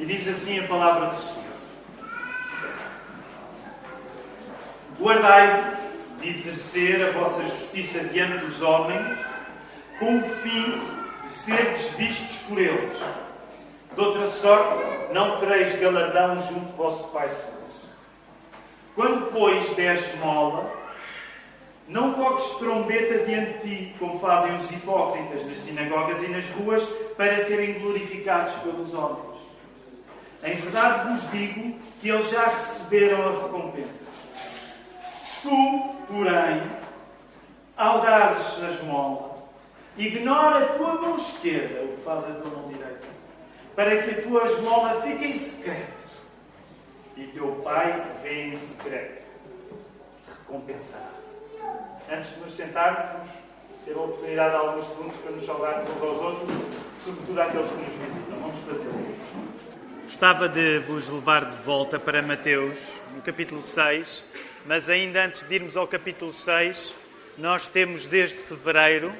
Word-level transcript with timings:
E 0.00 0.06
diz 0.06 0.26
assim 0.26 0.58
a 0.58 0.66
palavra 0.66 1.10
do 1.10 1.18
Senhor: 1.18 1.44
Guardai-vos 4.98 5.78
de 6.22 6.28
exercer 6.30 7.06
a 7.06 7.10
vossa 7.12 7.42
justiça 7.42 7.98
diante 8.04 8.46
dos 8.46 8.62
homens, 8.62 9.18
com 9.98 10.20
o 10.20 10.24
fim 10.24 10.80
de 11.22 11.28
seres 11.28 11.82
vistos 11.98 12.38
por 12.48 12.58
eles. 12.58 12.96
De 13.94 14.00
outra 14.00 14.24
sorte, 14.24 14.82
não 15.12 15.36
tereis 15.36 15.78
galardão 15.78 16.38
junto 16.48 16.60
do 16.60 16.76
vosso 16.78 17.08
Pai 17.08 17.28
Celeste. 17.28 17.60
Quando, 18.94 19.30
pois, 19.30 19.68
deres 19.76 20.14
mola, 20.16 20.72
não 21.86 22.14
toques 22.14 22.48
trombeta 22.56 23.26
diante 23.26 23.58
de 23.58 23.76
ti, 23.90 23.94
como 23.98 24.18
fazem 24.18 24.56
os 24.56 24.70
hipócritas 24.70 25.44
nas 25.44 25.58
sinagogas 25.58 26.22
e 26.22 26.28
nas 26.28 26.48
ruas, 26.52 26.82
para 27.18 27.44
serem 27.44 27.80
glorificados 27.80 28.54
pelos 28.62 28.94
homens. 28.94 29.29
Em 30.42 30.54
verdade 30.54 31.08
vos 31.12 31.30
digo 31.30 31.78
que 32.00 32.08
eles 32.08 32.30
já 32.30 32.46
receberam 32.46 33.28
a 33.28 33.42
recompensa. 33.42 34.10
Tu, 35.42 35.94
porém, 36.08 36.62
ao 37.76 38.00
dares 38.00 38.62
a 38.62 38.70
esmola, 38.70 39.42
ignora 39.98 40.64
a 40.64 40.68
tua 40.76 40.94
mão 40.94 41.16
esquerda 41.16 41.82
o 41.84 41.96
que 41.96 42.02
faz 42.02 42.24
a 42.24 42.34
tua 42.34 42.50
mão 42.50 42.68
direita, 42.68 43.06
para 43.76 44.02
que 44.02 44.10
a 44.10 44.22
tua 44.22 44.44
esmola 44.46 45.02
fique 45.02 45.26
em 45.26 45.34
secreto. 45.34 46.00
E 47.16 47.24
teu 47.26 47.60
pai 47.62 48.02
vê 48.22 48.46
em 48.48 48.56
secreto. 48.56 49.22
Recompensará. 50.38 51.10
Antes 52.10 52.34
de 52.34 52.40
nos 52.40 52.54
sentarmos, 52.54 53.28
ter 53.84 53.92
a 53.92 54.00
oportunidade 54.00 54.50
de 54.50 54.56
alguns 54.56 54.88
segundos 54.88 55.16
para 55.16 55.30
nos 55.32 55.44
saudarmos 55.44 55.90
uns 55.90 56.02
aos 56.02 56.16
outros, 56.18 56.50
sobretudo 57.04 57.40
àqueles 57.40 57.68
que 57.68 57.74
nos 57.74 57.94
visitam. 57.94 58.38
Vamos 58.40 58.64
fazê-lo. 58.66 59.49
Gostava 60.10 60.48
de 60.48 60.80
vos 60.80 61.08
levar 61.08 61.48
de 61.48 61.56
volta 61.58 61.96
para 61.96 62.20
Mateus, 62.20 62.76
no 63.14 63.22
capítulo 63.22 63.62
6, 63.62 64.24
mas 64.66 64.88
ainda 64.88 65.24
antes 65.24 65.46
de 65.46 65.54
irmos 65.54 65.76
ao 65.76 65.86
capítulo 65.86 66.34
6, 66.34 66.92
nós 67.38 67.68
temos 67.68 68.06
desde 68.06 68.36
fevereiro, 68.36 69.14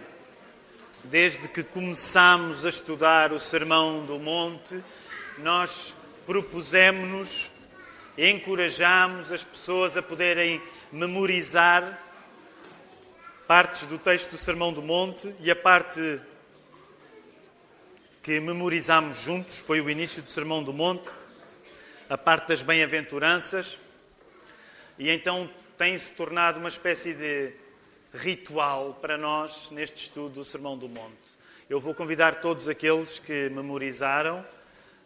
desde 1.04 1.46
que 1.46 1.62
começámos 1.62 2.66
a 2.66 2.68
estudar 2.68 3.32
o 3.32 3.38
Sermão 3.38 4.04
do 4.04 4.18
Monte, 4.18 4.82
nós 5.38 5.94
propusemos, 6.26 7.52
encorajamos 8.18 9.30
as 9.30 9.44
pessoas 9.44 9.96
a 9.96 10.02
poderem 10.02 10.60
memorizar 10.90 12.02
partes 13.46 13.86
do 13.86 13.96
texto 13.96 14.32
do 14.32 14.38
Sermão 14.38 14.72
do 14.72 14.82
Monte 14.82 15.32
e 15.38 15.52
a 15.52 15.56
parte 15.56 16.20
que 18.22 18.38
memorizámos 18.38 19.22
juntos 19.22 19.58
foi 19.58 19.80
o 19.80 19.88
início 19.88 20.22
do 20.22 20.28
Sermão 20.28 20.62
do 20.62 20.74
Monte, 20.74 21.10
a 22.08 22.18
parte 22.18 22.48
das 22.48 22.60
bem-aventuranças, 22.60 23.78
e 24.98 25.08
então 25.08 25.48
tem-se 25.78 26.10
tornado 26.10 26.58
uma 26.58 26.68
espécie 26.68 27.14
de 27.14 27.52
ritual 28.12 28.98
para 29.00 29.16
nós 29.16 29.70
neste 29.70 30.08
estudo 30.08 30.34
do 30.34 30.44
Sermão 30.44 30.76
do 30.76 30.86
Monte. 30.86 31.16
Eu 31.68 31.80
vou 31.80 31.94
convidar 31.94 32.42
todos 32.42 32.68
aqueles 32.68 33.18
que 33.18 33.48
memorizaram 33.48 34.44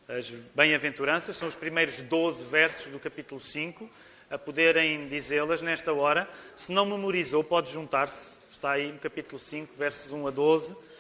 as 0.08 0.30
bem-aventuranças, 0.52 1.36
são 1.36 1.46
os 1.46 1.54
primeiros 1.54 2.00
12 2.00 2.44
versos 2.46 2.90
do 2.90 2.98
capítulo 2.98 3.40
5, 3.40 3.88
a 4.28 4.36
poderem 4.36 5.06
dizê-las 5.06 5.62
nesta 5.62 5.92
hora. 5.92 6.28
Se 6.56 6.72
não 6.72 6.84
memorizou, 6.84 7.44
pode 7.44 7.72
juntar-se, 7.72 8.38
está 8.50 8.72
aí 8.72 8.90
no 8.90 8.98
capítulo 8.98 9.38
5, 9.38 9.72
versos 9.76 10.10
1 10.10 10.26
a 10.26 10.30
12 10.32 10.93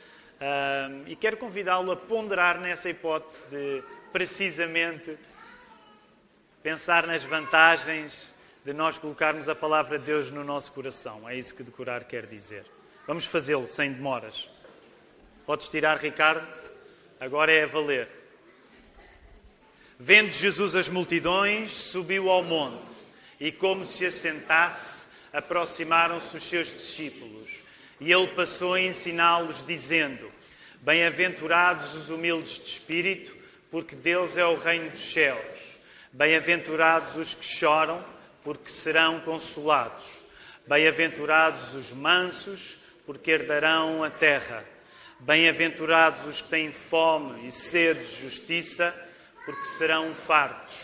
e 1.06 1.16
quero 1.16 1.36
convidá-lo 1.36 1.90
a 1.92 1.96
ponderar 1.96 2.60
nessa 2.60 2.88
hipótese 2.88 3.44
de, 3.50 3.82
precisamente, 4.12 5.16
pensar 6.62 7.06
nas 7.06 7.22
vantagens 7.22 8.32
de 8.64 8.72
nós 8.72 8.96
colocarmos 8.96 9.48
a 9.48 9.54
palavra 9.54 9.98
de 9.98 10.06
Deus 10.06 10.30
no 10.30 10.42
nosso 10.42 10.72
coração. 10.72 11.28
É 11.28 11.36
isso 11.36 11.54
que 11.54 11.62
decorar 11.62 12.04
quer 12.04 12.26
dizer. 12.26 12.64
Vamos 13.06 13.26
fazê-lo 13.26 13.66
sem 13.66 13.92
demoras. 13.92 14.50
Podes 15.44 15.68
tirar, 15.68 15.98
Ricardo? 15.98 16.46
Agora 17.20 17.52
é 17.52 17.64
a 17.64 17.66
valer. 17.66 18.08
Vendo 19.98 20.30
Jesus 20.30 20.74
as 20.74 20.88
multidões, 20.88 21.72
subiu 21.72 22.30
ao 22.30 22.42
monte 22.42 22.92
e, 23.38 23.52
como 23.52 23.84
se 23.84 24.06
assentasse, 24.06 25.08
aproximaram-se 25.32 26.36
os 26.36 26.42
seus 26.42 26.68
discípulos. 26.68 27.50
E 28.00 28.10
ele 28.10 28.28
passou 28.28 28.74
a 28.74 28.80
ensiná-los, 28.80 29.64
dizendo: 29.66 30.30
Bem-aventurados 30.84 31.94
os 31.94 32.10
humildes 32.10 32.62
de 32.62 32.68
espírito, 32.68 33.34
porque 33.70 33.96
deles 33.96 34.36
é 34.36 34.44
o 34.44 34.58
reino 34.58 34.90
dos 34.90 35.14
céus. 35.14 35.78
Bem-aventurados 36.12 37.16
os 37.16 37.32
que 37.32 37.46
choram, 37.46 38.04
porque 38.42 38.68
serão 38.68 39.18
consolados. 39.20 40.04
Bem-aventurados 40.66 41.72
os 41.72 41.90
mansos, 41.90 42.76
porque 43.06 43.30
herdarão 43.30 44.04
a 44.04 44.10
terra. 44.10 44.62
Bem-aventurados 45.20 46.26
os 46.26 46.42
que 46.42 46.50
têm 46.50 46.70
fome 46.70 47.48
e 47.48 47.50
sede 47.50 48.00
de 48.00 48.20
justiça, 48.20 48.94
porque 49.46 49.64
serão 49.78 50.14
fartos. 50.14 50.76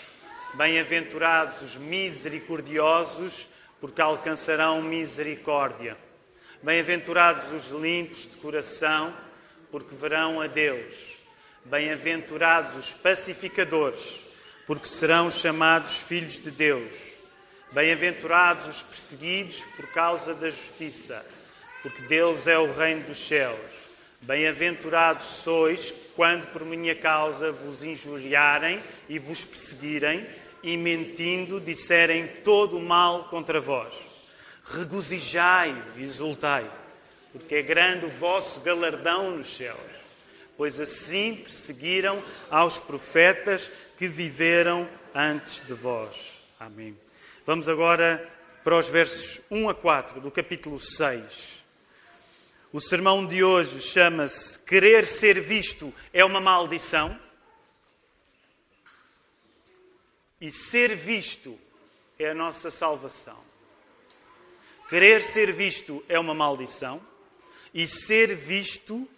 Bem-aventurados 0.55 1.61
os 1.61 1.77
misericordiosos, 1.77 3.47
porque 3.79 4.01
alcançarão 4.01 4.81
misericórdia. 4.81 5.95
Bem-aventurados 6.63 7.53
os 7.53 7.69
limpos 7.69 8.23
de 8.23 8.39
coração, 8.39 9.15
porque 9.71 9.95
verão 9.95 10.41
a 10.41 10.47
Deus. 10.47 11.19
Bem-aventurados 11.65 12.77
os 12.77 12.93
pacificadores, 12.93 14.21
porque 14.67 14.87
serão 14.87 15.31
chamados 15.31 15.99
filhos 15.99 16.39
de 16.39 16.51
Deus. 16.51 16.95
Bem-aventurados 17.73 18.67
os 18.67 18.83
perseguidos 18.83 19.61
por 19.77 19.87
causa 19.93 20.35
da 20.35 20.51
justiça, 20.51 21.25
porque 21.83 22.03
deles 22.03 22.47
é 22.47 22.59
o 22.59 22.73
reino 22.73 23.05
dos 23.05 23.19
céus. 23.19 23.59
Bem-aventurados 24.23 25.27
sois 25.27 25.93
quando 26.15 26.47
por 26.49 26.65
minha 26.65 26.95
causa 26.95 27.53
vos 27.53 27.83
injuriarem 27.83 28.79
e 29.09 29.19
vos 29.19 29.45
perseguirem 29.45 30.27
e 30.63 30.77
mentindo 30.77 31.61
disserem 31.61 32.27
todo 32.45 32.77
o 32.77 32.83
mal 32.83 33.25
contra 33.25 33.61
vós 33.61 34.11
regozijai, 34.73 35.83
exultai, 35.97 36.71
porque 37.33 37.57
é 37.57 37.63
grande 37.63 38.07
o 38.07 38.09
vosso 38.09 38.61
galardão 38.61 39.37
nos 39.37 39.57
céus, 39.57 39.79
pois 40.57 40.81
assim 40.81 41.37
perseguiram 41.37 42.23
aos 42.51 42.79
profetas 42.79 43.71
que 43.97 44.09
viveram 44.09 44.89
antes 45.15 45.65
de 45.67 45.75
vós. 45.75 46.39
Amém. 46.59 46.99
Vamos 47.47 47.69
agora 47.69 48.29
para 48.65 48.79
os 48.79 48.89
versos 48.89 49.41
1 49.51 49.69
a 49.69 49.75
4 49.75 50.21
do 50.21 50.31
capítulo 50.31 50.79
6. 50.79 51.61
O 52.73 52.81
sermão 52.81 53.27
de 53.27 53.43
hoje 53.43 53.81
chama-se 53.81 54.59
Querer 54.61 55.07
ser 55.07 55.41
visto 55.41 55.93
é 56.13 56.25
uma 56.25 56.41
maldição. 56.41 57.19
E 60.41 60.51
ser 60.51 60.97
visto 60.97 61.59
é 62.19 62.31
a 62.31 62.35
nossa 62.35 62.71
salvação. 62.71 63.39
Querer 64.89 65.23
ser 65.23 65.53
visto 65.53 66.05
é 66.09 66.19
uma 66.19 66.35
maldição 66.35 67.10
e 67.73 67.87
ser 67.87 68.35
visto 68.35 69.09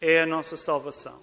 é 0.00 0.20
a 0.20 0.26
nossa 0.26 0.56
salvação. 0.56 1.20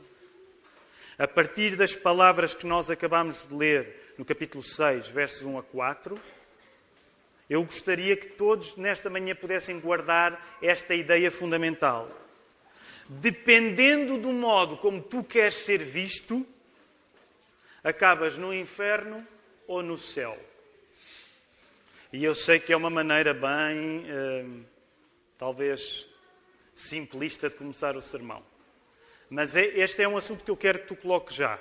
A 1.17 1.27
partir 1.27 1.75
das 1.75 1.95
palavras 1.95 2.53
que 2.53 2.66
nós 2.66 2.89
acabamos 2.89 3.47
de 3.47 3.55
ler 3.55 4.13
no 4.17 4.25
capítulo 4.25 4.63
6, 4.63 5.09
versos 5.09 5.43
1 5.43 5.57
a 5.57 5.63
4, 5.63 6.19
eu 7.49 7.63
gostaria 7.63 8.17
que 8.17 8.27
todos 8.27 8.75
nesta 8.75 9.09
manhã 9.09 9.35
pudessem 9.35 9.79
guardar 9.79 10.57
esta 10.61 10.95
ideia 10.95 11.29
fundamental. 11.29 12.09
Dependendo 13.07 14.17
do 14.17 14.31
modo 14.31 14.77
como 14.77 15.01
tu 15.01 15.23
queres 15.23 15.55
ser 15.55 15.83
visto, 15.83 16.45
acabas 17.83 18.37
no 18.37 18.53
inferno 18.53 19.25
ou 19.67 19.84
no 19.84 19.97
céu. 19.97 20.37
E 22.11 22.23
eu 22.23 22.34
sei 22.34 22.59
que 22.59 22.73
é 22.73 22.78
uma 22.78 22.90
maneira 22.90 23.34
bem, 23.34 24.05
eh, 24.09 24.46
talvez, 25.37 26.07
simplista 26.75 27.49
de 27.49 27.55
começar 27.55 27.95
o 27.95 28.01
sermão. 28.01 28.43
Mas 29.29 29.55
é, 29.55 29.66
este 29.79 30.03
é 30.03 30.07
um 30.07 30.17
assunto 30.17 30.43
que 30.43 30.51
eu 30.51 30.57
quero 30.57 30.79
que 30.79 30.87
tu 30.87 30.95
coloques 30.95 31.35
já. 31.35 31.57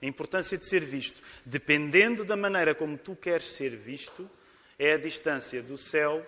A 0.00 0.06
importância 0.06 0.56
de 0.56 0.64
ser 0.64 0.80
visto. 0.80 1.20
Dependendo 1.44 2.24
da 2.24 2.36
maneira 2.36 2.74
como 2.74 2.96
tu 2.96 3.14
queres 3.14 3.52
ser 3.52 3.76
visto, 3.76 4.30
é 4.78 4.94
a 4.94 4.98
distância 4.98 5.62
do 5.62 5.76
céu 5.76 6.26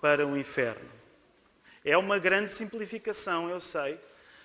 para 0.00 0.26
o 0.26 0.36
inferno. 0.36 0.90
É 1.84 1.96
uma 1.96 2.18
grande 2.18 2.50
simplificação, 2.50 3.48
eu 3.48 3.60
sei, 3.60 3.98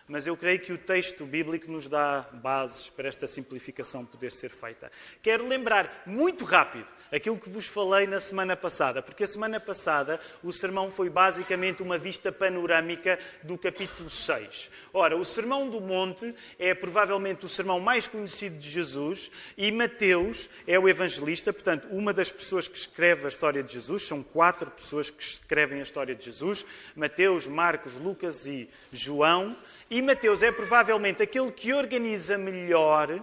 mas 0.08 0.28
eu 0.28 0.38
creio 0.38 0.60
que 0.60 0.74
o 0.74 0.78
texto 0.78 1.26
bíblico 1.26 1.72
nos 1.72 1.90
dá 1.90 2.22
bases 2.34 2.90
para 2.90 3.08
esta 3.08 3.28
simplificação 3.28 4.06
poder 4.06 4.32
ser 4.32 4.50
feita. 4.50 4.92
Quero 5.22 5.48
lembrar, 5.48 6.04
muito 6.06 6.44
rápido, 6.44 6.88
aquilo 7.12 7.38
que 7.38 7.50
vos 7.50 7.68
falei 7.68 8.08
na 8.08 8.20
semana 8.20 8.56
passada, 8.56 9.02
porque 9.02 9.24
a 9.24 9.28
semana 9.28 9.60
passada 9.60 10.20
o 10.42 10.52
sermão 10.52 10.90
foi 10.90 11.10
basicamente 11.10 11.84
uma 11.84 11.98
vista 11.98 12.32
panorâmica 12.32 13.20
do 13.44 13.58
capítulo 13.58 14.10
6. 14.10 14.70
Ora, 14.94 15.18
o 15.18 15.26
Sermão 15.26 15.70
do 15.70 15.82
Monte 15.82 16.34
é 16.58 16.74
provavelmente 16.74 17.46
o 17.46 17.50
sermão 17.50 17.80
mais 17.80 18.08
conhecido 18.08 18.58
de 18.58 18.70
Jesus 18.70 19.32
e 19.58 19.72
Mateus 19.72 20.50
é 20.66 20.80
o 20.80 20.88
evangelista, 20.88 21.52
portanto, 21.52 21.88
uma 21.92 22.14
das 22.14 22.32
pessoas 22.32 22.68
que 22.68 22.78
escreve 22.78 23.26
a 23.26 23.30
história 23.30 23.62
de 23.62 23.74
Jesus, 23.74 24.04
são 24.04 24.24
quatro 24.24 24.70
pessoas 24.72 25.10
que 25.10 25.24
escrevem 25.24 25.80
a 25.80 25.84
história 25.84 26.16
de 26.16 26.24
Jesus: 26.24 26.66
Mateus, 26.96 27.48
Marcos, 27.48 27.96
Lucas 27.96 28.48
e 28.48 28.70
João. 28.92 29.56
E 29.90 30.02
Mateus 30.02 30.42
é 30.42 30.52
provavelmente 30.52 31.22
aquele 31.22 31.52
que 31.52 31.74
organiza 31.74 32.38
melhor 32.38 33.22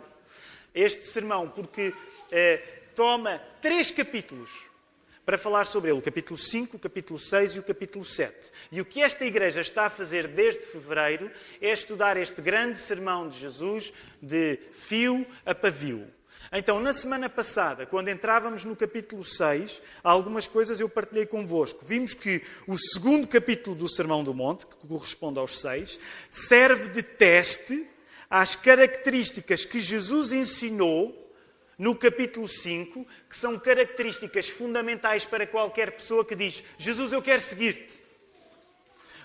este 0.74 1.06
sermão, 1.06 1.48
porque 1.48 1.94
eh, 2.30 2.77
toma 2.98 3.40
três 3.62 3.92
capítulos 3.92 4.50
para 5.24 5.38
falar 5.38 5.66
sobre 5.66 5.88
ele: 5.88 6.00
o 6.00 6.02
capítulo 6.02 6.36
5, 6.36 6.76
o 6.76 6.80
capítulo 6.80 7.16
6 7.16 7.54
e 7.54 7.58
o 7.60 7.62
capítulo 7.62 8.04
7. 8.04 8.50
E 8.72 8.80
o 8.80 8.84
que 8.84 9.00
esta 9.00 9.24
igreja 9.24 9.60
está 9.60 9.86
a 9.86 9.90
fazer 9.90 10.26
desde 10.26 10.66
fevereiro 10.66 11.30
é 11.62 11.72
estudar 11.72 12.16
este 12.16 12.42
grande 12.42 12.76
sermão 12.76 13.28
de 13.28 13.38
Jesus 13.38 13.92
de 14.20 14.58
fio 14.72 15.24
a 15.46 15.54
pavio. 15.54 16.08
Então, 16.50 16.80
na 16.80 16.92
semana 16.92 17.28
passada, 17.28 17.86
quando 17.86 18.08
entrávamos 18.08 18.64
no 18.64 18.74
capítulo 18.74 19.22
6, 19.22 19.80
algumas 20.02 20.48
coisas 20.48 20.80
eu 20.80 20.88
partilhei 20.88 21.26
convosco. 21.26 21.84
Vimos 21.84 22.14
que 22.14 22.42
o 22.66 22.76
segundo 22.76 23.28
capítulo 23.28 23.76
do 23.76 23.88
Sermão 23.88 24.24
do 24.24 24.34
Monte, 24.34 24.66
que 24.66 24.88
corresponde 24.88 25.38
aos 25.38 25.60
seis, 25.60 26.00
serve 26.28 26.88
de 26.88 27.02
teste 27.04 27.86
às 28.28 28.56
características 28.56 29.64
que 29.64 29.78
Jesus 29.78 30.32
ensinou 30.32 31.27
no 31.78 31.94
capítulo 31.94 32.48
5, 32.48 33.06
que 33.28 33.36
são 33.36 33.58
características 33.58 34.48
fundamentais 34.48 35.24
para 35.24 35.46
qualquer 35.46 35.92
pessoa 35.92 36.24
que 36.24 36.34
diz: 36.34 36.62
Jesus, 36.76 37.12
eu 37.12 37.22
quero 37.22 37.40
seguir-te. 37.40 38.02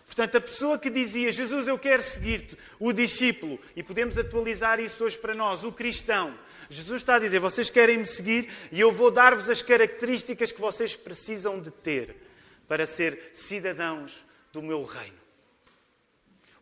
Portanto, 0.06 0.38
a 0.38 0.42
pessoa 0.42 0.78
que 0.78 0.90
dizia 0.90 1.32
Jesus, 1.32 1.68
eu 1.68 1.80
quero 1.80 2.04
seguir-te, 2.04 2.58
o 2.80 2.94
discípulo, 2.94 3.60
e 3.76 3.82
podemos 3.82 4.18
atualizar 4.18 4.80
isso 4.80 5.04
hoje 5.04 5.18
para 5.18 5.34
nós, 5.34 5.64
o 5.64 5.72
cristão, 5.72 6.38
Jesus 6.70 7.02
está 7.02 7.16
a 7.16 7.20
dizer: 7.20 7.40
vocês 7.40 7.70
querem 7.70 7.98
me 7.98 8.06
seguir 8.06 8.50
e 8.72 8.80
eu 8.80 8.92
vou 8.92 9.12
dar-vos 9.12 9.50
as 9.50 9.62
características 9.62 10.52
que 10.52 10.62
vocês 10.62 10.96
precisam 10.96 11.60
de 11.60 11.72
ter 11.72 12.16
para 12.68 12.86
ser 12.86 13.32
cidadãos 13.34 14.26
do 14.52 14.62
meu 14.62 14.84
reino. 14.84 15.23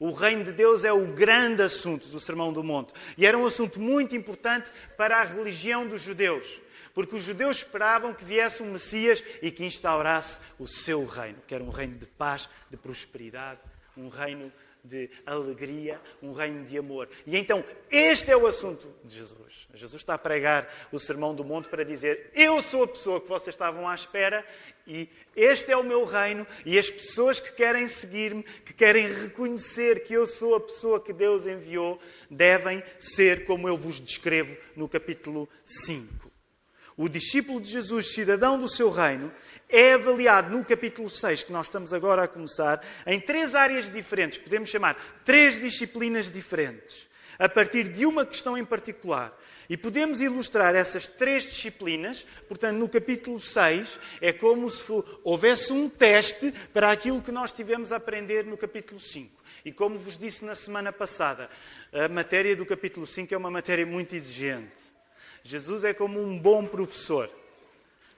O 0.02 0.10
reino 0.10 0.44
de 0.44 0.52
Deus 0.52 0.84
é 0.84 0.92
o 0.92 1.14
grande 1.14 1.62
assunto 1.62 2.08
do 2.08 2.20
Sermão 2.20 2.52
do 2.52 2.64
Monte. 2.64 2.92
E 3.16 3.24
era 3.24 3.38
um 3.38 3.46
assunto 3.46 3.80
muito 3.80 4.16
importante 4.16 4.72
para 4.98 5.22
a 5.22 5.24
religião 5.24 5.88
dos 5.88 6.02
judeus. 6.02 6.44
Porque 6.92 7.16
os 7.16 7.24
judeus 7.24 7.58
esperavam 7.58 8.12
que 8.12 8.26
viesse 8.26 8.64
um 8.64 8.72
Messias 8.72 9.24
e 9.44 9.52
que 9.52 9.64
instaurasse 9.64 10.40
o 10.58 10.66
seu 10.66 11.06
reino, 11.06 11.38
que 11.46 11.54
era 11.54 11.64
um 11.64 11.70
reino 11.70 12.00
de 12.00 12.08
paz, 12.08 12.50
de 12.72 12.78
prosperidade, 12.78 13.60
um 13.96 14.10
reino 14.10 14.52
de 14.84 15.10
alegria, 15.26 16.00
um 16.22 16.34
reino 16.34 16.66
de 16.66 16.78
amor. 16.78 17.08
E 17.26 17.38
então, 17.38 17.64
este 17.90 18.32
é 18.32 18.38
o 18.38 18.48
assunto 18.48 18.88
de 19.04 19.16
Jesus. 19.16 19.68
Jesus 19.74 20.02
está 20.02 20.16
a 20.16 20.18
pregar 20.18 20.68
o 20.92 21.00
Sermão 21.00 21.34
do 21.34 21.44
Monte 21.44 21.70
para 21.70 21.86
dizer: 21.86 22.32
Eu 22.34 22.62
sou 22.62 22.84
a 22.84 22.88
pessoa 22.88 23.22
que 23.22 23.30
vocês 23.30 23.54
estavam 23.54 23.88
à 23.88 23.96
espera 23.96 24.46
e 24.88 25.08
este 25.36 25.72
é 25.72 25.78
o 25.78 25.84
meu 25.84 26.04
reino. 26.06 26.46
E 26.66 26.78
as 26.78 26.90
pessoas 26.90 27.40
que 27.40 27.52
querem 27.54 27.88
seguir-me, 27.88 28.44
que 28.44 28.74
querem 28.74 29.08
reconhecer 29.08 30.04
que 30.04 30.14
eu 30.14 30.26
sou 30.26 30.56
a 30.56 30.60
pessoa 30.60 31.00
que 31.00 31.14
Deus 31.14 31.46
enviou, 31.46 32.00
devem 32.30 32.84
ser 32.98 33.46
como 33.46 33.68
eu 33.68 33.78
vos 33.78 34.00
descrevo 34.00 34.56
no 34.76 34.90
capítulo 34.90 35.48
5. 35.64 36.32
O 36.98 37.08
discípulo 37.08 37.62
de 37.62 37.72
Jesus, 37.72 38.14
cidadão 38.14 38.60
do 38.60 38.68
seu 38.68 38.90
reino, 38.90 39.32
é 39.72 39.94
avaliado 39.94 40.56
no 40.56 40.64
capítulo 40.64 41.10
6, 41.10 41.44
que 41.44 41.52
nós 41.52 41.68
estamos 41.68 41.94
agora 41.94 42.24
a 42.24 42.28
começar, 42.28 42.84
em 43.06 43.20
três 43.20 43.56
áreas 43.56 43.92
diferentes, 43.92 44.38
podemos 44.38 44.70
chamar 44.70 45.22
três 45.24 45.60
disciplinas 45.60 46.32
diferentes, 46.32 47.10
a 47.40 47.50
partir 47.50 47.88
de 47.88 48.06
uma 48.06 48.26
questão 48.26 48.58
em 48.58 48.66
particular. 48.66 49.36
E 49.70 49.78
podemos 49.78 50.20
ilustrar 50.20 50.76
essas 50.76 51.08
três 51.08 51.44
disciplinas, 51.44 52.26
portanto, 52.48 52.78
no 52.78 52.90
capítulo 52.90 53.40
6, 53.40 54.00
é 54.20 54.34
como 54.34 54.70
se 54.70 54.84
houvesse 55.24 55.72
um 55.72 55.88
teste 55.88 56.54
para 56.74 56.92
aquilo 56.92 57.22
que 57.22 57.32
nós 57.32 57.54
tivemos 57.54 57.94
a 57.94 57.96
aprender 57.96 58.44
no 58.46 58.58
capítulo 58.58 59.00
5. 59.00 59.42
E 59.64 59.72
como 59.72 59.98
vos 59.98 60.18
disse 60.18 60.44
na 60.44 60.56
semana 60.56 60.92
passada, 60.92 61.50
a 61.94 62.10
matéria 62.10 62.54
do 62.54 62.66
capítulo 62.66 63.08
5 63.08 63.34
é 63.34 63.38
uma 63.38 63.50
matéria 63.50 63.86
muito 63.86 64.14
exigente. 64.14 64.92
Jesus 65.44 65.86
é 65.86 65.94
como 65.94 66.22
um 66.22 66.38
bom 66.38 66.66
professor. 66.66 67.30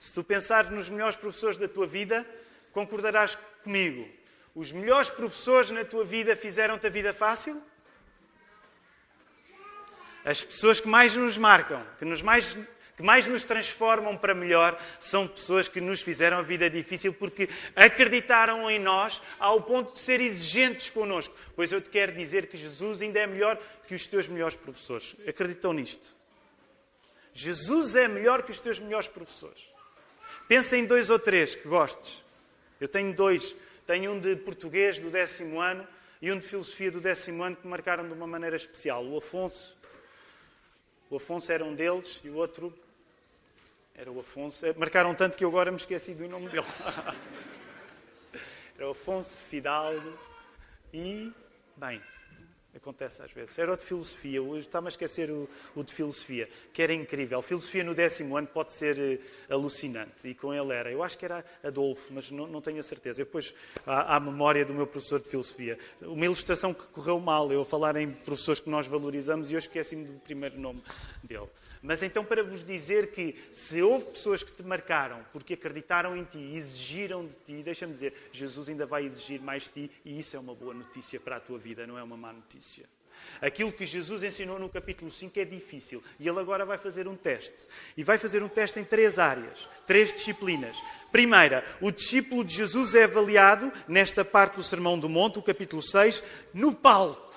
Se 0.04 0.12
tu 0.12 0.22
pensares 0.22 0.70
nos 0.70 0.90
melhores 0.90 1.16
professores 1.16 1.56
da 1.56 1.66
tua 1.66 1.86
vida, 1.86 2.26
concordarás 2.72 3.38
comigo. 3.62 4.06
Os 4.54 4.70
melhores 4.70 5.08
professores 5.08 5.70
na 5.70 5.82
tua 5.82 6.04
vida 6.04 6.36
fizeram-te 6.36 6.86
a 6.86 6.90
vida 6.90 7.14
fácil? 7.14 7.58
As 10.22 10.44
pessoas 10.44 10.78
que 10.78 10.86
mais 10.86 11.16
nos 11.16 11.38
marcam, 11.38 11.82
que, 11.98 12.04
nos 12.04 12.20
mais, 12.20 12.52
que 12.98 13.02
mais 13.02 13.26
nos 13.26 13.44
transformam 13.44 14.14
para 14.14 14.34
melhor, 14.34 14.78
são 15.00 15.26
pessoas 15.26 15.68
que 15.68 15.80
nos 15.80 16.02
fizeram 16.02 16.36
a 16.36 16.42
vida 16.42 16.68
difícil 16.68 17.14
porque 17.14 17.48
acreditaram 17.74 18.70
em 18.70 18.78
nós 18.78 19.22
ao 19.38 19.62
ponto 19.62 19.94
de 19.94 20.00
ser 20.00 20.20
exigentes 20.20 20.90
connosco. 20.90 21.34
Pois 21.56 21.72
eu 21.72 21.80
te 21.80 21.88
quero 21.88 22.12
dizer 22.12 22.46
que 22.48 22.58
Jesus 22.58 23.00
ainda 23.00 23.20
é 23.20 23.26
melhor 23.26 23.58
que 23.88 23.94
os 23.94 24.06
teus 24.06 24.28
melhores 24.28 24.54
professores. 24.54 25.16
Acreditam 25.26 25.72
nisto? 25.72 26.14
Jesus 27.32 27.96
é 27.96 28.06
melhor 28.06 28.42
que 28.42 28.50
os 28.50 28.60
teus 28.60 28.78
melhores 28.78 29.08
professores. 29.08 29.72
Pensa 30.46 30.76
em 30.76 30.84
dois 30.84 31.10
ou 31.10 31.18
três 31.18 31.54
que 31.54 31.66
gostes. 31.66 32.24
Eu 32.80 32.88
tenho 32.88 33.14
dois. 33.14 33.56
Tenho 33.86 34.12
um 34.12 34.20
de 34.20 34.36
português 34.36 34.98
do 34.98 35.10
décimo 35.10 35.60
ano 35.60 35.86
e 36.20 36.32
um 36.32 36.38
de 36.38 36.46
filosofia 36.46 36.90
do 36.90 37.00
décimo 37.00 37.42
ano 37.42 37.56
que 37.56 37.64
me 37.64 37.70
marcaram 37.70 38.06
de 38.06 38.12
uma 38.12 38.26
maneira 38.26 38.56
especial. 38.56 39.04
O 39.04 39.16
Afonso. 39.16 39.76
O 41.10 41.16
Afonso 41.16 41.52
era 41.52 41.64
um 41.64 41.74
deles 41.74 42.20
e 42.24 42.30
o 42.30 42.34
outro 42.34 42.72
era 43.94 44.10
o 44.10 44.18
Afonso. 44.18 44.64
Eh, 44.66 44.74
marcaram 44.76 45.14
tanto 45.14 45.36
que 45.36 45.44
eu 45.44 45.48
agora 45.48 45.70
me 45.70 45.76
esqueci 45.76 46.14
do 46.14 46.28
nome 46.28 46.48
dele. 46.48 46.66
era 48.76 48.88
o 48.88 48.90
Afonso 48.90 49.42
Fidalgo 49.44 50.18
e, 50.92 51.32
bem, 51.76 52.02
Acontece 52.74 53.22
às 53.22 53.30
vezes. 53.30 53.56
Era 53.58 53.72
o 53.72 53.76
de 53.76 53.84
filosofia, 53.84 54.42
hoje 54.42 54.66
está-me 54.66 54.88
a 54.88 54.90
esquecer 54.90 55.30
o, 55.30 55.48
o, 55.76 55.82
de 55.84 55.92
filosofia, 55.92 56.48
que 56.72 56.82
era 56.82 56.92
incrível. 56.92 57.40
Filosofia 57.40 57.84
no 57.84 57.94
décimo 57.94 58.36
ano 58.36 58.48
pode 58.48 58.72
ser 58.72 58.98
uh, 58.98 59.54
alucinante, 59.54 60.28
e 60.28 60.34
com 60.34 60.52
ele 60.52 60.72
era. 60.72 60.90
Eu 60.90 61.02
acho 61.02 61.16
que 61.16 61.24
era 61.24 61.44
Adolfo, 61.62 62.12
mas 62.12 62.30
não, 62.30 62.46
não 62.46 62.60
tenho 62.60 62.80
a 62.80 62.82
certeza. 62.82 63.22
Eu 63.22 63.26
depois, 63.26 63.54
há, 63.86 64.16
há 64.16 64.20
memória 64.20 64.64
do 64.64 64.74
meu 64.74 64.86
professor 64.86 65.20
de 65.20 65.28
filosofia. 65.28 65.78
Uma 66.02 66.24
ilustração 66.24 66.74
que 66.74 66.86
correu 66.88 67.20
mal, 67.20 67.52
eu 67.52 67.62
a 67.62 67.64
falar 67.64 67.96
em 67.96 68.10
professores 68.10 68.60
que 68.60 68.68
nós 68.68 68.86
valorizamos 68.86 69.50
e 69.50 69.54
eu 69.54 69.58
esqueci-me 69.58 70.04
do 70.04 70.20
primeiro 70.20 70.58
nome 70.58 70.82
dele. 71.22 71.48
Mas 71.84 72.02
então, 72.02 72.24
para 72.24 72.42
vos 72.42 72.64
dizer 72.64 73.10
que 73.10 73.36
se 73.52 73.82
houve 73.82 74.06
pessoas 74.06 74.42
que 74.42 74.50
te 74.50 74.62
marcaram 74.62 75.22
porque 75.30 75.52
acreditaram 75.52 76.16
em 76.16 76.24
ti, 76.24 76.38
exigiram 76.38 77.26
de 77.26 77.36
ti, 77.36 77.62
deixa-me 77.62 77.92
dizer, 77.92 78.30
Jesus 78.32 78.70
ainda 78.70 78.86
vai 78.86 79.04
exigir 79.04 79.38
mais 79.38 79.64
de 79.64 79.68
ti 79.68 79.90
e 80.02 80.18
isso 80.18 80.34
é 80.34 80.40
uma 80.40 80.54
boa 80.54 80.72
notícia 80.72 81.20
para 81.20 81.36
a 81.36 81.40
tua 81.40 81.58
vida, 81.58 81.86
não 81.86 81.98
é 81.98 82.02
uma 82.02 82.16
má 82.16 82.32
notícia. 82.32 82.86
Aquilo 83.38 83.70
que 83.70 83.84
Jesus 83.84 84.22
ensinou 84.22 84.58
no 84.58 84.70
capítulo 84.70 85.10
5 85.10 85.38
é 85.38 85.44
difícil 85.44 86.02
e 86.18 86.26
ele 86.26 86.40
agora 86.40 86.64
vai 86.64 86.78
fazer 86.78 87.06
um 87.06 87.16
teste. 87.16 87.68
E 87.98 88.02
vai 88.02 88.16
fazer 88.16 88.42
um 88.42 88.48
teste 88.48 88.80
em 88.80 88.84
três 88.84 89.18
áreas, 89.18 89.68
três 89.86 90.10
disciplinas. 90.10 90.82
Primeira, 91.12 91.62
o 91.82 91.90
discípulo 91.90 92.42
de 92.42 92.54
Jesus 92.54 92.94
é 92.94 93.04
avaliado, 93.04 93.70
nesta 93.86 94.24
parte 94.24 94.56
do 94.56 94.62
Sermão 94.62 94.98
do 94.98 95.10
Monte, 95.10 95.38
o 95.38 95.42
capítulo 95.42 95.82
6, 95.82 96.24
no 96.54 96.74
palco. 96.74 97.30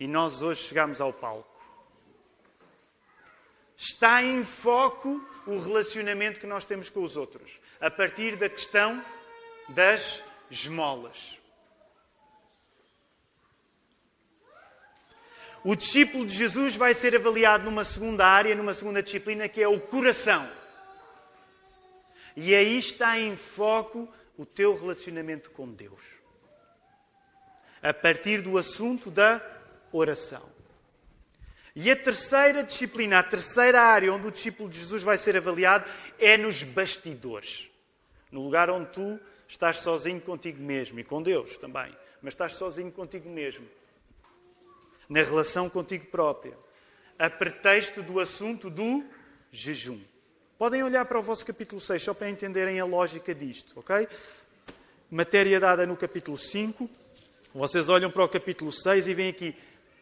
E 0.00 0.06
nós 0.08 0.40
hoje 0.40 0.62
chegamos 0.62 1.02
ao 1.02 1.12
palco 1.12 1.57
está 3.78 4.20
em 4.20 4.44
foco 4.44 5.24
o 5.46 5.56
relacionamento 5.60 6.40
que 6.40 6.46
nós 6.46 6.66
temos 6.66 6.90
com 6.90 7.00
os 7.04 7.16
outros, 7.16 7.60
a 7.80 7.88
partir 7.88 8.36
da 8.36 8.48
questão 8.48 9.02
das 9.68 10.20
esmolas. 10.50 11.38
O 15.62 15.76
discípulo 15.76 16.26
de 16.26 16.34
Jesus 16.34 16.74
vai 16.74 16.92
ser 16.92 17.14
avaliado 17.14 17.64
numa 17.64 17.84
segunda 17.84 18.26
área, 18.26 18.54
numa 18.54 18.74
segunda 18.74 19.02
disciplina, 19.02 19.48
que 19.48 19.62
é 19.62 19.68
o 19.68 19.80
coração. 19.80 20.50
E 22.36 22.54
aí 22.54 22.78
está 22.78 23.18
em 23.18 23.36
foco 23.36 24.08
o 24.36 24.44
teu 24.44 24.76
relacionamento 24.76 25.50
com 25.50 25.70
Deus. 25.70 26.18
A 27.82 27.92
partir 27.94 28.42
do 28.42 28.58
assunto 28.58 29.10
da 29.10 29.40
oração. 29.92 30.57
E 31.74 31.90
a 31.90 31.96
terceira 31.96 32.62
disciplina, 32.62 33.18
a 33.18 33.22
terceira 33.22 33.80
área 33.80 34.12
onde 34.12 34.26
o 34.26 34.30
discípulo 34.30 34.68
de 34.68 34.78
Jesus 34.78 35.02
vai 35.02 35.16
ser 35.16 35.36
avaliado 35.36 35.88
é 36.18 36.36
nos 36.36 36.62
bastidores. 36.62 37.70
No 38.30 38.42
lugar 38.42 38.70
onde 38.70 38.90
tu 38.90 39.20
estás 39.48 39.80
sozinho 39.80 40.20
contigo 40.20 40.62
mesmo 40.62 41.00
e 41.00 41.04
com 41.04 41.22
Deus 41.22 41.56
também. 41.56 41.94
mas 42.20 42.34
estás 42.34 42.54
sozinho 42.54 42.90
contigo 42.90 43.28
mesmo, 43.30 43.66
na 45.08 45.22
relação 45.22 45.70
contigo 45.70 46.06
própria, 46.06 46.56
a 47.18 47.30
pretexto 47.30 48.02
do 48.02 48.20
assunto 48.20 48.68
do 48.68 49.04
jejum. 49.50 50.00
Podem 50.58 50.82
olhar 50.82 51.04
para 51.04 51.18
o 51.18 51.22
vosso 51.22 51.46
capítulo 51.46 51.80
6 51.80 52.02
só 52.02 52.12
para 52.12 52.28
entenderem 52.28 52.80
a 52.80 52.84
lógica 52.84 53.34
disto, 53.34 53.78
ok? 53.78 54.08
Matéria 55.10 55.60
dada 55.60 55.86
no 55.86 55.96
capítulo 55.96 56.36
5. 56.36 56.90
Vocês 57.54 57.88
olham 57.88 58.10
para 58.10 58.24
o 58.24 58.28
capítulo 58.28 58.72
6 58.72 59.06
e 59.06 59.14
veem 59.14 59.30
aqui 59.30 59.54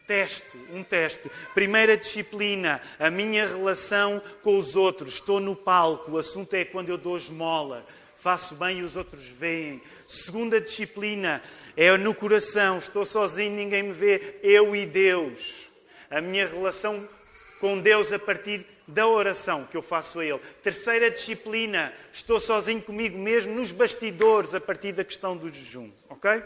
teste, 0.07 0.57
um 0.71 0.83
teste. 0.83 1.29
Primeira 1.53 1.97
disciplina, 1.97 2.81
a 2.97 3.11
minha 3.11 3.45
relação 3.45 4.21
com 4.41 4.57
os 4.57 4.75
outros. 4.75 5.15
Estou 5.15 5.39
no 5.39 5.55
palco, 5.55 6.11
o 6.11 6.17
assunto 6.17 6.53
é 6.53 6.63
quando 6.63 6.89
eu 6.89 6.97
dou 6.97 7.17
esmola. 7.17 7.85
Faço 8.15 8.55
bem 8.55 8.79
e 8.79 8.83
os 8.83 8.95
outros 8.95 9.27
veem. 9.27 9.81
Segunda 10.07 10.59
disciplina 10.59 11.43
é 11.75 11.95
no 11.97 12.15
coração. 12.15 12.77
Estou 12.77 13.05
sozinho, 13.05 13.51
ninguém 13.51 13.83
me 13.83 13.91
vê. 13.91 14.39
Eu 14.41 14.75
e 14.75 14.85
Deus. 14.85 15.67
A 16.09 16.21
minha 16.21 16.47
relação 16.47 17.07
com 17.59 17.79
Deus 17.79 18.11
a 18.11 18.17
partir 18.17 18.65
da 18.87 19.05
oração 19.05 19.65
que 19.65 19.75
eu 19.75 19.81
faço 19.81 20.19
a 20.19 20.25
Ele. 20.25 20.39
Terceira 20.63 21.11
disciplina, 21.11 21.93
estou 22.11 22.39
sozinho 22.39 22.81
comigo 22.81 23.17
mesmo 23.17 23.53
nos 23.53 23.71
bastidores 23.71 24.55
a 24.55 24.61
partir 24.61 24.93
da 24.93 25.03
questão 25.03 25.35
do 25.35 25.51
jejum. 25.51 25.91
Ok? 26.09 26.41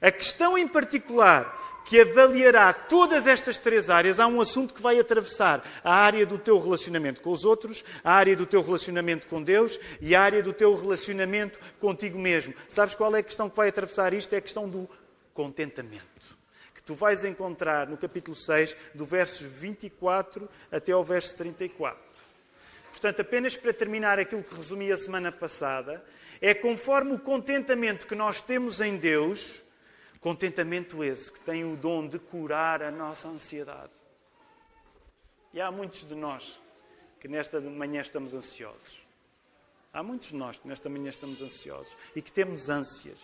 A 0.00 0.10
questão 0.10 0.56
em 0.56 0.66
particular 0.66 1.61
que 1.84 2.00
avaliará 2.00 2.72
todas 2.72 3.26
estas 3.26 3.58
três 3.58 3.90
áreas, 3.90 4.20
há 4.20 4.26
um 4.26 4.40
assunto 4.40 4.74
que 4.74 4.82
vai 4.82 4.98
atravessar 4.98 5.64
a 5.82 5.94
área 5.94 6.24
do 6.24 6.38
teu 6.38 6.58
relacionamento 6.58 7.20
com 7.20 7.30
os 7.30 7.44
outros, 7.44 7.84
a 8.02 8.12
área 8.12 8.36
do 8.36 8.46
teu 8.46 8.62
relacionamento 8.62 9.26
com 9.26 9.42
Deus 9.42 9.78
e 10.00 10.14
a 10.14 10.22
área 10.22 10.42
do 10.42 10.52
teu 10.52 10.74
relacionamento 10.74 11.58
contigo 11.80 12.18
mesmo. 12.18 12.54
Sabes 12.68 12.94
qual 12.94 13.14
é 13.16 13.20
a 13.20 13.24
questão 13.24 13.50
que 13.50 13.56
vai 13.56 13.68
atravessar 13.68 14.14
isto? 14.14 14.32
É 14.34 14.38
a 14.38 14.42
questão 14.42 14.68
do 14.68 14.88
contentamento 15.34 16.42
que 16.82 16.86
tu 16.86 16.94
vais 16.96 17.24
encontrar 17.24 17.86
no 17.86 17.96
capítulo 17.96 18.34
6, 18.34 18.76
do 18.92 19.06
verso 19.06 19.48
24 19.48 20.48
até 20.70 20.90
ao 20.90 21.04
verso 21.04 21.36
34. 21.36 21.96
Portanto, 22.90 23.20
apenas 23.20 23.56
para 23.56 23.72
terminar 23.72 24.18
aquilo 24.18 24.42
que 24.42 24.54
resumi 24.54 24.90
a 24.90 24.96
semana 24.96 25.30
passada, 25.30 26.04
é 26.40 26.52
conforme 26.52 27.12
o 27.12 27.20
contentamento 27.20 28.04
que 28.04 28.16
nós 28.16 28.42
temos 28.42 28.80
em 28.80 28.96
Deus, 28.96 29.62
contentamento 30.22 31.02
esse 31.02 31.30
que 31.30 31.40
tem 31.40 31.64
o 31.64 31.76
dom 31.76 32.06
de 32.06 32.18
curar 32.18 32.80
a 32.80 32.90
nossa 32.90 33.28
ansiedade. 33.28 33.92
E 35.52 35.60
há 35.60 35.70
muitos 35.70 36.06
de 36.06 36.14
nós 36.14 36.58
que 37.20 37.28
nesta 37.28 37.60
manhã 37.60 38.00
estamos 38.00 38.32
ansiosos. 38.32 39.02
Há 39.92 40.02
muitos 40.02 40.28
de 40.28 40.36
nós 40.36 40.56
que 40.56 40.66
nesta 40.66 40.88
manhã 40.88 41.10
estamos 41.10 41.42
ansiosos 41.42 41.98
e 42.16 42.22
que 42.22 42.32
temos 42.32 42.70
ânsias, 42.70 43.18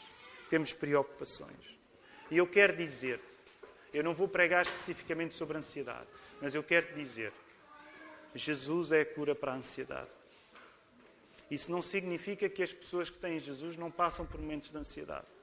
temos 0.50 0.72
preocupações. 0.72 1.78
E 2.30 2.36
eu 2.36 2.46
quero 2.46 2.76
dizer-te 2.76 3.38
eu 3.92 4.04
não 4.04 4.12
vou 4.12 4.28
pregar 4.28 4.62
especificamente 4.62 5.34
sobre 5.34 5.56
ansiedade, 5.56 6.06
mas 6.42 6.54
eu 6.54 6.62
quero 6.62 6.94
dizer: 6.94 7.32
Jesus 8.34 8.92
é 8.92 9.00
a 9.02 9.06
cura 9.06 9.34
para 9.34 9.52
a 9.52 9.56
ansiedade. 9.56 10.10
Isso 11.50 11.70
não 11.70 11.80
significa 11.80 12.48
que 12.48 12.62
as 12.62 12.72
pessoas 12.72 13.08
que 13.08 13.18
têm 13.18 13.38
Jesus 13.38 13.76
não 13.76 13.90
passam 13.90 14.26
por 14.26 14.38
momentos 14.38 14.70
de 14.70 14.76
ansiedade. 14.76 15.37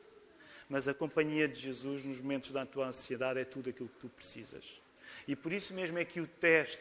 Mas 0.70 0.88
a 0.88 0.94
companhia 0.94 1.48
de 1.48 1.60
Jesus 1.60 2.04
nos 2.04 2.20
momentos 2.20 2.52
da 2.52 2.66
tua 2.66 2.88
ansiedade 2.88 3.40
é 3.40 3.46
tudo 3.46 3.70
aquilo 3.70 3.90
que 3.90 4.00
tu 4.00 4.10
precisas. 4.10 4.82
E 5.28 5.36
por 5.36 5.54
isso 5.54 5.74
mesmo 5.74 5.98
é 5.98 6.06
que 6.06 6.20
o 6.20 6.28
teste, 6.28 6.80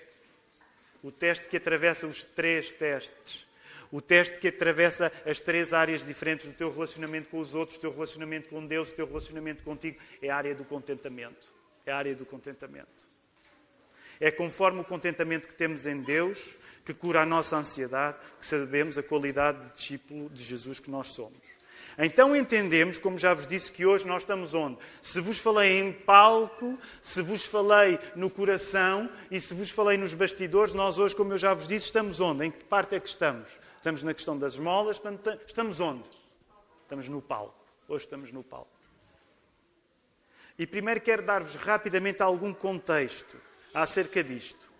o 1.02 1.10
teste 1.10 1.48
que 1.48 1.56
atravessa 1.56 2.06
os 2.06 2.22
três 2.22 2.70
testes, 2.70 3.46
o 3.92 4.00
teste 4.00 4.40
que 4.40 4.48
atravessa 4.48 5.12
as 5.24 5.38
três 5.38 5.72
áreas 5.72 6.04
diferentes 6.04 6.46
do 6.46 6.52
teu 6.52 6.72
relacionamento 6.72 7.28
com 7.28 7.38
os 7.38 7.54
outros, 7.54 7.76
o 7.76 7.80
teu 7.80 7.92
relacionamento 7.92 8.48
com 8.48 8.66
Deus, 8.66 8.90
o 8.90 8.94
teu 8.94 9.06
relacionamento 9.06 9.62
contigo, 9.62 10.00
é 10.20 10.30
a 10.30 10.36
área 10.36 10.54
do 10.54 10.64
contentamento. 10.64 11.52
É 11.86 11.92
a 11.92 11.98
área 11.98 12.14
do 12.14 12.24
contentamento. 12.24 13.06
É 14.18 14.30
conforme 14.30 14.80
o 14.80 14.84
contentamento 14.84 15.46
que 15.46 15.54
temos 15.54 15.86
em 15.86 16.00
Deus 16.00 16.56
que 16.84 16.92
cura 16.92 17.22
a 17.22 17.26
nossa 17.26 17.56
ansiedade, 17.56 18.18
que 18.38 18.46
sabemos 18.46 18.98
a 18.98 19.02
qualidade 19.02 19.66
de 19.66 19.74
discípulo 19.74 20.28
de 20.28 20.42
Jesus 20.42 20.80
que 20.80 20.90
nós 20.90 21.08
somos. 21.08 21.53
Então 21.98 22.34
entendemos, 22.34 22.98
como 22.98 23.16
já 23.16 23.32
vos 23.32 23.46
disse, 23.46 23.70
que 23.70 23.86
hoje 23.86 24.06
nós 24.06 24.22
estamos 24.22 24.52
onde? 24.52 24.78
Se 25.00 25.20
vos 25.20 25.38
falei 25.38 25.78
em 25.78 25.92
palco, 25.92 26.78
se 27.00 27.22
vos 27.22 27.44
falei 27.44 27.98
no 28.16 28.28
coração 28.28 29.08
e 29.30 29.40
se 29.40 29.54
vos 29.54 29.70
falei 29.70 29.96
nos 29.96 30.12
bastidores, 30.12 30.74
nós 30.74 30.98
hoje, 30.98 31.14
como 31.14 31.32
eu 31.32 31.38
já 31.38 31.54
vos 31.54 31.68
disse, 31.68 31.86
estamos 31.86 32.20
onde? 32.20 32.46
Em 32.46 32.50
que 32.50 32.64
parte 32.64 32.96
é 32.96 33.00
que 33.00 33.08
estamos? 33.08 33.58
Estamos 33.76 34.02
na 34.02 34.12
questão 34.12 34.36
das 34.36 34.54
esmolas, 34.54 35.00
estamos 35.46 35.78
onde? 35.78 36.08
Estamos 36.82 37.08
no 37.08 37.22
palco. 37.22 37.64
Hoje 37.88 38.04
estamos 38.04 38.32
no 38.32 38.42
palco. 38.42 38.68
E 40.58 40.66
primeiro 40.66 41.00
quero 41.00 41.22
dar-vos 41.22 41.54
rapidamente 41.56 42.22
algum 42.22 42.52
contexto 42.52 43.36
acerca 43.72 44.22
disto. 44.22 44.73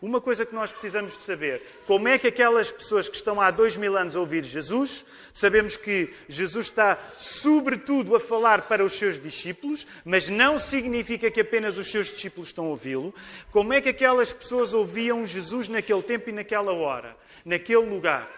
Uma 0.00 0.20
coisa 0.20 0.46
que 0.46 0.54
nós 0.54 0.70
precisamos 0.70 1.16
de 1.16 1.24
saber, 1.24 1.60
como 1.84 2.06
é 2.06 2.16
que 2.16 2.28
aquelas 2.28 2.70
pessoas 2.70 3.08
que 3.08 3.16
estão 3.16 3.40
há 3.40 3.50
dois 3.50 3.76
mil 3.76 3.96
anos 3.96 4.14
a 4.14 4.20
ouvir 4.20 4.44
Jesus, 4.44 5.04
sabemos 5.32 5.76
que 5.76 6.14
Jesus 6.28 6.66
está 6.66 6.96
sobretudo 7.16 8.14
a 8.14 8.20
falar 8.20 8.68
para 8.68 8.84
os 8.84 8.92
seus 8.92 9.18
discípulos, 9.18 9.88
mas 10.04 10.28
não 10.28 10.56
significa 10.56 11.32
que 11.32 11.40
apenas 11.40 11.78
os 11.78 11.90
seus 11.90 12.12
discípulos 12.12 12.48
estão 12.48 12.66
a 12.66 12.68
ouvi-lo. 12.68 13.12
Como 13.50 13.72
é 13.72 13.80
que 13.80 13.88
aquelas 13.88 14.32
pessoas 14.32 14.72
ouviam 14.72 15.26
Jesus 15.26 15.68
naquele 15.68 16.02
tempo 16.02 16.30
e 16.30 16.32
naquela 16.32 16.72
hora, 16.72 17.16
naquele 17.44 17.84
lugar? 17.84 18.30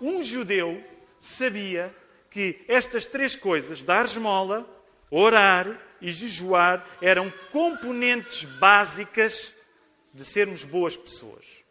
Um 0.00 0.20
judeu 0.20 0.82
sabia 1.20 1.94
que 2.28 2.64
estas 2.66 3.06
três 3.06 3.36
coisas, 3.36 3.84
dar 3.84 4.04
esmola, 4.04 4.68
orar 5.10 5.80
e 6.00 6.10
jejuar 6.10 6.84
eram 7.00 7.32
componentes 7.52 8.42
básicas 8.44 9.54
de 10.18 10.24
sermos 10.24 10.64
boas 10.64 10.96
pessoas. 10.96 11.64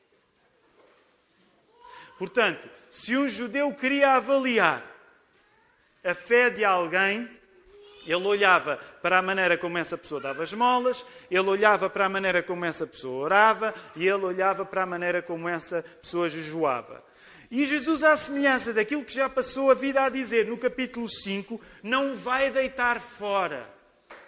Portanto, 2.18 2.68
se 2.90 3.16
um 3.18 3.28
judeu 3.28 3.74
queria 3.74 4.14
avaliar 4.14 4.84
a 6.02 6.14
fé 6.14 6.50
de 6.50 6.64
alguém, 6.64 7.30
ele 8.06 8.26
olhava 8.26 8.78
para 9.02 9.20
a 9.20 9.22
maneira 9.22 9.58
como 9.58 9.78
essa 9.78 9.98
pessoa 9.98 10.22
dava 10.22 10.46
esmolas, 10.46 11.06
ele 11.30 11.50
olhava 11.50 11.90
para 11.90 12.06
a 12.06 12.10
maneira 12.10 12.42
como 12.42 12.64
essa 12.64 12.88
pessoa 12.88 13.26
orava 13.26 13.76
e 13.98 14.08
ele 14.08 14.24
olhava 14.24 14.66
para 14.66 14.84
a 14.84 14.86
maneira 14.86 15.22
como 15.22 15.50
essa 15.50 15.84
pessoa 16.02 16.30
jejuava. 16.30 17.04
E 17.52 17.66
Jesus, 17.66 18.02
à 18.02 18.16
semelhança 18.16 18.74
daquilo 18.74 19.04
que 19.04 19.14
já 19.14 19.28
passou 19.28 19.70
a 19.70 19.74
vida 19.74 20.02
a 20.02 20.10
dizer 20.10 20.46
no 20.46 20.58
capítulo 20.58 21.08
5, 21.08 21.60
não 21.84 22.16
vai 22.16 22.50
deitar 22.50 23.02
fora 23.02 23.70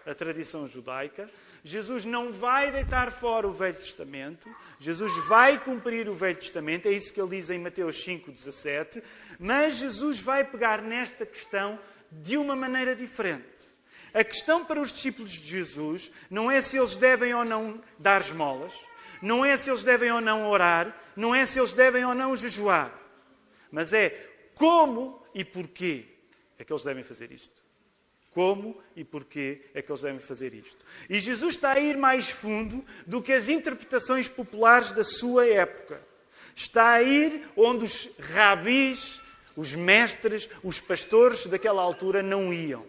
a 0.05 0.13
tradição 0.13 0.67
judaica. 0.67 1.29
Jesus 1.69 2.03
não 2.03 2.31
vai 2.31 2.71
deitar 2.71 3.11
fora 3.11 3.47
o 3.47 3.51
Velho 3.51 3.75
Testamento. 3.75 4.49
Jesus 4.79 5.27
vai 5.27 5.59
cumprir 5.59 6.09
o 6.09 6.15
Velho 6.15 6.35
Testamento. 6.35 6.87
É 6.87 6.91
isso 6.91 7.13
que 7.13 7.21
ele 7.21 7.37
diz 7.37 7.51
em 7.51 7.59
Mateus 7.59 8.03
5,17. 8.03 9.03
Mas 9.39 9.75
Jesus 9.75 10.19
vai 10.19 10.43
pegar 10.43 10.81
nesta 10.81 11.27
questão 11.27 11.79
de 12.11 12.37
uma 12.37 12.55
maneira 12.55 12.95
diferente. 12.95 13.77
A 14.11 14.23
questão 14.23 14.65
para 14.65 14.81
os 14.81 14.91
discípulos 14.91 15.31
de 15.31 15.47
Jesus 15.47 16.11
não 16.27 16.49
é 16.49 16.59
se 16.59 16.75
eles 16.75 16.95
devem 16.95 17.35
ou 17.35 17.45
não 17.45 17.79
dar 17.99 18.21
esmolas, 18.21 18.73
não 19.21 19.45
é 19.45 19.55
se 19.55 19.69
eles 19.69 19.83
devem 19.83 20.11
ou 20.11 20.19
não 20.19 20.49
orar, 20.49 20.95
não 21.15 21.35
é 21.35 21.45
se 21.45 21.59
eles 21.59 21.73
devem 21.73 22.03
ou 22.03 22.15
não 22.15 22.35
jejuar, 22.35 22.91
mas 23.71 23.93
é 23.93 24.09
como 24.55 25.23
e 25.35 25.45
porquê 25.45 26.05
é 26.57 26.63
que 26.63 26.73
eles 26.73 26.83
devem 26.83 27.03
fazer 27.03 27.31
isto. 27.31 27.68
Como 28.31 28.79
e 28.95 29.03
porquê 29.03 29.61
é 29.73 29.81
que 29.81 29.91
eles 29.91 30.01
devem 30.01 30.19
fazer 30.19 30.53
isto? 30.53 30.85
E 31.09 31.19
Jesus 31.19 31.55
está 31.55 31.71
a 31.71 31.79
ir 31.79 31.97
mais 31.97 32.29
fundo 32.29 32.85
do 33.05 33.21
que 33.21 33.33
as 33.33 33.49
interpretações 33.49 34.29
populares 34.29 34.91
da 34.91 35.03
sua 35.03 35.47
época. 35.47 36.01
Está 36.55 36.91
a 36.93 37.01
ir 37.03 37.47
onde 37.55 37.85
os 37.85 38.09
rabis, 38.19 39.19
os 39.55 39.73
mestres, 39.73 40.49
os 40.63 40.79
pastores 40.79 41.45
daquela 41.47 41.81
altura 41.81 42.21
não 42.21 42.53
iam. 42.53 42.85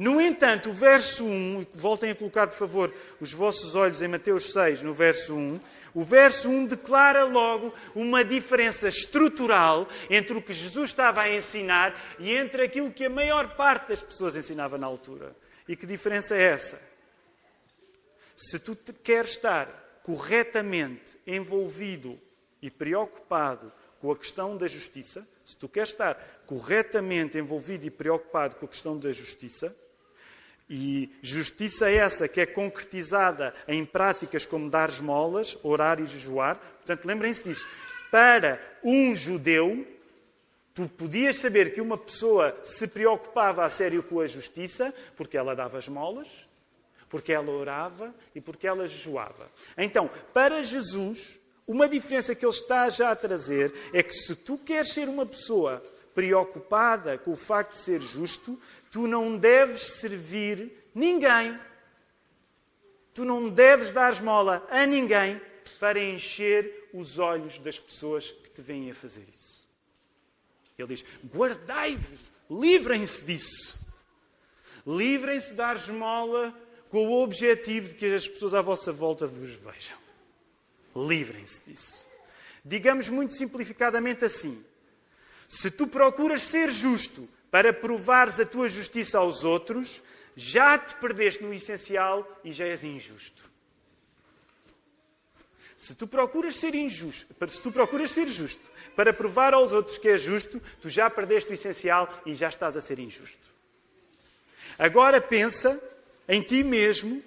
No 0.00 0.18
entanto, 0.18 0.70
o 0.70 0.72
verso 0.72 1.26
1, 1.26 1.66
voltem 1.74 2.10
a 2.10 2.14
colocar, 2.14 2.46
por 2.46 2.56
favor, 2.56 2.90
os 3.20 3.34
vossos 3.34 3.74
olhos 3.74 4.00
em 4.00 4.08
Mateus 4.08 4.50
6, 4.50 4.82
no 4.82 4.94
verso 4.94 5.36
1, 5.36 5.60
o 5.92 6.02
verso 6.02 6.48
1 6.48 6.64
declara 6.68 7.24
logo 7.24 7.74
uma 7.94 8.24
diferença 8.24 8.88
estrutural 8.88 9.86
entre 10.08 10.34
o 10.34 10.40
que 10.40 10.54
Jesus 10.54 10.88
estava 10.88 11.20
a 11.20 11.30
ensinar 11.30 11.94
e 12.18 12.34
entre 12.34 12.62
aquilo 12.62 12.90
que 12.90 13.04
a 13.04 13.10
maior 13.10 13.54
parte 13.56 13.90
das 13.90 14.02
pessoas 14.02 14.36
ensinava 14.36 14.78
na 14.78 14.86
altura. 14.86 15.36
E 15.68 15.76
que 15.76 15.84
diferença 15.84 16.34
é 16.34 16.44
essa? 16.44 16.80
Se 18.34 18.58
tu 18.58 18.74
queres 19.04 19.32
estar 19.32 20.00
corretamente 20.02 21.18
envolvido 21.26 22.18
e 22.62 22.70
preocupado 22.70 23.70
com 23.98 24.10
a 24.10 24.16
questão 24.16 24.56
da 24.56 24.66
justiça, 24.66 25.28
se 25.44 25.58
tu 25.58 25.68
queres 25.68 25.90
estar 25.90 26.14
corretamente 26.46 27.36
envolvido 27.36 27.86
e 27.86 27.90
preocupado 27.90 28.56
com 28.56 28.64
a 28.64 28.68
questão 28.68 28.98
da 28.98 29.12
justiça, 29.12 29.76
e 30.70 31.10
justiça 31.20 31.90
é 31.90 31.96
essa 31.96 32.28
que 32.28 32.40
é 32.40 32.46
concretizada 32.46 33.52
em 33.66 33.84
práticas 33.84 34.46
como 34.46 34.70
dar 34.70 34.88
esmolas, 34.88 35.58
orar 35.64 36.00
e 36.00 36.06
jejuar. 36.06 36.56
Portanto, 36.76 37.04
lembrem-se 37.04 37.48
disso. 37.48 37.66
Para 38.10 38.60
um 38.82 39.14
judeu, 39.14 39.86
Tu 40.72 40.88
podias 40.88 41.36
saber 41.36 41.72
que 41.72 41.80
uma 41.80 41.98
pessoa 41.98 42.56
se 42.62 42.86
preocupava 42.86 43.64
a 43.64 43.68
sério 43.68 44.02
com 44.02 44.20
a 44.20 44.26
justiça 44.26 44.94
porque 45.16 45.36
ela 45.36 45.54
dava 45.54 45.78
esmolas, 45.78 46.28
porque 47.08 47.32
ela 47.32 47.50
orava 47.50 48.14
e 48.34 48.40
porque 48.40 48.66
ela 48.66 48.86
jejuava. 48.86 49.50
Então, 49.76 50.08
para 50.32 50.62
Jesus, 50.62 51.40
uma 51.66 51.88
diferença 51.88 52.34
que 52.34 52.44
ele 52.44 52.52
está 52.52 52.88
já 52.88 53.10
a 53.10 53.16
trazer 53.16 53.74
é 53.92 54.02
que 54.02 54.12
se 54.12 54.36
tu 54.36 54.56
queres 54.56 54.92
ser 54.92 55.08
uma 55.08 55.26
pessoa 55.26 55.82
preocupada 56.20 57.16
com 57.16 57.32
o 57.32 57.36
facto 57.36 57.72
de 57.72 57.78
ser 57.78 57.98
justo, 57.98 58.60
tu 58.90 59.06
não 59.06 59.38
deves 59.38 60.00
servir 60.00 60.70
ninguém. 60.94 61.58
Tu 63.14 63.24
não 63.24 63.48
deves 63.48 63.90
dar 63.90 64.12
esmola 64.12 64.66
a 64.70 64.84
ninguém 64.84 65.40
para 65.78 65.98
encher 65.98 66.90
os 66.92 67.18
olhos 67.18 67.58
das 67.58 67.80
pessoas 67.80 68.30
que 68.30 68.50
te 68.50 68.60
vêm 68.60 68.90
a 68.90 68.94
fazer 68.94 69.24
isso. 69.32 69.66
Ele 70.78 70.88
diz: 70.88 71.04
guardai-vos, 71.34 72.30
livrem-se 72.50 73.24
disso. 73.24 73.80
Livrem-se 74.86 75.50
de 75.50 75.56
dar 75.56 75.76
esmola 75.76 76.54
com 76.90 77.08
o 77.08 77.22
objetivo 77.22 77.88
de 77.88 77.94
que 77.94 78.14
as 78.14 78.28
pessoas 78.28 78.52
à 78.52 78.60
vossa 78.60 78.92
volta 78.92 79.26
vos 79.26 79.52
vejam. 79.52 79.98
Livrem-se 80.94 81.70
disso. 81.70 82.06
Digamos 82.62 83.08
muito 83.08 83.32
simplificadamente 83.32 84.22
assim: 84.22 84.62
se 85.50 85.68
tu 85.68 85.88
procuras 85.88 86.42
ser 86.42 86.70
justo 86.70 87.28
para 87.50 87.72
provares 87.72 88.38
a 88.38 88.46
tua 88.46 88.68
justiça 88.68 89.18
aos 89.18 89.42
outros, 89.42 90.00
já 90.36 90.78
te 90.78 90.94
perdeste 90.94 91.42
no 91.42 91.52
essencial 91.52 92.24
e 92.44 92.52
já 92.52 92.66
és 92.66 92.84
injusto. 92.84 93.42
Se 95.76 95.96
tu 95.96 96.06
procuras 96.06 96.54
ser 96.54 96.72
injusto, 96.76 97.34
se 97.48 97.60
tu 97.60 97.72
procuras 97.72 98.12
ser 98.12 98.28
justo 98.28 98.70
para 98.94 99.12
provar 99.12 99.52
aos 99.52 99.72
outros 99.72 99.98
que 99.98 100.08
é 100.10 100.16
justo, 100.16 100.62
tu 100.80 100.88
já 100.88 101.10
perdeste 101.10 101.50
o 101.50 101.54
essencial 101.54 102.22
e 102.24 102.32
já 102.32 102.48
estás 102.48 102.76
a 102.76 102.80
ser 102.80 103.00
injusto. 103.00 103.50
Agora 104.78 105.20
pensa 105.20 105.82
em 106.28 106.42
ti 106.42 106.62
mesmo 106.62 107.20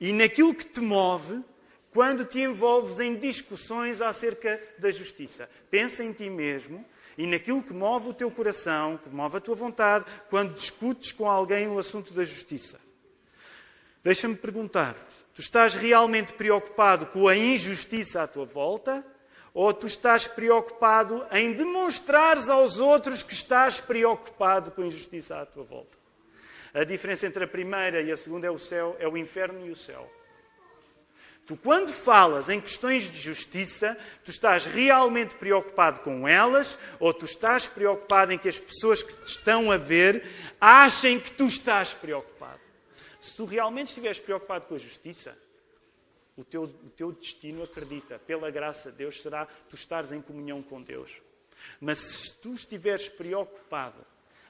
e 0.00 0.12
naquilo 0.12 0.54
que 0.54 0.66
te 0.66 0.80
move 0.80 1.42
quando 1.90 2.24
te 2.24 2.38
envolves 2.38 3.00
em 3.00 3.16
discussões 3.16 4.00
acerca 4.00 4.62
da 4.78 4.92
justiça. 4.92 5.50
Pensa 5.68 6.04
em 6.04 6.12
ti 6.12 6.30
mesmo 6.30 6.86
e 7.16 7.26
naquilo 7.26 7.62
que 7.62 7.72
move 7.72 8.08
o 8.08 8.14
teu 8.14 8.30
coração, 8.30 8.98
que 8.98 9.08
move 9.08 9.36
a 9.36 9.40
tua 9.40 9.54
vontade, 9.54 10.04
quando 10.30 10.54
discutes 10.54 11.12
com 11.12 11.28
alguém 11.28 11.68
o 11.68 11.78
assunto 11.78 12.12
da 12.12 12.24
justiça. 12.24 12.80
Deixa-me 14.02 14.34
perguntar-te: 14.34 15.14
tu 15.34 15.40
estás 15.40 15.74
realmente 15.74 16.32
preocupado 16.32 17.06
com 17.06 17.28
a 17.28 17.36
injustiça 17.36 18.22
à 18.22 18.26
tua 18.26 18.44
volta? 18.44 19.04
Ou 19.54 19.72
tu 19.74 19.86
estás 19.86 20.26
preocupado 20.26 21.26
em 21.30 21.52
demonstrares 21.52 22.48
aos 22.48 22.80
outros 22.80 23.22
que 23.22 23.34
estás 23.34 23.80
preocupado 23.80 24.70
com 24.70 24.80
a 24.80 24.86
injustiça 24.86 25.40
à 25.40 25.44
tua 25.44 25.62
volta? 25.62 25.98
A 26.72 26.84
diferença 26.84 27.26
entre 27.26 27.44
a 27.44 27.46
primeira 27.46 28.00
e 28.00 28.10
a 28.10 28.16
segunda 28.16 28.46
é 28.46 28.50
o 28.50 28.58
céu, 28.58 28.96
é 28.98 29.06
o 29.06 29.14
inferno 29.14 29.66
e 29.66 29.70
o 29.70 29.76
céu. 29.76 30.10
Tu, 31.52 31.56
quando 31.58 31.92
falas 31.92 32.48
em 32.48 32.58
questões 32.58 33.10
de 33.10 33.18
justiça, 33.18 33.98
tu 34.24 34.30
estás 34.30 34.64
realmente 34.64 35.34
preocupado 35.34 36.00
com 36.00 36.26
elas 36.26 36.78
ou 36.98 37.12
tu 37.12 37.26
estás 37.26 37.68
preocupado 37.68 38.32
em 38.32 38.38
que 38.38 38.48
as 38.48 38.58
pessoas 38.58 39.02
que 39.02 39.14
te 39.14 39.32
estão 39.32 39.70
a 39.70 39.76
ver 39.76 40.26
achem 40.58 41.20
que 41.20 41.30
tu 41.30 41.46
estás 41.46 41.92
preocupado? 41.92 42.60
Se 43.20 43.36
tu 43.36 43.44
realmente 43.44 43.88
estiveres 43.88 44.18
preocupado 44.18 44.64
com 44.64 44.76
a 44.76 44.78
justiça, 44.78 45.36
o 46.38 46.42
teu, 46.42 46.62
o 46.62 46.90
teu 46.96 47.12
destino, 47.12 47.64
acredita, 47.64 48.18
pela 48.18 48.50
graça 48.50 48.90
de 48.90 48.98
Deus, 48.98 49.20
será 49.20 49.46
tu 49.68 49.76
estares 49.76 50.10
em 50.10 50.22
comunhão 50.22 50.62
com 50.62 50.80
Deus. 50.80 51.20
Mas 51.78 51.98
se 51.98 52.36
tu 52.38 52.54
estiveres 52.54 53.10
preocupado 53.10 54.02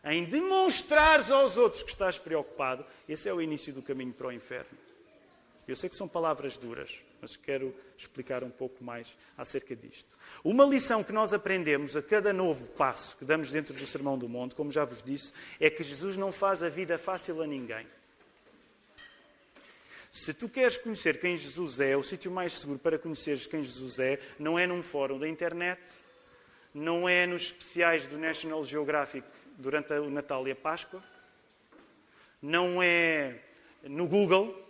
em 0.05 0.25
demonstrares 0.25 1.33
aos 1.33 1.57
outros 1.57 1.83
que 1.83 1.91
estás 1.91 2.17
preocupado, 2.17 2.87
esse 3.09 3.29
é 3.29 3.35
o 3.35 3.43
início 3.43 3.73
do 3.73 3.83
caminho 3.83 4.13
para 4.13 4.29
o 4.29 4.33
inferno. 4.33 4.92
Eu 5.73 5.77
sei 5.77 5.89
que 5.89 5.97
são 5.97 6.07
palavras 6.07 6.59
duras, 6.59 7.03
mas 7.19 7.35
quero 7.35 7.75
explicar 7.97 8.45
um 8.45 8.51
pouco 8.51 8.85
mais 8.85 9.17
acerca 9.39 9.75
disto. 9.75 10.15
Uma 10.45 10.67
lição 10.67 11.03
que 11.03 11.15
nós 11.15 11.33
aprendemos 11.33 11.97
a 11.97 12.03
cada 12.03 12.31
novo 12.31 12.67
passo 12.73 13.17
que 13.17 13.25
damos 13.25 13.51
dentro 13.51 13.73
do 13.73 13.87
Sermão 13.87 14.19
do 14.19 14.29
Monte, 14.29 14.55
como 14.55 14.71
já 14.71 14.85
vos 14.85 15.03
disse, 15.03 15.33
é 15.59 15.71
que 15.71 15.83
Jesus 15.83 16.19
não 16.19 16.31
faz 16.31 16.63
a 16.63 16.69
vida 16.69 16.99
fácil 16.99 17.41
a 17.41 17.47
ninguém. 17.47 17.87
Se 20.11 20.35
tu 20.35 20.47
queres 20.47 20.77
conhecer 20.77 21.19
quem 21.19 21.39
Jesus 21.39 21.81
é, 21.81 21.97
o 21.97 22.03
sítio 22.03 22.31
mais 22.31 22.53
seguro 22.53 22.79
para 22.79 22.99
conheceres 22.99 23.47
quem 23.47 23.63
Jesus 23.63 23.99
é 23.99 24.21
não 24.39 24.59
é 24.59 24.67
num 24.67 24.83
fórum 24.83 25.19
da 25.19 25.27
internet, 25.27 25.81
não 26.75 27.09
é 27.09 27.27
nos 27.27 27.45
especiais 27.45 28.07
do 28.07 28.19
National 28.19 28.63
Geographic 28.63 29.27
durante 29.57 29.91
o 29.95 30.11
Natal 30.11 30.47
e 30.47 30.51
a 30.51 30.57
Páscoa, 30.57 31.03
não 32.43 32.83
é 32.83 33.39
no 33.85 34.07
Google. 34.07 34.62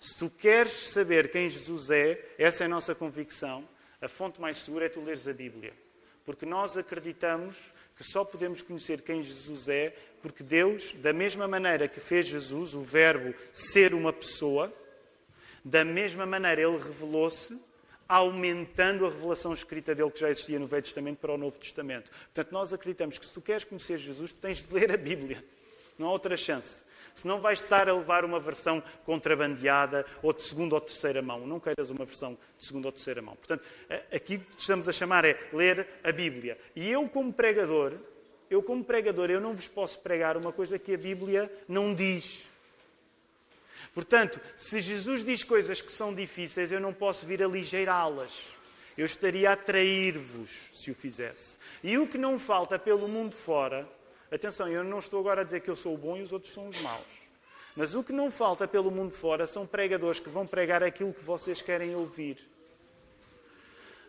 Se 0.00 0.16
tu 0.16 0.30
queres 0.30 0.72
saber 0.72 1.30
quem 1.30 1.50
Jesus 1.50 1.90
é, 1.90 2.24
essa 2.38 2.64
é 2.64 2.66
a 2.66 2.68
nossa 2.68 2.94
convicção, 2.94 3.68
a 4.00 4.08
fonte 4.08 4.40
mais 4.40 4.58
segura 4.58 4.86
é 4.86 4.88
tu 4.88 5.00
leres 5.00 5.26
a 5.26 5.32
Bíblia. 5.32 5.72
Porque 6.24 6.46
nós 6.46 6.76
acreditamos 6.76 7.56
que 7.96 8.04
só 8.04 8.24
podemos 8.24 8.62
conhecer 8.62 9.02
quem 9.02 9.22
Jesus 9.22 9.68
é 9.68 9.94
porque 10.22 10.42
Deus, 10.42 10.92
da 10.94 11.12
mesma 11.12 11.46
maneira 11.46 11.88
que 11.88 12.00
fez 12.00 12.26
Jesus, 12.26 12.74
o 12.74 12.82
Verbo, 12.82 13.34
ser 13.52 13.94
uma 13.94 14.12
pessoa, 14.12 14.72
da 15.64 15.84
mesma 15.84 16.26
maneira 16.26 16.62
ele 16.62 16.76
revelou-se, 16.76 17.58
aumentando 18.08 19.04
a 19.06 19.10
revelação 19.10 19.52
escrita 19.52 19.94
dele 19.94 20.10
que 20.10 20.20
já 20.20 20.30
existia 20.30 20.58
no 20.58 20.66
Velho 20.66 20.82
Testamento 20.82 21.18
para 21.18 21.32
o 21.32 21.38
Novo 21.38 21.58
Testamento. 21.58 22.10
Portanto, 22.10 22.52
nós 22.52 22.72
acreditamos 22.72 23.18
que 23.18 23.26
se 23.26 23.34
tu 23.34 23.40
queres 23.40 23.64
conhecer 23.64 23.98
Jesus, 23.98 24.32
tu 24.32 24.40
tens 24.40 24.62
de 24.62 24.72
ler 24.72 24.90
a 24.90 24.96
Bíblia. 24.96 25.44
Não 25.98 26.08
há 26.08 26.12
outra 26.12 26.36
chance. 26.36 26.84
Senão 27.18 27.40
vais 27.40 27.60
estar 27.60 27.88
a 27.88 27.92
levar 27.92 28.24
uma 28.24 28.38
versão 28.38 28.80
contrabandeada 29.04 30.06
ou 30.22 30.32
de 30.32 30.44
segunda 30.44 30.76
ou 30.76 30.80
terceira 30.80 31.20
mão. 31.20 31.44
Não 31.48 31.58
queiras 31.58 31.90
uma 31.90 32.04
versão 32.04 32.38
de 32.56 32.64
segunda 32.64 32.86
ou 32.86 32.92
terceira 32.92 33.20
mão. 33.20 33.34
Portanto, 33.34 33.64
aqui 34.12 34.38
que 34.38 34.46
estamos 34.56 34.88
a 34.88 34.92
chamar 34.92 35.24
é 35.24 35.36
ler 35.52 35.84
a 36.04 36.12
Bíblia. 36.12 36.56
E 36.76 36.88
eu, 36.88 37.08
como 37.08 37.32
pregador, 37.32 37.94
eu, 38.48 38.62
como 38.62 38.84
pregador, 38.84 39.30
eu 39.30 39.40
não 39.40 39.52
vos 39.52 39.66
posso 39.66 39.98
pregar 39.98 40.36
uma 40.36 40.52
coisa 40.52 40.78
que 40.78 40.94
a 40.94 40.96
Bíblia 40.98 41.52
não 41.66 41.92
diz. 41.92 42.46
Portanto, 43.92 44.40
se 44.56 44.80
Jesus 44.80 45.24
diz 45.24 45.42
coisas 45.42 45.80
que 45.80 45.90
são 45.90 46.14
difíceis, 46.14 46.70
eu 46.70 46.78
não 46.78 46.92
posso 46.92 47.26
vir 47.26 47.42
aligeirá-las. 47.42 48.44
Eu 48.96 49.04
estaria 49.04 49.50
a 49.50 49.56
trair-vos 49.56 50.70
se 50.72 50.92
o 50.92 50.94
fizesse. 50.94 51.58
E 51.82 51.98
o 51.98 52.06
que 52.06 52.16
não 52.16 52.38
falta 52.38 52.78
pelo 52.78 53.08
mundo 53.08 53.34
fora, 53.34 53.88
atenção, 54.30 54.68
eu 54.68 54.84
não 54.84 54.98
estou 54.98 55.20
agora 55.20 55.40
a 55.40 55.44
dizer 55.44 55.60
que 55.60 55.70
eu 55.70 55.76
sou 55.76 55.94
o 55.94 55.98
bom 55.98 56.16
e 56.16 56.22
os 56.22 56.32
outros 56.32 56.52
são 56.52 56.68
os 56.68 56.80
maus. 56.80 57.28
Mas 57.74 57.94
o 57.94 58.02
que 58.02 58.12
não 58.12 58.30
falta 58.30 58.66
pelo 58.66 58.90
mundo 58.90 59.12
fora 59.12 59.46
são 59.46 59.66
pregadores 59.66 60.20
que 60.20 60.28
vão 60.28 60.46
pregar 60.46 60.82
aquilo 60.82 61.12
que 61.12 61.22
vocês 61.22 61.62
querem 61.62 61.94
ouvir. 61.94 62.38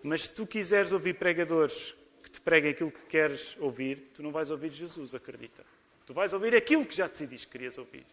Mas 0.02 0.24
se 0.24 0.32
tu 0.32 0.48
quiseres 0.48 0.92
ouvir 0.92 1.16
pregadores 1.16 1.96
que 2.24 2.32
te 2.32 2.42
preguem 2.42 2.72
aquilo 2.72 2.92
que 2.92 3.06
queres 3.06 3.56
ouvir, 3.60 4.12
tu 4.16 4.24
não 4.24 4.32
vais 4.32 4.50
ouvir 4.50 4.72
Jesus, 4.72 5.14
acredita. 5.14 5.64
Tu 6.06 6.14
vais 6.14 6.34
ouvir 6.34 6.56
aquilo 6.56 6.86
que 6.86 6.96
já 6.96 7.08
decidiste 7.08 7.48
que 7.48 7.52
querias 7.54 7.78
ouvir. 7.78 8.06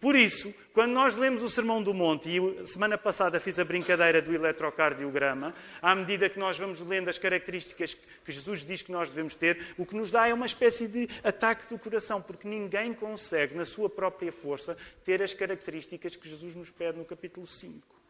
Por 0.00 0.16
isso, 0.16 0.54
quando 0.72 0.92
nós 0.92 1.16
lemos 1.16 1.42
o 1.42 1.48
Sermão 1.48 1.82
do 1.82 1.92
Monte, 1.92 2.30
e 2.30 2.66
semana 2.66 2.96
passada 2.96 3.38
fiz 3.38 3.58
a 3.58 3.64
brincadeira 3.64 4.22
do 4.22 4.32
eletrocardiograma, 4.32 5.54
à 5.82 5.94
medida 5.94 6.30
que 6.30 6.38
nós 6.38 6.58
vamos 6.58 6.80
lendo 6.80 7.10
as 7.10 7.18
características 7.18 7.94
que 8.24 8.32
Jesus 8.32 8.64
diz 8.64 8.80
que 8.80 8.90
nós 8.90 9.10
devemos 9.10 9.34
ter, 9.34 9.74
o 9.76 9.84
que 9.84 9.94
nos 9.94 10.10
dá 10.10 10.26
é 10.26 10.32
uma 10.32 10.46
espécie 10.46 10.88
de 10.88 11.08
ataque 11.22 11.68
do 11.68 11.78
coração, 11.78 12.22
porque 12.22 12.48
ninguém 12.48 12.94
consegue, 12.94 13.54
na 13.54 13.64
sua 13.64 13.90
própria 13.90 14.32
força, 14.32 14.76
ter 15.04 15.22
as 15.22 15.34
características 15.34 16.16
que 16.16 16.28
Jesus 16.28 16.54
nos 16.54 16.70
pede 16.70 16.96
no 16.96 17.04
capítulo 17.04 17.46
5. 17.46 18.00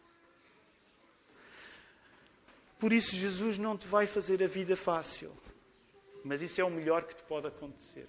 Por 2.79 2.93
isso, 2.93 3.17
Jesus 3.17 3.59
não 3.59 3.77
te 3.77 3.87
vai 3.87 4.07
fazer 4.07 4.43
a 4.43 4.47
vida 4.47 4.77
fácil, 4.77 5.33
mas 6.25 6.41
isso 6.41 6.61
é 6.61 6.65
o 6.65 6.71
melhor 6.71 7.03
que 7.03 7.17
te 7.17 7.23
pode 7.25 7.47
acontecer. 7.47 8.07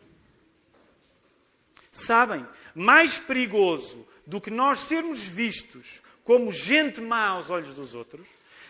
Sabem, 1.91 2.47
mais 2.73 3.19
perigoso 3.19 4.07
do 4.25 4.39
que 4.39 4.49
nós 4.49 4.79
sermos 4.79 5.19
vistos 5.25 6.01
como 6.23 6.51
gente 6.51 7.01
má 7.01 7.27
aos 7.27 7.49
olhos 7.49 7.73
dos 7.73 7.93
outros, 7.93 8.27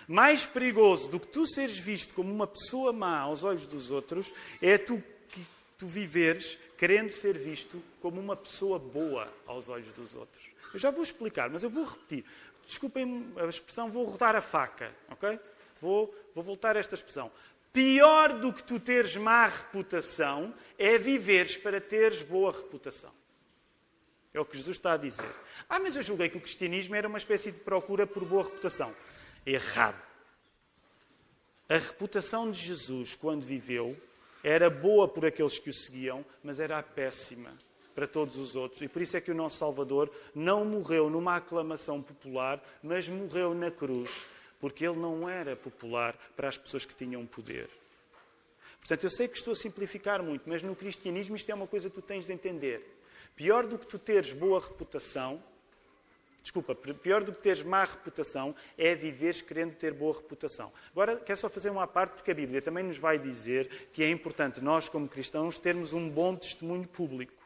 mais 0.07 0.45
perigoso 0.45 1.07
do 1.09 1.19
que 1.19 1.27
tu 1.27 1.45
seres 1.45 1.77
visto 1.77 2.15
como 2.15 2.33
uma 2.33 2.47
pessoa 2.47 2.91
má 2.91 3.19
aos 3.19 3.43
olhos 3.43 3.67
dos 3.67 3.91
outros, 3.91 4.33
é 4.61 4.77
tu, 4.77 5.01
que, 5.29 5.45
tu 5.77 5.85
viveres 5.85 6.57
querendo 6.77 7.11
ser 7.11 7.37
visto 7.37 7.81
como 8.01 8.19
uma 8.19 8.35
pessoa 8.35 8.79
boa 8.79 9.31
aos 9.45 9.69
olhos 9.69 9.93
dos 9.93 10.15
outros. 10.15 10.43
Eu 10.73 10.79
já 10.79 10.89
vou 10.89 11.03
explicar, 11.03 11.49
mas 11.49 11.63
eu 11.63 11.69
vou 11.69 11.85
repetir. 11.85 12.25
Desculpem 12.65 13.31
a 13.37 13.45
expressão, 13.45 13.91
vou 13.91 14.05
rodar 14.05 14.35
a 14.35 14.41
faca, 14.41 14.91
ok? 15.09 15.39
Vou, 15.79 16.13
vou 16.33 16.43
voltar 16.43 16.75
a 16.75 16.79
esta 16.79 16.95
expressão. 16.95 17.31
Pior 17.73 18.39
do 18.39 18.51
que 18.51 18.63
tu 18.63 18.79
teres 18.79 19.15
má 19.15 19.47
reputação 19.47 20.53
é 20.77 20.97
viveres 20.97 21.55
para 21.55 21.79
teres 21.79 22.21
boa 22.21 22.51
reputação. 22.51 23.11
É 24.33 24.39
o 24.39 24.45
que 24.45 24.57
Jesus 24.57 24.77
está 24.77 24.93
a 24.93 24.97
dizer. 24.97 25.29
Ah, 25.69 25.79
mas 25.79 25.95
eu 25.95 26.03
julguei 26.03 26.29
que 26.29 26.37
o 26.37 26.41
cristianismo 26.41 26.95
era 26.95 27.07
uma 27.07 27.17
espécie 27.17 27.51
de 27.51 27.59
procura 27.59 28.05
por 28.07 28.25
boa 28.25 28.43
reputação. 28.43 28.95
Errado. 29.45 30.05
A 31.69 31.77
reputação 31.77 32.51
de 32.51 32.59
Jesus, 32.59 33.15
quando 33.15 33.45
viveu, 33.45 33.97
Era 34.43 34.69
boa 34.69 35.07
por 35.07 35.25
aqueles 35.25 35.59
que 35.59 35.69
o 35.69 35.73
seguiam, 35.73 36.25
mas 36.43 36.59
era 36.59 36.81
péssima 36.81 37.51
para 37.93 38.07
todos 38.07 38.37
os 38.37 38.55
outros. 38.55 38.81
E 38.81 38.87
por 38.87 39.01
isso 39.01 39.15
é 39.15 39.21
que 39.21 39.31
o 39.31 39.35
nosso 39.35 39.57
Salvador 39.57 40.11
não 40.33 40.65
morreu 40.65 41.09
numa 41.09 41.35
aclamação 41.35 42.01
popular, 42.01 42.61
mas 42.81 43.07
morreu 43.07 43.53
na 43.53 43.69
cruz, 43.69 44.25
porque 44.61 44.85
ele 44.85 44.97
não 44.97 45.27
era 45.27 45.55
popular 45.55 46.15
para 46.35 46.47
as 46.47 46.57
pessoas 46.57 46.85
que 46.85 46.95
tinham 46.95 47.25
poder. 47.25 47.67
Portanto, 48.79 49.03
eu 49.03 49.09
sei 49.09 49.27
que 49.27 49.37
estou 49.37 49.53
a 49.53 49.55
simplificar 49.55 50.23
muito, 50.23 50.47
mas 50.47 50.63
no 50.63 50.75
cristianismo 50.75 51.35
isto 51.35 51.51
é 51.51 51.55
uma 51.55 51.67
coisa 51.67 51.89
que 51.89 51.95
tu 51.95 52.01
tens 52.01 52.27
de 52.27 52.33
entender. 52.33 52.99
Pior 53.35 53.65
do 53.65 53.77
que 53.77 53.85
tu 53.85 53.97
teres 53.97 54.33
boa 54.33 54.59
reputação, 54.59 55.41
desculpa, 56.43 56.75
pior 56.75 57.23
do 57.23 57.31
que 57.31 57.41
teres 57.41 57.63
má 57.63 57.83
reputação 57.83 58.55
é 58.77 58.93
viveres 58.95 59.41
querendo 59.41 59.75
ter 59.75 59.93
boa 59.93 60.15
reputação. 60.15 60.71
Agora, 60.91 61.15
quero 61.17 61.39
só 61.39 61.49
fazer 61.49 61.69
uma 61.69 61.87
parte, 61.87 62.13
porque 62.13 62.31
a 62.31 62.35
Bíblia 62.35 62.61
também 62.61 62.83
nos 62.83 62.97
vai 62.97 63.17
dizer 63.17 63.89
que 63.91 64.03
é 64.03 64.09
importante 64.09 64.61
nós, 64.61 64.89
como 64.89 65.07
cristãos, 65.07 65.57
termos 65.57 65.93
um 65.93 66.09
bom 66.09 66.35
testemunho 66.35 66.87
público. 66.87 67.40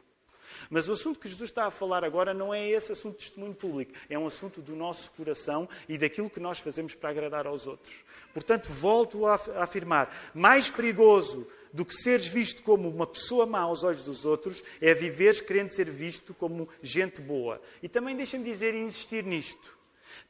Mas 0.69 0.87
o 0.87 0.93
assunto 0.93 1.19
que 1.19 1.27
Jesus 1.27 1.49
está 1.49 1.65
a 1.65 1.71
falar 1.71 2.03
agora 2.03 2.33
não 2.33 2.53
é 2.53 2.67
esse 2.67 2.91
assunto 2.91 3.17
de 3.17 3.25
testemunho 3.25 3.53
público, 3.53 3.93
é 4.09 4.17
um 4.17 4.27
assunto 4.27 4.61
do 4.61 4.75
nosso 4.75 5.11
coração 5.11 5.67
e 5.87 5.97
daquilo 5.97 6.29
que 6.29 6.39
nós 6.39 6.59
fazemos 6.59 6.95
para 6.95 7.09
agradar 7.09 7.47
aos 7.47 7.67
outros. 7.67 8.03
Portanto, 8.33 8.67
volto 8.69 9.25
a 9.25 9.35
afirmar: 9.57 10.13
mais 10.33 10.69
perigoso 10.69 11.47
do 11.71 11.83
que 11.85 11.93
seres 11.93 12.25
visto 12.25 12.63
como 12.63 12.89
uma 12.89 13.05
pessoa 13.05 13.45
má 13.45 13.59
aos 13.59 13.83
olhos 13.83 14.03
dos 14.03 14.23
outros 14.23 14.63
é 14.79 14.93
viveres 14.93 15.41
querendo 15.41 15.69
ser 15.69 15.89
visto 15.89 16.33
como 16.33 16.69
gente 16.81 17.21
boa. 17.21 17.61
E 17.83 17.89
também 17.89 18.15
deixem-me 18.15 18.49
dizer 18.49 18.73
e 18.73 18.79
insistir 18.79 19.25
nisto. 19.25 19.77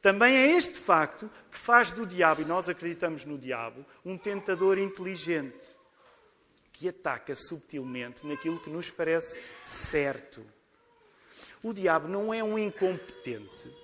Também 0.02 0.36
é 0.36 0.56
este 0.56 0.74
facto 0.74 1.30
que 1.50 1.56
faz 1.56 1.90
do 1.90 2.04
diabo, 2.04 2.42
e 2.42 2.44
nós 2.44 2.68
acreditamos 2.68 3.24
no 3.24 3.38
diabo, 3.38 3.84
um 4.04 4.18
tentador 4.18 4.78
inteligente 4.78 5.75
que 6.78 6.90
ataca 6.90 7.34
subtilmente 7.34 8.26
naquilo 8.26 8.60
que 8.60 8.68
nos 8.68 8.90
parece 8.90 9.42
certo. 9.64 10.44
O 11.62 11.72
diabo 11.72 12.06
não 12.06 12.32
é 12.34 12.44
um 12.44 12.58
incompetente 12.58 13.74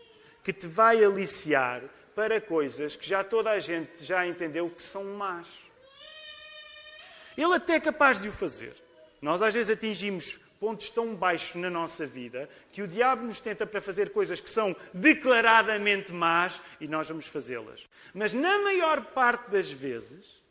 que 0.45 0.53
te 0.53 0.67
vai 0.67 1.03
aliciar 1.03 1.83
para 2.15 2.39
coisas 2.39 2.95
que 2.95 3.09
já 3.09 3.25
toda 3.25 3.51
a 3.51 3.59
gente 3.59 4.05
já 4.05 4.27
entendeu 4.27 4.69
que 4.69 4.83
são 4.83 5.05
más. 5.05 5.49
Ele 7.37 7.55
até 7.55 7.77
é 7.77 7.81
capaz 7.81 8.21
de 8.21 8.29
o 8.29 8.33
fazer. 8.33 8.75
Nós 9.23 9.41
às 9.41 9.55
vezes 9.55 9.75
atingimos 9.75 10.39
pontos 10.61 10.91
tão 10.91 11.15
baixos 11.15 11.57
na 11.57 11.71
nossa 11.71 12.07
vida 12.07 12.47
que 12.73 12.83
o 12.83 12.89
diabo 12.89 13.25
nos 13.25 13.41
tenta 13.41 13.67
para 13.67 13.81
fazer 13.81 14.11
coisas 14.11 14.39
que 14.39 14.51
são 14.51 14.77
declaradamente 14.93 16.13
más 16.13 16.61
e 16.79 16.87
nós 16.87 17.09
vamos 17.09 17.27
fazê-las. 17.27 17.89
Mas 18.13 18.35
na 18.35 18.59
maior 18.59 19.03
parte 19.07 19.51
das 19.51 19.73
vezes, 19.73 20.42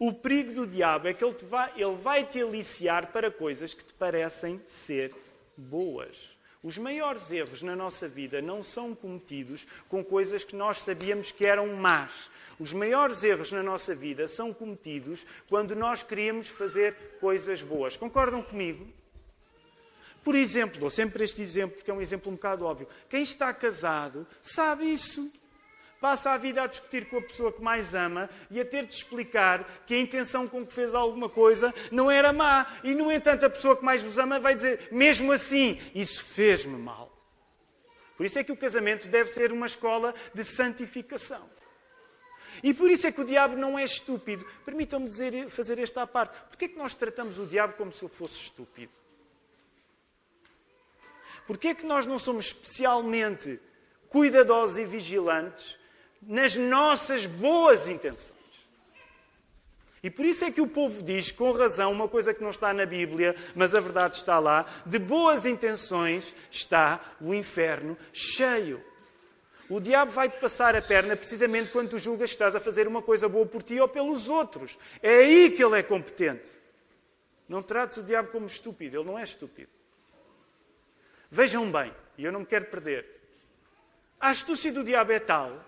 o 0.00 0.14
perigo 0.14 0.54
do 0.54 0.66
diabo 0.66 1.08
é 1.08 1.12
que 1.12 1.22
ele, 1.22 1.36
vai, 1.42 1.72
ele 1.76 1.94
vai 1.94 2.26
te 2.26 2.40
aliciar 2.40 3.12
para 3.12 3.30
coisas 3.30 3.74
que 3.74 3.84
te 3.84 3.92
parecem 3.92 4.58
ser 4.64 5.14
boas. 5.54 6.34
Os 6.62 6.78
maiores 6.78 7.30
erros 7.30 7.60
na 7.60 7.76
nossa 7.76 8.08
vida 8.08 8.40
não 8.40 8.62
são 8.62 8.94
cometidos 8.94 9.66
com 9.90 10.02
coisas 10.02 10.42
que 10.42 10.56
nós 10.56 10.80
sabíamos 10.80 11.32
que 11.32 11.44
eram 11.44 11.66
más. 11.74 12.30
Os 12.58 12.72
maiores 12.72 13.22
erros 13.22 13.52
na 13.52 13.62
nossa 13.62 13.94
vida 13.94 14.26
são 14.26 14.54
cometidos 14.54 15.26
quando 15.50 15.76
nós 15.76 16.02
queríamos 16.02 16.48
fazer 16.48 16.94
coisas 17.20 17.62
boas. 17.62 17.94
Concordam 17.94 18.42
comigo? 18.42 18.88
Por 20.24 20.34
exemplo, 20.34 20.80
dou 20.80 20.90
sempre 20.90 21.24
este 21.24 21.42
exemplo, 21.42 21.76
porque 21.76 21.90
é 21.90 21.94
um 21.94 22.00
exemplo 22.00 22.32
um 22.32 22.36
bocado 22.36 22.64
óbvio. 22.64 22.88
Quem 23.10 23.22
está 23.22 23.52
casado 23.52 24.26
sabe 24.40 24.90
isso 24.90 25.30
passa 26.00 26.30
a 26.30 26.38
vida 26.38 26.62
a 26.62 26.66
discutir 26.66 27.06
com 27.08 27.18
a 27.18 27.22
pessoa 27.22 27.52
que 27.52 27.62
mais 27.62 27.94
ama 27.94 28.30
e 28.50 28.58
a 28.58 28.64
ter 28.64 28.86
de 28.86 28.94
explicar 28.94 29.82
que 29.86 29.94
a 29.94 29.98
intenção 30.00 30.48
com 30.48 30.64
que 30.66 30.72
fez 30.72 30.94
alguma 30.94 31.28
coisa 31.28 31.74
não 31.92 32.10
era 32.10 32.32
má. 32.32 32.66
E, 32.82 32.94
no 32.94 33.12
entanto, 33.12 33.44
a 33.44 33.50
pessoa 33.50 33.76
que 33.76 33.84
mais 33.84 34.02
vos 34.02 34.18
ama 34.18 34.40
vai 34.40 34.54
dizer, 34.54 34.88
mesmo 34.90 35.30
assim, 35.30 35.78
isso 35.94 36.24
fez-me 36.24 36.76
mal. 36.76 37.12
Por 38.16 38.24
isso 38.24 38.38
é 38.38 38.44
que 38.44 38.52
o 38.52 38.56
casamento 38.56 39.08
deve 39.08 39.30
ser 39.30 39.52
uma 39.52 39.66
escola 39.66 40.14
de 40.34 40.42
santificação. 40.42 41.48
E 42.62 42.74
por 42.74 42.90
isso 42.90 43.06
é 43.06 43.12
que 43.12 43.20
o 43.20 43.24
diabo 43.24 43.56
não 43.56 43.78
é 43.78 43.84
estúpido. 43.84 44.44
Permitam-me 44.64 45.06
dizer, 45.06 45.48
fazer 45.48 45.78
esta 45.78 46.02
à 46.02 46.06
parte. 46.06 46.36
Porquê 46.48 46.64
é 46.66 46.68
que 46.68 46.78
nós 46.78 46.94
tratamos 46.94 47.38
o 47.38 47.46
diabo 47.46 47.74
como 47.74 47.92
se 47.92 48.04
ele 48.04 48.12
fosse 48.12 48.34
estúpido? 48.34 48.92
Porquê 51.46 51.68
é 51.68 51.74
que 51.74 51.86
nós 51.86 52.06
não 52.06 52.18
somos 52.18 52.46
especialmente 52.46 53.58
cuidadosos 54.08 54.78
e 54.78 54.84
vigilantes 54.84 55.79
nas 56.22 56.54
nossas 56.56 57.26
boas 57.26 57.88
intenções. 57.88 58.40
E 60.02 60.10
por 60.10 60.24
isso 60.24 60.44
é 60.44 60.50
que 60.50 60.60
o 60.60 60.66
povo 60.66 61.02
diz, 61.02 61.30
com 61.30 61.52
razão, 61.52 61.92
uma 61.92 62.08
coisa 62.08 62.32
que 62.32 62.42
não 62.42 62.50
está 62.50 62.72
na 62.72 62.86
Bíblia, 62.86 63.36
mas 63.54 63.74
a 63.74 63.80
verdade 63.80 64.16
está 64.16 64.38
lá: 64.38 64.66
de 64.86 64.98
boas 64.98 65.44
intenções 65.44 66.34
está 66.50 67.00
o 67.20 67.34
inferno 67.34 67.96
cheio. 68.12 68.82
O 69.68 69.78
diabo 69.78 70.10
vai-te 70.10 70.38
passar 70.40 70.74
a 70.74 70.82
perna 70.82 71.14
precisamente 71.14 71.70
quando 71.70 71.90
tu 71.90 71.98
julgas 71.98 72.30
que 72.30 72.34
estás 72.34 72.56
a 72.56 72.60
fazer 72.60 72.88
uma 72.88 73.02
coisa 73.02 73.28
boa 73.28 73.46
por 73.46 73.62
ti 73.62 73.78
ou 73.78 73.86
pelos 73.86 74.28
outros. 74.28 74.78
É 75.02 75.18
aí 75.18 75.50
que 75.50 75.62
ele 75.62 75.78
é 75.78 75.82
competente. 75.82 76.58
Não 77.48 77.62
trates 77.62 77.98
o 77.98 78.02
diabo 78.02 78.30
como 78.30 78.46
estúpido, 78.46 78.96
ele 78.96 79.06
não 79.06 79.18
é 79.18 79.22
estúpido. 79.22 79.70
Vejam 81.30 81.70
bem, 81.70 81.94
e 82.18 82.24
eu 82.24 82.32
não 82.32 82.40
me 82.40 82.46
quero 82.46 82.64
perder. 82.64 83.06
A 84.18 84.30
astúcia 84.30 84.72
do 84.72 84.82
diabo 84.82 85.12
é 85.12 85.20
tal 85.20 85.64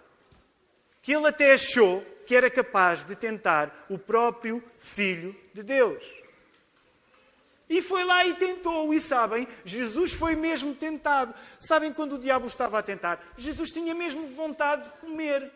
que 1.03 1.13
ele 1.13 1.27
até 1.27 1.53
achou 1.53 2.01
que 2.27 2.35
era 2.35 2.49
capaz 2.49 3.05
de 3.05 3.17
tentar 3.17 3.87
o 3.91 3.99
próprio 3.99 4.63
Filho 4.79 5.37
de 5.53 5.63
Deus. 5.63 6.23
E 7.69 7.81
foi 7.81 8.05
lá 8.05 8.25
e 8.27 8.35
tentou. 8.35 8.93
E 8.93 9.01
sabem, 9.01 9.49
Jesus 9.65 10.13
foi 10.13 10.37
mesmo 10.37 10.75
tentado. 10.75 11.35
Sabem 11.59 11.93
quando 11.93 12.15
o 12.15 12.19
diabo 12.19 12.47
estava 12.47 12.79
a 12.79 12.83
tentar? 12.83 13.33
Jesus 13.37 13.71
tinha 13.71 13.95
mesmo 13.95 14.27
vontade 14.27 14.91
de 14.91 15.01
comer. 15.01 15.51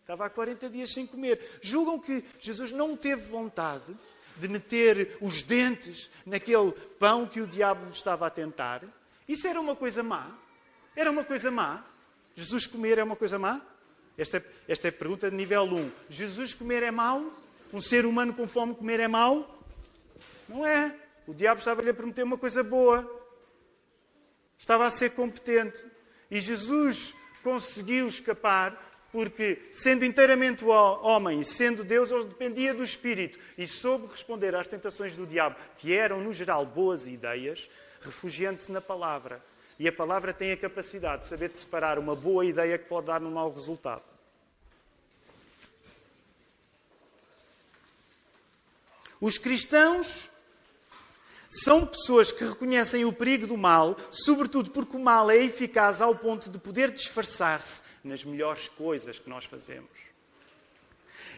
Estava 0.00 0.26
há 0.26 0.30
40 0.30 0.68
dias 0.68 0.92
sem 0.92 1.06
comer. 1.06 1.40
Julgam 1.62 1.98
que 1.98 2.24
Jesus 2.38 2.72
não 2.72 2.96
teve 2.96 3.22
vontade 3.22 3.96
de 4.36 4.48
meter 4.48 5.16
os 5.20 5.42
dentes 5.42 6.10
naquele 6.26 6.72
pão 6.98 7.26
que 7.26 7.40
o 7.40 7.46
diabo 7.46 7.88
estava 7.90 8.26
a 8.26 8.30
tentar? 8.30 8.82
Isso 9.28 9.46
era 9.46 9.60
uma 9.60 9.76
coisa 9.76 10.02
má? 10.02 10.36
Era 10.96 11.10
uma 11.10 11.22
coisa 11.22 11.50
má? 11.50 11.84
Jesus 12.34 12.66
comer 12.66 12.98
é 12.98 13.04
uma 13.04 13.14
coisa 13.14 13.38
má? 13.38 13.60
Esta, 14.22 14.44
esta 14.68 14.86
é 14.86 14.90
a 14.90 14.92
pergunta 14.92 15.28
de 15.28 15.36
nível 15.36 15.64
1. 15.64 15.90
Jesus 16.08 16.54
comer 16.54 16.84
é 16.84 16.92
mau? 16.92 17.24
Um 17.72 17.80
ser 17.80 18.06
humano 18.06 18.32
com 18.32 18.46
fome 18.46 18.72
comer 18.72 19.00
é 19.00 19.08
mau? 19.08 19.60
Não 20.48 20.64
é. 20.64 20.94
O 21.26 21.34
diabo 21.34 21.58
estava-lhe 21.58 21.90
a 21.90 21.94
prometer 21.94 22.22
uma 22.22 22.38
coisa 22.38 22.62
boa. 22.62 23.04
Estava 24.56 24.86
a 24.86 24.90
ser 24.90 25.10
competente. 25.10 25.84
E 26.30 26.40
Jesus 26.40 27.16
conseguiu 27.42 28.06
escapar 28.06 28.90
porque, 29.10 29.68
sendo 29.72 30.04
inteiramente 30.04 30.64
homem 30.64 31.40
e 31.40 31.44
sendo 31.44 31.82
Deus, 31.82 32.12
ele 32.12 32.26
dependia 32.26 32.72
do 32.72 32.84
Espírito 32.84 33.40
e 33.58 33.66
soube 33.66 34.06
responder 34.06 34.54
às 34.54 34.68
tentações 34.68 35.16
do 35.16 35.26
diabo, 35.26 35.56
que 35.78 35.96
eram, 35.96 36.20
no 36.20 36.32
geral, 36.32 36.64
boas 36.64 37.08
ideias, 37.08 37.68
refugiando-se 38.00 38.70
na 38.70 38.80
palavra. 38.80 39.42
E 39.80 39.88
a 39.88 39.92
palavra 39.92 40.32
tem 40.32 40.52
a 40.52 40.56
capacidade 40.56 41.22
de 41.22 41.28
saber 41.28 41.48
de 41.48 41.58
separar 41.58 41.98
uma 41.98 42.14
boa 42.14 42.46
ideia 42.46 42.78
que 42.78 42.88
pode 42.88 43.08
dar 43.08 43.20
um 43.20 43.32
mau 43.32 43.52
resultado. 43.52 44.11
Os 49.22 49.38
cristãos 49.38 50.28
são 51.48 51.86
pessoas 51.86 52.32
que 52.32 52.44
reconhecem 52.44 53.04
o 53.04 53.12
perigo 53.12 53.46
do 53.46 53.56
mal, 53.56 53.96
sobretudo 54.10 54.72
porque 54.72 54.96
o 54.96 55.00
mal 55.00 55.30
é 55.30 55.36
eficaz 55.36 56.00
ao 56.00 56.12
ponto 56.12 56.50
de 56.50 56.58
poder 56.58 56.90
disfarçar-se 56.90 57.82
nas 58.02 58.24
melhores 58.24 58.66
coisas 58.66 59.20
que 59.20 59.30
nós 59.30 59.44
fazemos. 59.44 60.11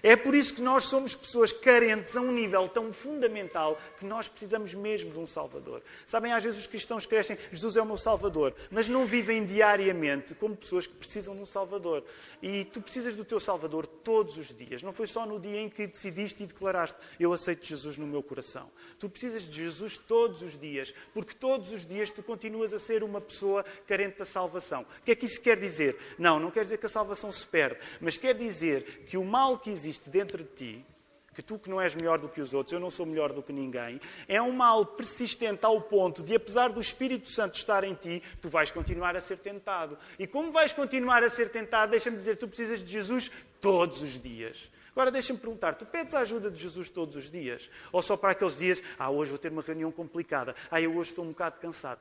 É 0.05 0.17
por 0.17 0.35
isso 0.35 0.57
que 0.57 0.61
nós 0.61 0.85
somos 0.85 1.15
pessoas 1.15 1.51
carentes 1.51 2.15
a 2.15 2.21
um 2.21 2.31
nível 2.31 2.69
tão 2.69 2.93
fundamental 2.93 3.81
que 3.99 4.05
nós 4.05 4.29
precisamos 4.29 4.75
mesmo 4.75 5.11
de 5.11 5.19
um 5.19 5.27
Salvador. 5.27 5.81
Sabem, 6.05 6.31
às 6.31 6.45
vezes 6.45 6.61
os 6.61 6.67
cristãos 6.67 7.07
crescem, 7.07 7.39
Jesus 7.51 7.75
é 7.79 7.81
o 7.81 7.87
meu 7.87 7.97
Salvador, 7.97 8.55
mas 8.71 8.87
não 8.87 9.07
vivem 9.07 9.47
diariamente 9.47 10.35
como 10.35 10.55
pessoas 10.55 10.87
que 10.87 10.93
precisam 10.93 11.35
de 11.35 11.41
um 11.41 11.47
Salvador. 11.47 12.05
E 12.43 12.67
tu 12.67 12.83
precisas 12.83 13.17
do 13.17 13.25
teu 13.25 13.41
Salvador 13.41 13.87
todos 13.87 14.37
os 14.37 14.55
dias. 14.55 14.83
Não 14.83 14.93
foi 14.93 15.07
só 15.07 15.25
no 15.25 15.41
dia 15.41 15.59
em 15.59 15.71
que 15.71 15.87
decidiste 15.87 16.43
e 16.43 16.47
declaraste: 16.47 16.99
Eu 17.19 17.33
aceito 17.33 17.65
Jesus 17.65 17.97
no 17.97 18.07
meu 18.07 18.23
coração. 18.23 18.71
Tu 18.99 19.09
precisas 19.09 19.49
de 19.49 19.63
Jesus 19.63 19.97
todos 19.97 20.43
os 20.43 20.59
dias, 20.59 20.93
porque 21.15 21.33
todos 21.33 21.73
os 21.73 21.87
dias 21.87 22.11
tu 22.11 22.23
continuas 22.23 22.75
a 22.75 22.79
ser 22.79 23.03
uma 23.03 23.23
pessoa 23.23 23.65
carente 23.87 24.19
da 24.19 24.27
salvação. 24.27 24.83
O 24.83 25.05
que 25.07 25.13
é 25.13 25.15
que 25.15 25.25
isso 25.25 25.41
quer 25.41 25.59
dizer? 25.59 25.97
Não, 26.19 26.39
não 26.39 26.51
quer 26.51 26.65
dizer 26.65 26.77
que 26.77 26.85
a 26.85 26.91
salvação 26.91 27.33
se 27.33 27.47
perde, 27.47 27.81
mas 28.03 28.19
quer 28.19 28.35
dizer 28.35 29.05
que 29.07 29.17
o 29.17 29.25
mal 29.25 29.59
que 29.59 29.71
existe 29.71 29.94
existe 29.95 30.11
dentro 30.11 30.39
de 30.39 30.51
ti, 30.51 30.87
que 31.35 31.43
tu 31.43 31.59
que 31.59 31.69
não 31.69 31.81
és 31.81 31.95
melhor 31.95 32.19
do 32.19 32.29
que 32.29 32.41
os 32.41 32.55
outros, 32.55 32.73
eu 32.73 32.81
não 32.81 32.91
sou 32.91 33.05
melhor 33.05 33.33
do 33.33 33.43
que 33.43 33.53
ninguém, 33.53 34.01
é 34.29 34.41
um 34.41 34.53
mal 34.53 34.85
persistente 34.87 35.65
ao 35.65 35.81
ponto 35.81 36.23
de, 36.23 36.35
apesar 36.35 36.71
do 36.71 36.81
Espírito 36.81 37.29
Santo 37.29 37.57
estar 37.57 37.83
em 37.83 37.95
ti, 37.95 38.23
tu 38.41 38.49
vais 38.49 38.71
continuar 38.71 39.17
a 39.17 39.21
ser 39.21 39.39
tentado. 39.39 39.99
E 40.19 40.27
como 40.27 40.53
vais 40.53 40.73
continuar 40.73 41.23
a 41.25 41.31
ser 41.31 41.51
tentado, 41.51 41.91
deixa-me 41.91 42.17
dizer, 42.17 42.37
tu 42.37 42.47
precisas 42.47 42.81
de 42.81 42.91
Jesus 42.91 43.31
todos 43.61 44.01
os 44.01 44.21
dias. 44.21 44.71
Agora 44.93 45.11
deixa-me 45.11 45.39
perguntar: 45.41 45.75
tu 45.75 45.85
pedes 45.85 46.15
a 46.15 46.21
ajuda 46.21 46.49
de 46.49 46.63
Jesus 46.63 46.89
todos 46.89 47.17
os 47.17 47.29
dias? 47.29 47.69
Ou 47.91 48.01
só 48.01 48.17
para 48.17 48.31
aqueles 48.31 48.59
dias, 48.59 48.81
ah, 48.97 49.11
hoje 49.11 49.31
vou 49.31 49.39
ter 49.39 49.51
uma 49.51 49.63
reunião 49.63 49.91
complicada, 49.91 50.55
ah, 50.71 50.81
eu 50.81 50.97
hoje 50.97 51.11
estou 51.11 51.25
um 51.25 51.29
bocado 51.29 51.59
cansado? 51.61 52.01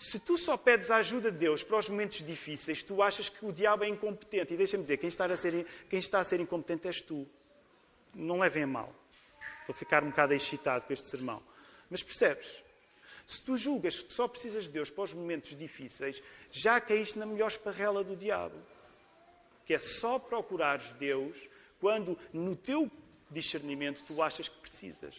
Se 0.00 0.20
tu 0.20 0.38
só 0.38 0.56
pedes 0.56 0.92
a 0.92 0.98
ajuda 0.98 1.28
de 1.28 1.38
Deus 1.38 1.64
para 1.64 1.76
os 1.76 1.88
momentos 1.88 2.24
difíceis, 2.24 2.84
tu 2.84 3.02
achas 3.02 3.28
que 3.28 3.44
o 3.44 3.52
diabo 3.52 3.82
é 3.82 3.88
incompetente. 3.88 4.54
E 4.54 4.56
deixa-me 4.56 4.84
dizer: 4.84 4.96
quem 4.96 5.08
está, 5.08 5.26
a 5.26 5.36
ser, 5.36 5.66
quem 5.90 5.98
está 5.98 6.20
a 6.20 6.24
ser 6.24 6.38
incompetente 6.38 6.86
és 6.86 7.02
tu. 7.02 7.26
Não 8.14 8.38
levem 8.38 8.62
a 8.62 8.66
mal. 8.68 8.94
Estou 9.58 9.72
a 9.72 9.76
ficar 9.76 10.04
um 10.04 10.10
bocado 10.10 10.32
excitado 10.34 10.86
com 10.86 10.92
este 10.92 11.10
sermão. 11.10 11.42
Mas 11.90 12.04
percebes? 12.04 12.62
Se 13.26 13.42
tu 13.42 13.58
julgas 13.58 14.00
que 14.00 14.12
só 14.12 14.28
precisas 14.28 14.64
de 14.64 14.70
Deus 14.70 14.88
para 14.88 15.02
os 15.02 15.12
momentos 15.12 15.56
difíceis, 15.56 16.22
já 16.48 16.80
caíste 16.80 17.18
na 17.18 17.26
melhor 17.26 17.48
esparrela 17.48 18.04
do 18.04 18.14
diabo. 18.14 18.54
Que 19.66 19.74
é 19.74 19.80
só 19.80 20.16
procurares 20.16 20.88
Deus 20.92 21.36
quando 21.80 22.16
no 22.32 22.54
teu 22.54 22.88
discernimento 23.32 24.04
tu 24.06 24.22
achas 24.22 24.48
que 24.48 24.60
precisas. 24.60 25.16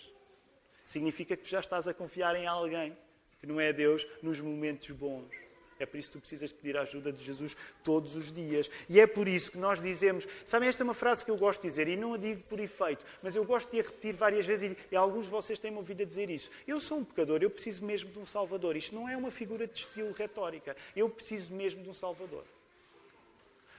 Significa 0.85 1.35
que 1.35 1.43
tu 1.43 1.49
já 1.49 1.59
estás 1.59 1.85
a 1.85 1.93
confiar 1.93 2.33
em 2.37 2.47
alguém, 2.47 2.97
que 3.39 3.47
não 3.47 3.59
é 3.59 3.71
Deus, 3.71 4.05
nos 4.21 4.39
momentos 4.39 4.91
bons. 4.91 5.49
É 5.79 5.85
por 5.85 5.97
isso 5.97 6.11
que 6.11 6.17
tu 6.17 6.19
precisas 6.19 6.51
pedir 6.51 6.77
a 6.77 6.81
ajuda 6.81 7.11
de 7.11 7.23
Jesus 7.23 7.55
todos 7.83 8.13
os 8.13 8.31
dias. 8.31 8.69
E 8.89 8.99
é 8.99 9.07
por 9.07 9.27
isso 9.27 9.51
que 9.51 9.57
nós 9.57 9.81
dizemos. 9.81 10.27
Sabem, 10.43 10.67
esta 10.67 10.83
é 10.83 10.85
uma 10.85 10.93
frase 10.93 11.23
que 11.23 11.31
eu 11.31 11.37
gosto 11.37 11.61
de 11.61 11.69
dizer, 11.69 11.87
e 11.87 11.95
não 11.95 12.13
a 12.13 12.17
digo 12.17 12.43
por 12.43 12.59
efeito, 12.59 13.05
mas 13.23 13.35
eu 13.35 13.45
gosto 13.45 13.71
de 13.71 13.79
a 13.79 13.83
repetir 13.83 14.13
várias 14.13 14.45
vezes, 14.45 14.75
e, 14.91 14.95
alguns 14.95 15.25
de 15.25 15.31
vocês 15.31 15.57
têm-me 15.57 15.77
ouvido 15.77 16.03
a 16.03 16.05
dizer 16.05 16.29
isso. 16.29 16.51
Eu 16.67 16.79
sou 16.81 16.99
um 16.99 17.05
pecador, 17.05 17.41
eu 17.41 17.49
preciso 17.49 17.85
mesmo 17.85 18.11
de 18.11 18.19
um 18.19 18.25
Salvador. 18.25 18.75
Isto 18.75 18.93
não 18.93 19.07
é 19.07 19.15
uma 19.15 19.31
figura 19.31 19.65
de 19.65 19.79
estilo 19.79 20.11
retórica. 20.11 20.75
Eu 20.93 21.09
preciso 21.09 21.53
mesmo 21.53 21.81
de 21.81 21.89
um 21.89 21.93
Salvador. 21.93 22.43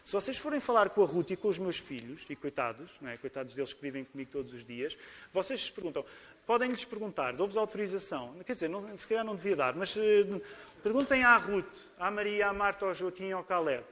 Se 0.02 0.12
vocês 0.12 0.38
forem 0.38 0.60
falar 0.60 0.90
com 0.90 1.02
a 1.02 1.06
Ruth 1.06 1.30
e 1.30 1.36
com 1.36 1.48
os 1.48 1.58
meus 1.58 1.78
filhos, 1.78 2.24
e 2.28 2.34
coitados, 2.34 2.92
não 3.00 3.10
é? 3.10 3.16
coitados 3.16 3.54
deles 3.54 3.72
que 3.72 3.82
vivem 3.82 4.04
comigo 4.04 4.30
todos 4.32 4.52
os 4.52 4.64
dias, 4.64 4.96
vocês 5.32 5.66
se 5.66 5.72
perguntam, 5.72 6.04
podem-lhes 6.50 6.84
perguntar, 6.84 7.32
dou-vos 7.32 7.56
autorização, 7.56 8.34
quer 8.44 8.54
dizer, 8.54 8.66
não, 8.66 8.98
se 8.98 9.06
calhar 9.06 9.24
não 9.24 9.36
devia 9.36 9.54
dar, 9.54 9.72
mas 9.72 9.94
uh, 9.94 10.42
perguntem 10.82 11.22
à 11.22 11.36
Ruth, 11.36 11.64
à 11.96 12.10
Maria, 12.10 12.48
à 12.48 12.52
Marta, 12.52 12.86
ao 12.86 12.92
Joaquim 12.92 13.30
ao 13.30 13.44
Caleb, 13.44 13.84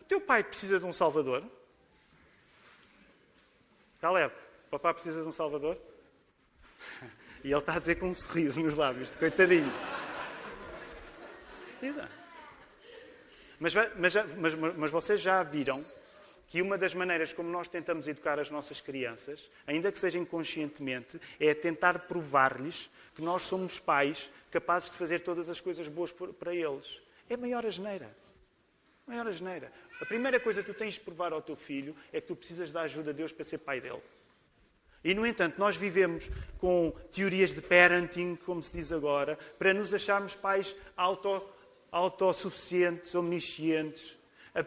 o 0.00 0.04
teu 0.04 0.18
pai 0.18 0.42
precisa 0.42 0.80
de 0.80 0.86
um 0.86 0.94
Salvador? 0.94 1.44
Caleb, 4.00 4.32
papá 4.70 4.94
precisa 4.94 5.20
de 5.20 5.28
um 5.28 5.32
Salvador? 5.32 5.76
E 7.44 7.50
ele 7.52 7.58
está 7.58 7.74
a 7.74 7.78
dizer 7.78 7.96
com 7.96 8.08
um 8.08 8.14
sorriso 8.14 8.62
nos 8.62 8.74
lábios, 8.74 9.16
coitadinho. 9.16 9.70
Mas, 13.60 13.74
mas, 13.74 14.14
mas, 14.38 14.54
mas 14.54 14.90
vocês 14.90 15.20
já 15.20 15.42
viram 15.42 15.84
que 16.54 16.62
uma 16.62 16.78
das 16.78 16.94
maneiras 16.94 17.32
como 17.32 17.50
nós 17.50 17.66
tentamos 17.66 18.06
educar 18.06 18.38
as 18.38 18.48
nossas 18.48 18.80
crianças, 18.80 19.50
ainda 19.66 19.90
que 19.90 19.98
seja 19.98 20.20
inconscientemente, 20.20 21.20
é 21.40 21.52
tentar 21.52 22.06
provar-lhes 22.06 22.88
que 23.12 23.20
nós 23.20 23.42
somos 23.42 23.80
pais 23.80 24.30
capazes 24.52 24.92
de 24.92 24.96
fazer 24.96 25.22
todas 25.22 25.50
as 25.50 25.60
coisas 25.60 25.88
boas 25.88 26.12
para 26.12 26.54
eles. 26.54 27.02
É 27.28 27.36
maior 27.36 27.66
asneira. 27.66 28.16
Maior 29.04 29.26
asneira. 29.26 29.72
A 30.00 30.06
primeira 30.06 30.38
coisa 30.38 30.62
que 30.62 30.72
tu 30.72 30.78
tens 30.78 30.94
de 30.94 31.00
provar 31.00 31.32
ao 31.32 31.42
teu 31.42 31.56
filho 31.56 31.92
é 32.12 32.20
que 32.20 32.28
tu 32.28 32.36
precisas 32.36 32.70
da 32.70 32.82
ajuda 32.82 33.12
de 33.12 33.16
Deus 33.16 33.32
para 33.32 33.44
ser 33.44 33.58
pai 33.58 33.80
dele. 33.80 34.00
E, 35.02 35.12
no 35.12 35.26
entanto, 35.26 35.58
nós 35.58 35.74
vivemos 35.74 36.30
com 36.58 36.92
teorias 37.10 37.52
de 37.52 37.62
parenting, 37.62 38.36
como 38.36 38.62
se 38.62 38.74
diz 38.74 38.92
agora, 38.92 39.36
para 39.58 39.74
nos 39.74 39.92
acharmos 39.92 40.36
pais 40.36 40.76
auto 40.96 41.42
autossuficientes, 41.90 43.12
omniscientes. 43.12 44.16
A, 44.54 44.62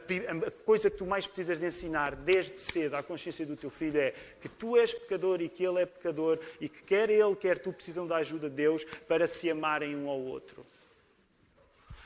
coisa 0.66 0.90
que 0.90 0.98
tu 0.98 1.06
mais 1.06 1.26
precisas 1.26 1.60
de 1.60 1.66
ensinar 1.66 2.14
desde 2.14 2.60
cedo 2.60 2.96
à 2.96 3.04
consciência 3.04 3.46
do 3.46 3.56
teu 3.56 3.70
filho 3.70 3.98
é 3.98 4.14
que 4.42 4.50
tu 4.50 4.76
és 4.76 4.94
pecador 4.94 5.42
e 5.42 5.48
que 5.48 5.64
ele 5.64 5.82
é 5.82 5.86
pecador 5.86 6.40
e 6.60 6.68
que 6.68 6.84
quer 6.84 7.10
ele, 7.10 7.36
quer 7.38 7.58
tu 7.58 7.72
precisam 7.72 8.06
da 8.06 8.18
ajuda 8.18 8.50
de 8.50 8.56
Deus 8.56 8.84
para 9.08 9.28
se 9.28 9.50
amarem 9.50 9.96
um 9.96 10.10
ao 10.10 10.20
outro. 10.20 10.66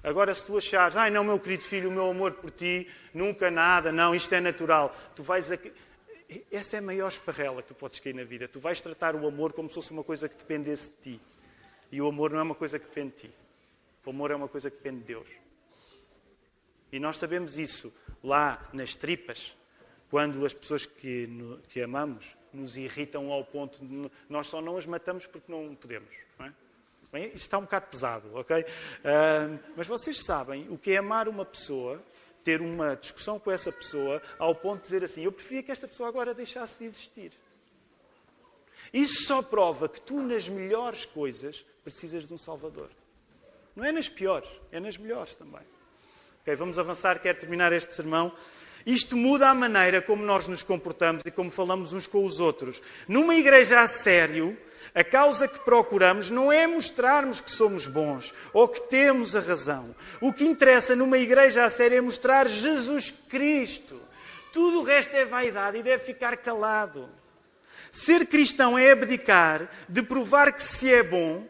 Agora, 0.04 0.34
se 0.34 0.46
tu 0.46 0.58
achares, 0.58 0.96
ai 0.96 1.10
não, 1.10 1.24
meu 1.24 1.40
querido 1.40 1.64
filho, 1.64 1.90
o 1.90 1.92
meu 1.92 2.08
amor 2.08 2.34
por 2.34 2.52
ti, 2.52 2.88
nunca 3.14 3.50
nada, 3.50 3.92
não, 3.92 4.14
isto 4.14 4.34
é 4.34 4.40
natural, 4.40 4.96
tu 5.16 5.24
vais 5.24 5.52
a... 5.52 5.58
Essa 6.52 6.78
é 6.78 6.80
a 6.80 6.84
maior 6.84 7.10
esparrela 7.10 7.62
que 7.62 7.70
tu 7.70 7.76
podes 7.76 8.00
cair 8.00 8.16
na 8.16 8.24
vida. 8.24 8.48
Tu 8.48 8.58
vais 8.58 8.80
tratar 8.80 9.16
o 9.16 9.28
amor 9.28 9.52
como 9.52 9.68
se 9.68 9.76
fosse 9.76 9.92
uma 9.92 10.04
coisa 10.04 10.30
que 10.30 10.38
dependesse 10.38 10.92
de 10.92 10.98
ti. 10.98 11.22
E 11.92 12.02
o 12.02 12.08
amor 12.08 12.32
não 12.32 12.40
é 12.40 12.42
uma 12.42 12.56
coisa 12.56 12.80
que 12.80 12.86
depende 12.86 13.16
de 13.16 13.18
ti. 13.24 13.32
O 14.06 14.12
amor 14.12 14.32
é 14.32 14.36
uma 14.36 14.48
coisa 14.48 14.72
que 14.72 14.78
depende 14.78 15.02
de 15.02 15.08
Deus. 15.08 15.41
E 16.92 17.00
nós 17.00 17.18
sabemos 17.18 17.58
isso 17.58 17.94
lá 18.24 18.70
nas 18.74 18.96
tripas, 18.96 19.56
quando 20.10 20.46
as 20.46 20.54
pessoas 20.54 20.86
que, 20.86 21.30
que 21.70 21.82
amamos 21.82 22.38
nos 22.54 22.76
irritam 22.76 23.32
ao 23.32 23.46
ponto 23.46 23.84
de 23.84 24.12
nós 24.30 24.48
só 24.48 24.62
não 24.62 24.78
as 24.78 24.86
matamos 24.86 25.26
porque 25.26 25.50
não 25.50 25.74
podemos. 25.74 26.14
Não 26.38 26.46
é? 26.48 26.54
Bem, 27.12 27.26
isto 27.28 27.38
está 27.38 27.58
um 27.58 27.62
bocado 27.62 27.88
pesado, 27.88 28.36
ok? 28.36 28.62
Uh, 28.62 29.60
mas 29.76 29.88
vocês 29.88 30.24
sabem 30.24 30.68
o 30.70 30.78
que 30.78 30.92
é 30.92 30.98
amar 30.98 31.28
uma 31.28 31.46
pessoa, 31.46 32.02
ter 32.44 32.62
uma 32.62 32.96
discussão 32.96 33.40
com 33.40 33.52
essa 33.52 33.72
pessoa, 33.72 34.22
ao 34.38 34.54
ponto 34.54 34.78
de 34.78 34.84
dizer 34.84 35.04
assim: 35.04 35.24
eu 35.24 35.32
preferia 35.32 35.64
que 35.64 35.72
esta 35.72 35.88
pessoa 35.88 36.10
agora 36.10 36.34
deixasse 36.34 36.78
de 36.78 36.86
existir. 36.86 37.32
Isso 38.94 39.26
só 39.26 39.42
prova 39.42 39.88
que 39.88 40.02
tu, 40.02 40.22
nas 40.22 40.50
melhores 40.50 41.06
coisas, 41.06 41.66
precisas 41.84 42.28
de 42.28 42.34
um 42.34 42.38
Salvador. 42.38 42.90
Não 43.76 43.86
é 43.86 43.92
nas 43.92 44.10
piores, 44.10 44.50
é 44.72 44.80
nas 44.80 44.98
melhores 44.98 45.36
também. 45.36 45.62
Ok, 46.42 46.56
vamos 46.56 46.80
avançar, 46.80 47.20
quero 47.20 47.38
terminar 47.38 47.72
este 47.72 47.94
sermão. 47.94 48.32
Isto 48.84 49.16
muda 49.16 49.48
a 49.48 49.54
maneira 49.54 50.02
como 50.02 50.26
nós 50.26 50.48
nos 50.48 50.64
comportamos 50.64 51.22
e 51.24 51.30
como 51.30 51.52
falamos 51.52 51.94
uns 51.94 52.08
com 52.08 52.26
os 52.26 52.40
outros. 52.40 52.82
Numa 53.08 53.36
igreja 53.36 53.80
a 53.80 53.88
sério, 53.88 54.58
a 54.96 55.04
causa 55.04 55.48
que 55.48 55.60
procuramos 55.60 56.32
não 56.32 56.52
é 56.52 56.66
mostrarmos 56.66 57.40
que 57.40 57.52
somos 57.52 57.86
bons 57.86 58.34
ou 58.54 58.68
que 58.68 58.82
temos 58.90 59.36
a 59.36 59.40
razão. 59.40 59.96
O 60.20 60.34
que 60.34 60.44
interessa 60.44 60.96
numa 60.96 61.20
igreja 61.20 61.64
a 61.64 61.70
sério 61.70 62.00
é 62.00 62.02
mostrar 62.02 62.50
Jesus 62.50 63.12
Cristo. 63.12 64.02
Tudo 64.52 64.80
o 64.80 64.84
resto 64.84 65.14
é 65.16 65.24
vaidade 65.24 65.78
e 65.78 65.84
deve 65.84 66.04
ficar 66.04 66.38
calado. 66.38 67.08
Ser 67.92 68.26
cristão 68.26 68.80
é 68.80 68.90
abdicar 68.90 69.70
de 69.88 70.02
provar 70.02 70.52
que 70.52 70.64
se 70.64 70.92
é 70.92 71.04
bom 71.04 71.48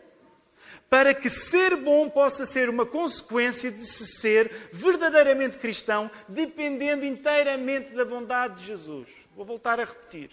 para 0.92 1.14
que 1.14 1.30
ser 1.30 1.78
bom 1.78 2.10
possa 2.10 2.46
ser 2.46 2.68
uma 2.68 2.86
consequência 2.86 3.72
de 3.72 3.86
se 3.86 4.06
ser 4.06 4.52
verdadeiramente 4.74 5.58
cristão, 5.58 6.12
dependendo 6.28 7.06
inteiramente 7.06 7.94
da 7.94 8.04
bondade 8.04 8.60
de 8.60 8.68
Jesus. 8.68 9.08
Vou 9.34 9.46
voltar 9.46 9.80
a 9.80 9.86
repetir. 9.86 10.32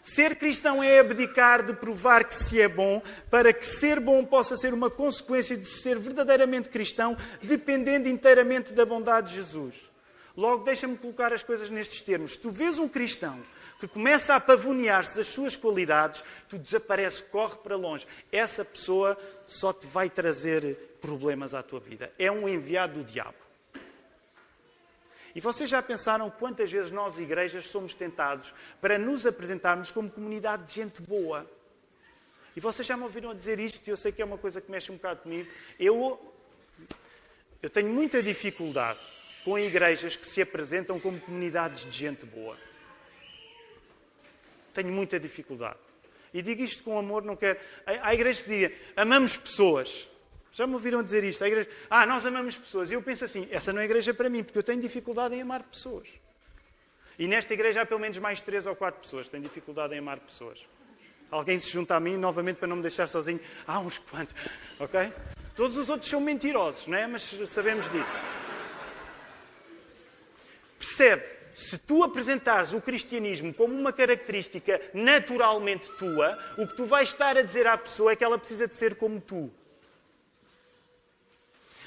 Ser 0.00 0.36
cristão 0.36 0.80
é 0.80 1.00
abdicar 1.00 1.64
de 1.64 1.72
provar 1.72 2.22
que 2.22 2.36
se 2.36 2.60
é 2.60 2.68
bom, 2.68 3.02
para 3.28 3.52
que 3.52 3.66
ser 3.66 3.98
bom 3.98 4.24
possa 4.24 4.56
ser 4.56 4.72
uma 4.72 4.88
consequência 4.88 5.56
de 5.56 5.66
ser 5.66 5.98
verdadeiramente 5.98 6.68
cristão, 6.68 7.16
dependendo 7.42 8.08
inteiramente 8.08 8.72
da 8.72 8.86
bondade 8.86 9.30
de 9.30 9.38
Jesus. 9.38 9.90
Logo, 10.36 10.62
deixa-me 10.62 10.96
colocar 10.96 11.32
as 11.32 11.42
coisas 11.42 11.68
nestes 11.68 12.00
termos. 12.00 12.34
Se 12.34 12.38
tu 12.38 12.52
vês 12.52 12.78
um 12.78 12.88
cristão 12.88 13.40
que 13.80 13.88
começa 13.88 14.34
a 14.34 14.40
pavonear-se 14.40 15.16
das 15.16 15.28
suas 15.28 15.56
qualidades, 15.56 16.22
tu 16.50 16.58
desaparece, 16.58 17.22
corre 17.22 17.56
para 17.56 17.76
longe. 17.76 18.06
Essa 18.30 18.62
pessoa 18.62 19.18
só 19.46 19.72
te 19.72 19.86
vai 19.86 20.10
trazer 20.10 20.98
problemas 21.00 21.54
à 21.54 21.62
tua 21.62 21.80
vida. 21.80 22.12
É 22.18 22.30
um 22.30 22.46
enviado 22.46 23.02
do 23.02 23.04
diabo. 23.04 23.38
E 25.34 25.40
vocês 25.40 25.70
já 25.70 25.80
pensaram 25.80 26.28
quantas 26.28 26.70
vezes 26.70 26.92
nós, 26.92 27.18
igrejas, 27.18 27.68
somos 27.68 27.94
tentados 27.94 28.52
para 28.80 28.98
nos 28.98 29.24
apresentarmos 29.24 29.90
como 29.90 30.10
comunidade 30.10 30.64
de 30.64 30.74
gente 30.74 31.00
boa? 31.00 31.48
E 32.54 32.60
vocês 32.60 32.86
já 32.86 32.96
me 32.96 33.04
ouviram 33.04 33.34
dizer 33.34 33.58
isto, 33.58 33.86
e 33.86 33.90
eu 33.90 33.96
sei 33.96 34.12
que 34.12 34.20
é 34.20 34.24
uma 34.24 34.36
coisa 34.36 34.60
que 34.60 34.70
mexe 34.70 34.92
um 34.92 34.96
bocado 34.96 35.22
comigo. 35.22 35.48
Eu, 35.78 36.20
eu 37.62 37.70
tenho 37.70 37.88
muita 37.88 38.22
dificuldade 38.22 38.98
com 39.44 39.58
igrejas 39.58 40.16
que 40.16 40.26
se 40.26 40.42
apresentam 40.42 41.00
como 41.00 41.18
comunidades 41.18 41.84
de 41.84 41.92
gente 41.96 42.26
boa. 42.26 42.56
Tenho 44.80 44.94
muita 44.94 45.20
dificuldade. 45.20 45.78
E 46.32 46.40
digo 46.40 46.62
isto 46.62 46.82
com 46.82 46.98
amor, 46.98 47.22
não 47.22 47.36
quero. 47.36 47.58
Há 47.84 48.14
igrejas 48.14 48.42
que 48.42 48.48
dizem, 48.48 48.72
amamos 48.96 49.36
pessoas. 49.36 50.08
Já 50.52 50.66
me 50.66 50.72
ouviram 50.72 51.02
dizer 51.02 51.22
isto? 51.22 51.44
A 51.44 51.48
igreja, 51.48 51.68
ah, 51.90 52.06
nós 52.06 52.24
amamos 52.24 52.56
pessoas. 52.56 52.90
E 52.90 52.94
eu 52.94 53.02
penso 53.02 53.26
assim, 53.26 53.46
essa 53.50 53.74
não 53.74 53.80
é 53.82 53.84
igreja 53.84 54.14
para 54.14 54.30
mim, 54.30 54.42
porque 54.42 54.58
eu 54.58 54.62
tenho 54.62 54.80
dificuldade 54.80 55.34
em 55.34 55.42
amar 55.42 55.62
pessoas. 55.64 56.08
E 57.18 57.26
nesta 57.26 57.52
igreja 57.52 57.82
há 57.82 57.86
pelo 57.86 58.00
menos 58.00 58.16
mais 58.18 58.40
três 58.40 58.66
ou 58.66 58.74
quatro 58.74 59.02
pessoas 59.02 59.26
que 59.26 59.32
têm 59.32 59.42
dificuldade 59.42 59.94
em 59.94 59.98
amar 59.98 60.18
pessoas. 60.20 60.64
Alguém 61.30 61.60
se 61.60 61.70
junta 61.70 61.94
a 61.94 62.00
mim, 62.00 62.16
novamente, 62.16 62.56
para 62.56 62.68
não 62.68 62.76
me 62.76 62.82
deixar 62.82 63.06
sozinho. 63.06 63.40
Há 63.66 63.80
uns 63.80 63.98
quantos, 63.98 64.34
ok? 64.78 65.12
Todos 65.54 65.76
os 65.76 65.90
outros 65.90 66.10
são 66.10 66.22
mentirosos, 66.22 66.86
não 66.86 66.96
é? 66.96 67.06
Mas 67.06 67.22
sabemos 67.46 67.90
disso. 67.92 68.18
Percebe? 70.78 71.39
Se 71.54 71.78
tu 71.78 72.02
apresentares 72.02 72.72
o 72.72 72.80
cristianismo 72.80 73.52
como 73.52 73.74
uma 73.74 73.92
característica 73.92 74.80
naturalmente 74.94 75.90
tua, 75.98 76.38
o 76.58 76.66
que 76.66 76.76
tu 76.76 76.84
vais 76.84 77.08
estar 77.08 77.36
a 77.36 77.42
dizer 77.42 77.66
à 77.66 77.76
pessoa 77.76 78.12
é 78.12 78.16
que 78.16 78.24
ela 78.24 78.38
precisa 78.38 78.66
de 78.66 78.74
ser 78.74 78.94
como 78.96 79.20
tu. 79.20 79.50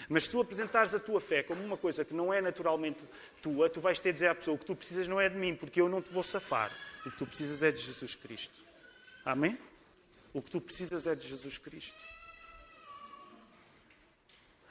Mas 0.09 0.25
se 0.25 0.29
tu 0.29 0.41
apresentares 0.41 0.93
a 0.93 0.99
tua 0.99 1.21
fé 1.21 1.43
como 1.43 1.63
uma 1.63 1.77
coisa 1.77 2.03
que 2.03 2.13
não 2.13 2.33
é 2.33 2.41
naturalmente 2.41 2.99
tua, 3.41 3.69
tu 3.69 3.81
vais 3.81 3.99
ter 3.99 4.09
de 4.09 4.13
dizer 4.13 4.27
à 4.27 4.35
pessoa: 4.35 4.55
o 4.55 4.57
que 4.57 4.65
tu 4.65 4.75
precisas 4.75 5.07
não 5.07 5.19
é 5.19 5.29
de 5.29 5.35
mim, 5.35 5.55
porque 5.55 5.81
eu 5.81 5.89
não 5.89 6.01
te 6.01 6.11
vou 6.11 6.23
safar. 6.23 6.71
O 7.05 7.11
que 7.11 7.17
tu 7.17 7.25
precisas 7.25 7.63
é 7.63 7.71
de 7.71 7.81
Jesus 7.81 8.15
Cristo. 8.15 8.63
Amém? 9.25 9.57
O 10.33 10.41
que 10.41 10.51
tu 10.51 10.59
precisas 10.59 11.07
é 11.07 11.15
de 11.15 11.27
Jesus 11.27 11.57
Cristo. 11.57 11.97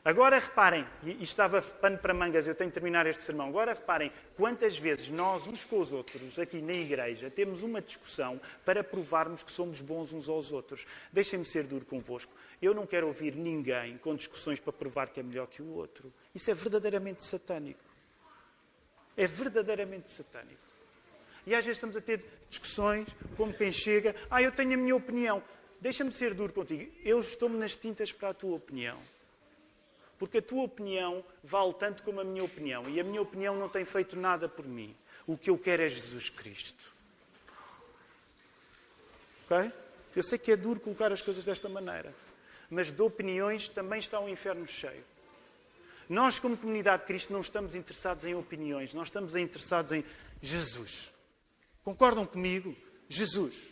Agora 0.05 0.37
reparem, 0.41 0.85
e 1.05 1.23
estava 1.23 1.63
pano 1.63 1.97
para 1.97 2.13
mangas, 2.13 2.49
eu 2.49 2.57
tenho 2.57 2.71
de 2.71 2.75
terminar 2.75 3.07
este 3.07 3.23
sermão. 3.23 3.49
Agora 3.49 3.73
reparem 3.73 4.11
quantas 4.37 4.77
vezes 4.77 5.09
nós, 5.11 5.47
uns 5.47 5.65
com 5.65 5.79
os 5.79 5.93
outros, 5.93 6.41
aqui 6.41 6.61
na 6.61 6.73
igreja, 6.73 7.31
temos 7.31 7.63
uma 7.63 7.81
discussão 7.81 8.41
para 8.65 8.83
provarmos 8.83 9.45
que 9.45 9.53
somos 9.53 9.81
bons 9.81 10.13
uns 10.13 10.29
aos 10.29 10.51
outros. 10.51 10.87
Deixem-me 11.13 11.45
ser 11.45 11.69
duro 11.69 11.85
convosco. 11.85 12.33
Eu 12.61 12.75
não 12.75 12.85
quero 12.85 13.07
ouvir 13.07 13.37
ninguém 13.37 13.97
com 13.99 14.17
discussões 14.17 14.59
para 14.59 14.73
provar 14.73 15.09
que 15.09 15.21
é 15.21 15.23
melhor 15.23 15.47
que 15.47 15.63
o 15.63 15.69
outro. 15.69 16.13
Isso 16.35 16.51
é 16.51 16.55
verdadeiramente 16.55 17.25
satânico. 17.25 17.85
É 19.17 19.29
verdadeiramente 19.29 20.11
satânico. 20.11 20.61
E 21.47 21.55
às 21.55 21.65
vezes 21.65 21.77
estamos 21.77 21.97
a 21.97 22.01
ter 22.01 22.25
discussões, 22.51 23.09
como 23.37 23.55
quem 23.55 23.71
chega, 23.71 24.17
ah, 24.29 24.43
eu 24.43 24.51
tenho 24.51 24.75
a 24.75 24.77
minha 24.77 24.97
opinião. 24.97 25.41
Deixa-me 25.81 26.11
ser 26.11 26.35
duro 26.35 26.53
contigo. 26.53 26.91
Eu 27.05 27.21
estou-me 27.21 27.57
nas 27.57 27.77
tintas 27.77 28.11
para 28.11 28.31
a 28.31 28.35
tua 28.35 28.57
opinião. 28.57 28.99
Porque 30.23 30.39
a 30.39 30.43
tua 30.43 30.63
opinião 30.63 31.25
vale 31.43 31.75
tanto 31.75 32.05
como 32.05 32.21
a 32.21 32.25
minha 32.25 32.45
opinião. 32.45 32.85
E 32.89 33.01
a 33.01 33.03
minha 33.03 33.21
opinião 33.21 33.57
não 33.57 33.69
tem 33.69 33.85
feito 33.85 34.17
nada 34.17 34.49
por 34.49 34.65
mim. 34.65 34.95
O 35.27 35.37
que 35.37 35.51
eu 35.51 35.59
quero 35.59 35.83
é 35.83 35.89
Jesus 35.89 36.31
Cristo. 36.31 36.93
Ok? 39.45 39.73
Eu 40.15 40.23
sei 40.23 40.39
que 40.39 40.53
é 40.53 40.57
duro 40.57 40.79
colocar 40.79 41.11
as 41.11 41.21
coisas 41.21 41.43
desta 41.43 41.69
maneira. 41.69 42.15
Mas 42.71 42.93
de 42.93 43.03
opiniões 43.03 43.69
também 43.69 43.99
está 43.99 44.21
o 44.21 44.27
um 44.27 44.29
inferno 44.29 44.65
cheio. 44.65 45.03
Nós, 46.09 46.39
como 46.39 46.57
comunidade 46.57 47.03
de 47.03 47.09
Cristo, 47.09 47.33
não 47.33 47.41
estamos 47.41 47.75
interessados 47.75 48.25
em 48.25 48.37
opiniões. 48.37 48.95
Nós 48.95 49.09
estamos 49.09 49.35
interessados 49.35 49.91
em 49.91 50.05
Jesus. 50.41 51.11
Concordam 51.83 52.25
comigo? 52.25 52.77
Jesus. 53.09 53.67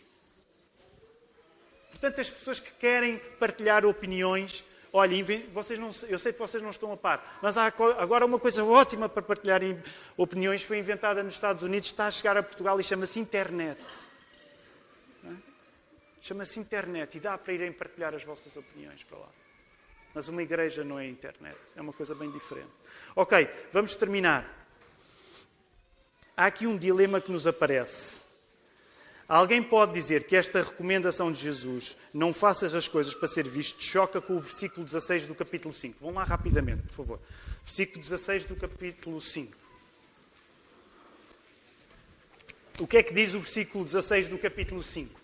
Portanto, 1.91 2.19
as 2.19 2.29
pessoas 2.29 2.59
que 2.59 2.71
querem 2.71 3.19
partilhar 3.39 3.85
opiniões 3.85 4.65
Olha, 4.93 5.15
vocês 5.53 5.79
não, 5.79 5.89
eu 6.09 6.19
sei 6.19 6.33
que 6.33 6.39
vocês 6.39 6.61
não 6.61 6.69
estão 6.69 6.91
a 6.91 6.97
par, 6.97 7.39
mas 7.41 7.57
há 7.57 7.65
agora 7.65 8.25
uma 8.25 8.37
coisa 8.37 8.63
ótima 8.65 9.07
para 9.07 9.21
partilharem 9.21 9.81
opiniões 10.17 10.63
foi 10.63 10.79
inventada 10.79 11.23
nos 11.23 11.33
Estados 11.33 11.63
Unidos, 11.63 11.87
está 11.87 12.07
a 12.07 12.11
chegar 12.11 12.35
a 12.35 12.43
Portugal 12.43 12.77
e 12.77 12.83
chama-se 12.83 13.17
internet. 13.17 13.81
É? 15.23 15.33
Chama-se 16.21 16.59
internet 16.59 17.17
e 17.17 17.21
dá 17.21 17.37
para 17.37 17.53
irem 17.53 17.71
partilhar 17.71 18.13
as 18.13 18.23
vossas 18.25 18.53
opiniões 18.57 19.01
para 19.05 19.17
lá. 19.17 19.29
Mas 20.13 20.27
uma 20.27 20.43
igreja 20.43 20.83
não 20.83 20.99
é 20.99 21.07
internet, 21.07 21.57
é 21.73 21.81
uma 21.81 21.93
coisa 21.93 22.13
bem 22.13 22.29
diferente. 22.29 22.71
Ok, 23.15 23.49
vamos 23.71 23.95
terminar. 23.95 24.45
Há 26.35 26.47
aqui 26.47 26.67
um 26.67 26.77
dilema 26.77 27.21
que 27.21 27.31
nos 27.31 27.47
aparece. 27.47 28.25
Alguém 29.31 29.63
pode 29.63 29.93
dizer 29.93 30.25
que 30.25 30.35
esta 30.35 30.61
recomendação 30.61 31.31
de 31.31 31.39
Jesus, 31.39 31.95
não 32.13 32.33
faças 32.33 32.75
as 32.75 32.89
coisas 32.89 33.15
para 33.15 33.29
ser 33.29 33.47
visto, 33.47 33.81
choca 33.81 34.19
com 34.19 34.35
o 34.35 34.41
versículo 34.41 34.85
16 34.85 35.25
do 35.25 35.33
capítulo 35.33 35.73
5. 35.73 35.99
Vão 36.01 36.15
lá 36.15 36.25
rapidamente, 36.25 36.81
por 36.81 36.93
favor. 36.93 37.19
Versículo 37.63 38.01
16 38.01 38.45
do 38.47 38.57
capítulo 38.57 39.21
5. 39.21 39.55
O 42.81 42.85
que 42.85 42.97
é 42.97 43.03
que 43.03 43.13
diz 43.13 43.33
o 43.33 43.39
versículo 43.39 43.85
16 43.85 44.27
do 44.27 44.37
capítulo 44.37 44.83
5? 44.83 45.17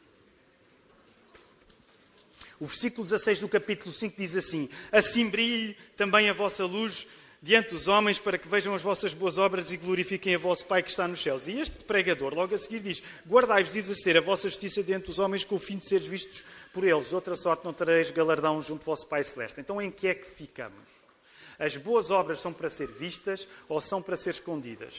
O 2.61 2.65
versículo 2.65 3.03
16 3.03 3.41
do 3.41 3.49
capítulo 3.49 3.91
5 3.91 4.15
diz 4.17 4.37
assim: 4.37 4.69
Assim 4.89 5.29
brilhe 5.29 5.75
também 5.97 6.29
a 6.29 6.33
vossa 6.33 6.65
luz 6.65 7.05
diante 7.41 7.69
dos 7.69 7.87
homens 7.87 8.19
para 8.19 8.37
que 8.37 8.47
vejam 8.47 8.73
as 8.73 8.81
vossas 8.81 9.13
boas 9.13 9.37
obras 9.37 9.71
e 9.71 9.77
glorifiquem 9.77 10.35
a 10.35 10.37
vosso 10.37 10.65
Pai 10.65 10.81
que 10.81 10.89
está 10.89 11.07
nos 11.07 11.21
céus. 11.21 11.47
E 11.47 11.59
este 11.59 11.83
pregador, 11.83 12.33
logo 12.33 12.53
a 12.53 12.57
seguir, 12.57 12.81
diz: 12.81 13.01
Guardai-vos 13.27 13.73
de 13.73 13.79
exercer 13.79 14.17
a 14.17 14.21
vossa 14.21 14.49
justiça 14.49 14.83
diante 14.83 15.07
dos 15.07 15.19
homens 15.19 15.43
com 15.43 15.55
o 15.55 15.59
fim 15.59 15.77
de 15.77 15.87
seres 15.87 16.07
vistos 16.07 16.43
por 16.73 16.83
eles. 16.83 17.09
De 17.09 17.15
outra 17.15 17.35
sorte 17.35 17.65
não 17.65 17.73
tereis 17.73 18.11
galardão 18.11 18.61
junto 18.61 18.81
do 18.81 18.85
vosso 18.85 19.07
Pai 19.07 19.23
Celeste. 19.23 19.59
Então 19.59 19.81
em 19.81 19.91
que 19.91 20.07
é 20.07 20.15
que 20.15 20.25
ficamos? 20.25 20.97
As 21.59 21.75
boas 21.75 22.11
obras 22.11 22.39
são 22.39 22.53
para 22.53 22.69
ser 22.69 22.87
vistas 22.87 23.47
ou 23.67 23.81
são 23.81 24.01
para 24.01 24.15
ser 24.15 24.31
escondidas? 24.31 24.93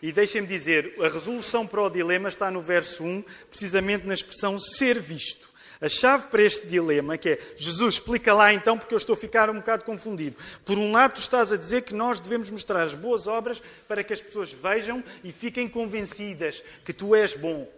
E 0.00 0.12
deixem-me 0.12 0.46
dizer, 0.46 0.94
a 1.00 1.08
resolução 1.08 1.66
para 1.66 1.82
o 1.82 1.90
dilema 1.90 2.28
está 2.28 2.50
no 2.50 2.62
verso 2.62 3.02
1, 3.02 3.24
precisamente 3.50 4.06
na 4.06 4.14
expressão 4.14 4.58
ser 4.58 5.00
visto. 5.00 5.50
A 5.80 5.88
chave 5.88 6.26
para 6.26 6.42
este 6.42 6.66
dilema 6.66 7.16
que 7.16 7.30
é, 7.30 7.38
Jesus, 7.56 7.94
explica 7.94 8.34
lá 8.34 8.52
então, 8.52 8.76
porque 8.76 8.92
eu 8.92 8.98
estou 8.98 9.14
a 9.14 9.16
ficar 9.16 9.48
um 9.48 9.56
bocado 9.56 9.84
confundido. 9.84 10.36
Por 10.64 10.76
um 10.76 10.90
lado, 10.90 11.14
tu 11.14 11.20
estás 11.20 11.52
a 11.52 11.56
dizer 11.56 11.82
que 11.82 11.94
nós 11.94 12.18
devemos 12.18 12.50
mostrar 12.50 12.82
as 12.82 12.94
boas 12.94 13.28
obras 13.28 13.62
para 13.86 14.02
que 14.02 14.12
as 14.12 14.20
pessoas 14.20 14.52
vejam 14.52 15.02
e 15.22 15.30
fiquem 15.30 15.68
convencidas 15.68 16.64
que 16.84 16.92
tu 16.92 17.14
és 17.14 17.34
bom. 17.34 17.70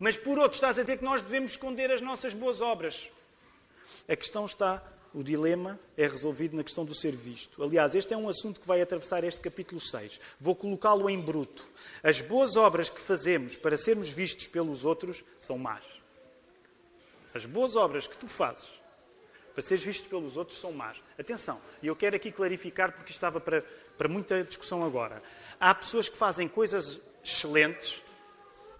Mas 0.00 0.16
por 0.16 0.36
outro, 0.36 0.54
estás 0.54 0.78
a 0.78 0.82
dizer 0.82 0.98
que 0.98 1.04
nós 1.04 1.22
devemos 1.22 1.52
esconder 1.52 1.92
as 1.92 2.00
nossas 2.00 2.34
boas 2.34 2.60
obras. 2.60 3.08
A 4.08 4.16
questão 4.16 4.44
está, 4.44 4.82
o 5.14 5.22
dilema 5.22 5.78
é 5.96 6.08
resolvido 6.08 6.56
na 6.56 6.64
questão 6.64 6.84
do 6.84 6.92
ser 6.92 7.14
visto. 7.14 7.62
Aliás, 7.62 7.94
este 7.94 8.12
é 8.12 8.16
um 8.16 8.28
assunto 8.28 8.60
que 8.60 8.66
vai 8.66 8.82
atravessar 8.82 9.22
este 9.22 9.40
capítulo 9.40 9.80
6. 9.80 10.18
Vou 10.40 10.56
colocá-lo 10.56 11.08
em 11.08 11.20
bruto. 11.20 11.64
As 12.02 12.20
boas 12.20 12.56
obras 12.56 12.90
que 12.90 13.00
fazemos 13.00 13.56
para 13.56 13.76
sermos 13.76 14.08
vistos 14.08 14.48
pelos 14.48 14.84
outros 14.84 15.22
são 15.38 15.56
más. 15.56 15.91
As 17.34 17.46
boas 17.46 17.76
obras 17.76 18.06
que 18.06 18.16
tu 18.16 18.28
fazes 18.28 18.82
para 19.52 19.62
seres 19.62 19.84
visto 19.84 20.08
pelos 20.08 20.36
outros 20.36 20.58
são 20.58 20.72
más. 20.72 20.96
Atenção, 21.18 21.60
e 21.82 21.86
eu 21.86 21.96
quero 21.96 22.16
aqui 22.16 22.32
clarificar 22.32 22.92
porque 22.92 23.12
estava 23.12 23.40
para, 23.40 23.62
para 23.98 24.08
muita 24.08 24.42
discussão 24.42 24.84
agora. 24.84 25.22
Há 25.60 25.74
pessoas 25.74 26.08
que 26.08 26.16
fazem 26.16 26.48
coisas 26.48 27.00
excelentes 27.22 28.02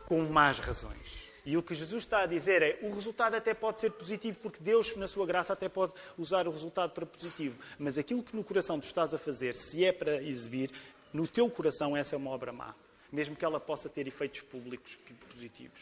com 0.06 0.20
más 0.22 0.58
razões. 0.58 1.30
E 1.44 1.56
o 1.56 1.62
que 1.62 1.74
Jesus 1.74 2.04
está 2.04 2.22
a 2.22 2.26
dizer 2.26 2.62
é: 2.62 2.78
o 2.82 2.94
resultado 2.94 3.34
até 3.34 3.52
pode 3.52 3.80
ser 3.80 3.90
positivo, 3.90 4.38
porque 4.38 4.62
Deus, 4.62 4.94
na 4.96 5.08
sua 5.08 5.26
graça, 5.26 5.52
até 5.52 5.68
pode 5.68 5.92
usar 6.16 6.46
o 6.46 6.52
resultado 6.52 6.92
para 6.92 7.04
positivo. 7.04 7.58
Mas 7.78 7.98
aquilo 7.98 8.22
que 8.22 8.34
no 8.34 8.44
coração 8.44 8.78
tu 8.78 8.84
estás 8.84 9.12
a 9.12 9.18
fazer, 9.18 9.56
se 9.56 9.84
é 9.84 9.92
para 9.92 10.22
exibir, 10.22 10.70
no 11.12 11.26
teu 11.26 11.50
coração 11.50 11.96
essa 11.96 12.14
é 12.14 12.18
uma 12.18 12.30
obra 12.30 12.52
má. 12.52 12.74
Mesmo 13.10 13.36
que 13.36 13.44
ela 13.44 13.60
possa 13.60 13.88
ter 13.88 14.06
efeitos 14.06 14.40
públicos 14.40 14.98
positivos. 15.28 15.80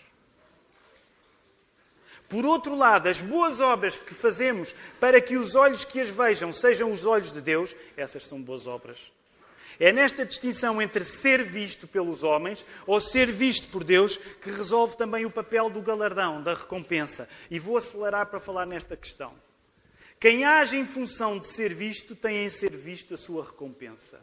Por 2.31 2.47
outro 2.47 2.77
lado, 2.77 3.09
as 3.09 3.21
boas 3.21 3.59
obras 3.59 3.99
que 3.99 4.15
fazemos 4.15 4.73
para 5.01 5.21
que 5.21 5.37
os 5.37 5.57
olhos 5.57 5.85
que 5.85 6.01
as 6.01 6.09
vejam 6.09 6.53
sejam 6.53 6.93
os 6.93 7.05
olhos 7.05 7.33
de 7.33 7.41
Deus, 7.41 7.75
essas 7.97 8.25
são 8.25 8.41
boas 8.41 8.69
obras. 8.69 9.13
É 9.81 9.91
nesta 9.91 10.25
distinção 10.25 10.81
entre 10.81 11.03
ser 11.03 11.43
visto 11.43 11.89
pelos 11.89 12.23
homens 12.23 12.65
ou 12.87 13.01
ser 13.01 13.33
visto 13.33 13.69
por 13.73 13.83
Deus 13.83 14.17
que 14.17 14.49
resolve 14.49 14.97
também 14.97 15.27
o 15.27 15.31
papel 15.31 15.69
do 15.69 15.83
galardão, 15.83 16.41
da 16.41 16.55
recompensa. 16.55 17.29
E 17.51 17.59
vou 17.59 17.77
acelerar 17.77 18.27
para 18.27 18.39
falar 18.39 18.65
nesta 18.65 18.97
questão. 18.97 19.35
Quem 20.21 20.45
age 20.45 20.77
em 20.77 20.87
função 20.87 21.37
de 21.37 21.49
ser 21.49 21.75
visto 21.75 22.15
tem 22.15 22.45
em 22.45 22.51
ser 22.51 22.77
visto 22.77 23.13
a 23.13 23.17
sua 23.17 23.45
recompensa. 23.45 24.21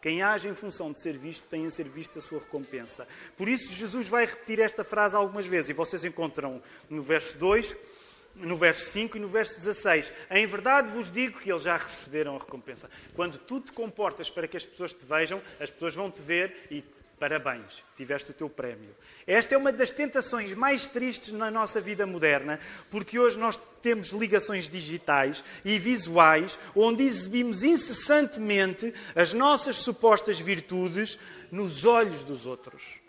Quem 0.00 0.22
age 0.22 0.48
em 0.48 0.54
função 0.54 0.92
de 0.92 1.00
ser 1.00 1.18
visto 1.18 1.44
tem 1.48 1.64
em 1.64 1.70
ser 1.70 1.88
visto 1.88 2.18
a 2.18 2.22
sua 2.22 2.38
recompensa. 2.38 3.06
Por 3.36 3.48
isso, 3.48 3.74
Jesus 3.74 4.08
vai 4.08 4.26
repetir 4.26 4.60
esta 4.60 4.84
frase 4.84 5.16
algumas 5.16 5.46
vezes, 5.46 5.70
e 5.70 5.72
vocês 5.72 6.04
encontram 6.04 6.62
no 6.88 7.02
verso 7.02 7.36
2, 7.38 7.76
no 8.36 8.56
verso 8.56 8.90
5 8.90 9.16
e 9.16 9.20
no 9.20 9.28
verso 9.28 9.56
16. 9.56 10.12
Em 10.30 10.46
verdade 10.46 10.90
vos 10.90 11.10
digo 11.10 11.40
que 11.40 11.50
eles 11.50 11.62
já 11.62 11.76
receberam 11.76 12.36
a 12.36 12.38
recompensa. 12.38 12.88
Quando 13.14 13.38
tu 13.38 13.60
te 13.60 13.72
comportas 13.72 14.30
para 14.30 14.46
que 14.46 14.56
as 14.56 14.64
pessoas 14.64 14.94
te 14.94 15.04
vejam, 15.04 15.42
as 15.58 15.70
pessoas 15.70 15.94
vão 15.94 16.10
te 16.10 16.22
ver 16.22 16.68
e 16.70 16.84
Parabéns, 17.18 17.82
tiveste 17.96 18.30
o 18.30 18.34
teu 18.34 18.48
prémio. 18.48 18.94
Esta 19.26 19.54
é 19.54 19.58
uma 19.58 19.72
das 19.72 19.90
tentações 19.90 20.54
mais 20.54 20.86
tristes 20.86 21.32
na 21.32 21.50
nossa 21.50 21.80
vida 21.80 22.06
moderna, 22.06 22.60
porque 22.90 23.18
hoje 23.18 23.36
nós 23.36 23.58
temos 23.82 24.10
ligações 24.10 24.68
digitais 24.68 25.42
e 25.64 25.78
visuais 25.80 26.58
onde 26.76 27.02
exibimos 27.02 27.64
incessantemente 27.64 28.94
as 29.16 29.32
nossas 29.32 29.76
supostas 29.76 30.38
virtudes 30.38 31.18
nos 31.50 31.84
olhos 31.84 32.22
dos 32.22 32.46
outros. 32.46 33.00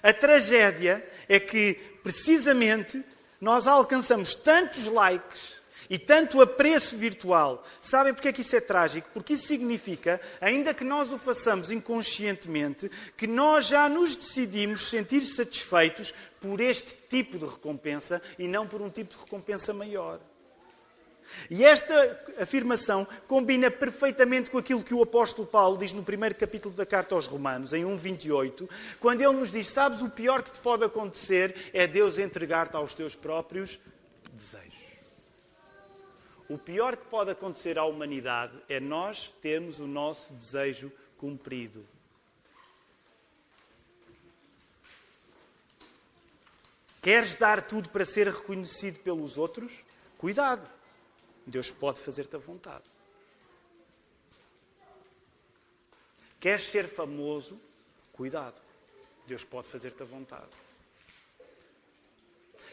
A 0.00 0.12
tragédia 0.12 1.04
é 1.28 1.40
que, 1.40 1.74
precisamente, 2.02 3.04
nós 3.40 3.66
alcançamos 3.66 4.32
tantos 4.32 4.86
likes 4.86 5.59
e 5.90 5.98
tanto 5.98 6.40
apreço 6.40 6.96
virtual. 6.96 7.64
Sabem 7.80 8.14
porque 8.14 8.28
é 8.28 8.32
que 8.32 8.42
isso 8.42 8.54
é 8.54 8.60
trágico? 8.60 9.10
Porque 9.12 9.32
isso 9.32 9.48
significa, 9.48 10.20
ainda 10.40 10.72
que 10.72 10.84
nós 10.84 11.12
o 11.12 11.18
façamos 11.18 11.72
inconscientemente, 11.72 12.88
que 13.16 13.26
nós 13.26 13.66
já 13.66 13.88
nos 13.88 14.14
decidimos 14.14 14.88
sentir 14.88 15.24
satisfeitos 15.24 16.14
por 16.40 16.60
este 16.60 16.96
tipo 17.08 17.36
de 17.36 17.44
recompensa 17.44 18.22
e 18.38 18.46
não 18.46 18.68
por 18.68 18.80
um 18.80 18.88
tipo 18.88 19.12
de 19.14 19.20
recompensa 19.20 19.74
maior. 19.74 20.20
E 21.48 21.64
esta 21.64 22.24
afirmação 22.40 23.06
combina 23.26 23.70
perfeitamente 23.70 24.50
com 24.50 24.58
aquilo 24.58 24.82
que 24.82 24.94
o 24.94 25.02
apóstolo 25.02 25.46
Paulo 25.46 25.78
diz 25.78 25.92
no 25.92 26.02
primeiro 26.02 26.34
capítulo 26.34 26.74
da 26.74 26.84
carta 26.84 27.14
aos 27.14 27.26
Romanos, 27.26 27.72
em 27.72 27.84
1,28, 27.84 28.68
quando 28.98 29.20
ele 29.20 29.34
nos 29.34 29.52
diz: 29.52 29.68
Sabes, 29.68 30.02
o 30.02 30.10
pior 30.10 30.42
que 30.42 30.50
te 30.50 30.58
pode 30.58 30.84
acontecer 30.84 31.70
é 31.72 31.86
Deus 31.86 32.18
entregar-te 32.18 32.76
aos 32.76 32.94
teus 32.94 33.14
próprios 33.14 33.78
desejos. 34.32 34.79
O 36.50 36.58
pior 36.58 36.96
que 36.96 37.06
pode 37.06 37.30
acontecer 37.30 37.78
à 37.78 37.84
humanidade 37.84 38.60
é 38.68 38.80
nós 38.80 39.28
termos 39.40 39.78
o 39.78 39.86
nosso 39.86 40.32
desejo 40.32 40.90
cumprido. 41.16 41.86
Queres 47.00 47.36
dar 47.36 47.62
tudo 47.62 47.88
para 47.90 48.04
ser 48.04 48.26
reconhecido 48.26 48.98
pelos 48.98 49.38
outros? 49.38 49.84
Cuidado. 50.18 50.68
Deus 51.46 51.70
pode 51.70 52.00
fazer-te 52.00 52.34
a 52.34 52.40
vontade. 52.40 52.84
Queres 56.40 56.64
ser 56.64 56.88
famoso? 56.88 57.60
Cuidado. 58.12 58.60
Deus 59.24 59.44
pode 59.44 59.68
fazer-te 59.68 60.02
a 60.02 60.06
vontade. 60.06 60.50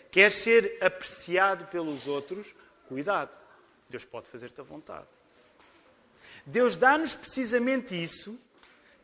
Queres 0.10 0.34
ser 0.34 0.84
apreciado 0.84 1.68
pelos 1.68 2.08
outros? 2.08 2.56
Cuidado. 2.88 3.46
Deus 3.90 4.06
pode 4.06 4.28
fazer-te 4.28 4.60
a 4.62 4.64
vontade. 4.64 5.08
Deus 6.46 6.76
dá-nos 6.76 7.16
precisamente 7.16 8.02
isso, 8.02 8.40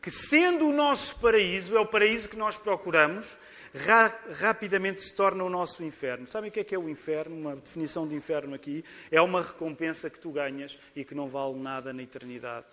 que 0.00 0.10
sendo 0.10 0.68
o 0.68 0.72
nosso 0.72 1.18
paraíso, 1.20 1.76
é 1.76 1.80
o 1.80 1.86
paraíso 1.86 2.28
que 2.28 2.36
nós 2.36 2.56
procuramos, 2.56 3.36
ra 3.74 4.06
rapidamente 4.40 5.02
se 5.02 5.14
torna 5.14 5.42
o 5.42 5.50
nosso 5.50 5.82
inferno. 5.82 6.28
Sabem 6.28 6.48
o 6.48 6.52
que 6.52 6.60
é 6.60 6.64
que 6.64 6.74
é 6.74 6.78
o 6.78 6.88
inferno? 6.88 7.34
Uma 7.34 7.56
definição 7.56 8.06
de 8.06 8.14
inferno 8.14 8.54
aqui 8.54 8.84
é 9.10 9.20
uma 9.20 9.42
recompensa 9.42 10.08
que 10.08 10.18
tu 10.18 10.30
ganhas 10.30 10.78
e 10.94 11.04
que 11.04 11.14
não 11.14 11.28
vale 11.28 11.54
nada 11.58 11.92
na 11.92 12.02
eternidade. 12.02 12.66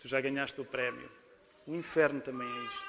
Tu 0.00 0.08
já 0.08 0.20
ganhaste 0.20 0.60
o 0.60 0.64
prémio. 0.64 1.10
O 1.66 1.74
inferno 1.74 2.20
também 2.20 2.48
é 2.48 2.64
isto. 2.64 2.86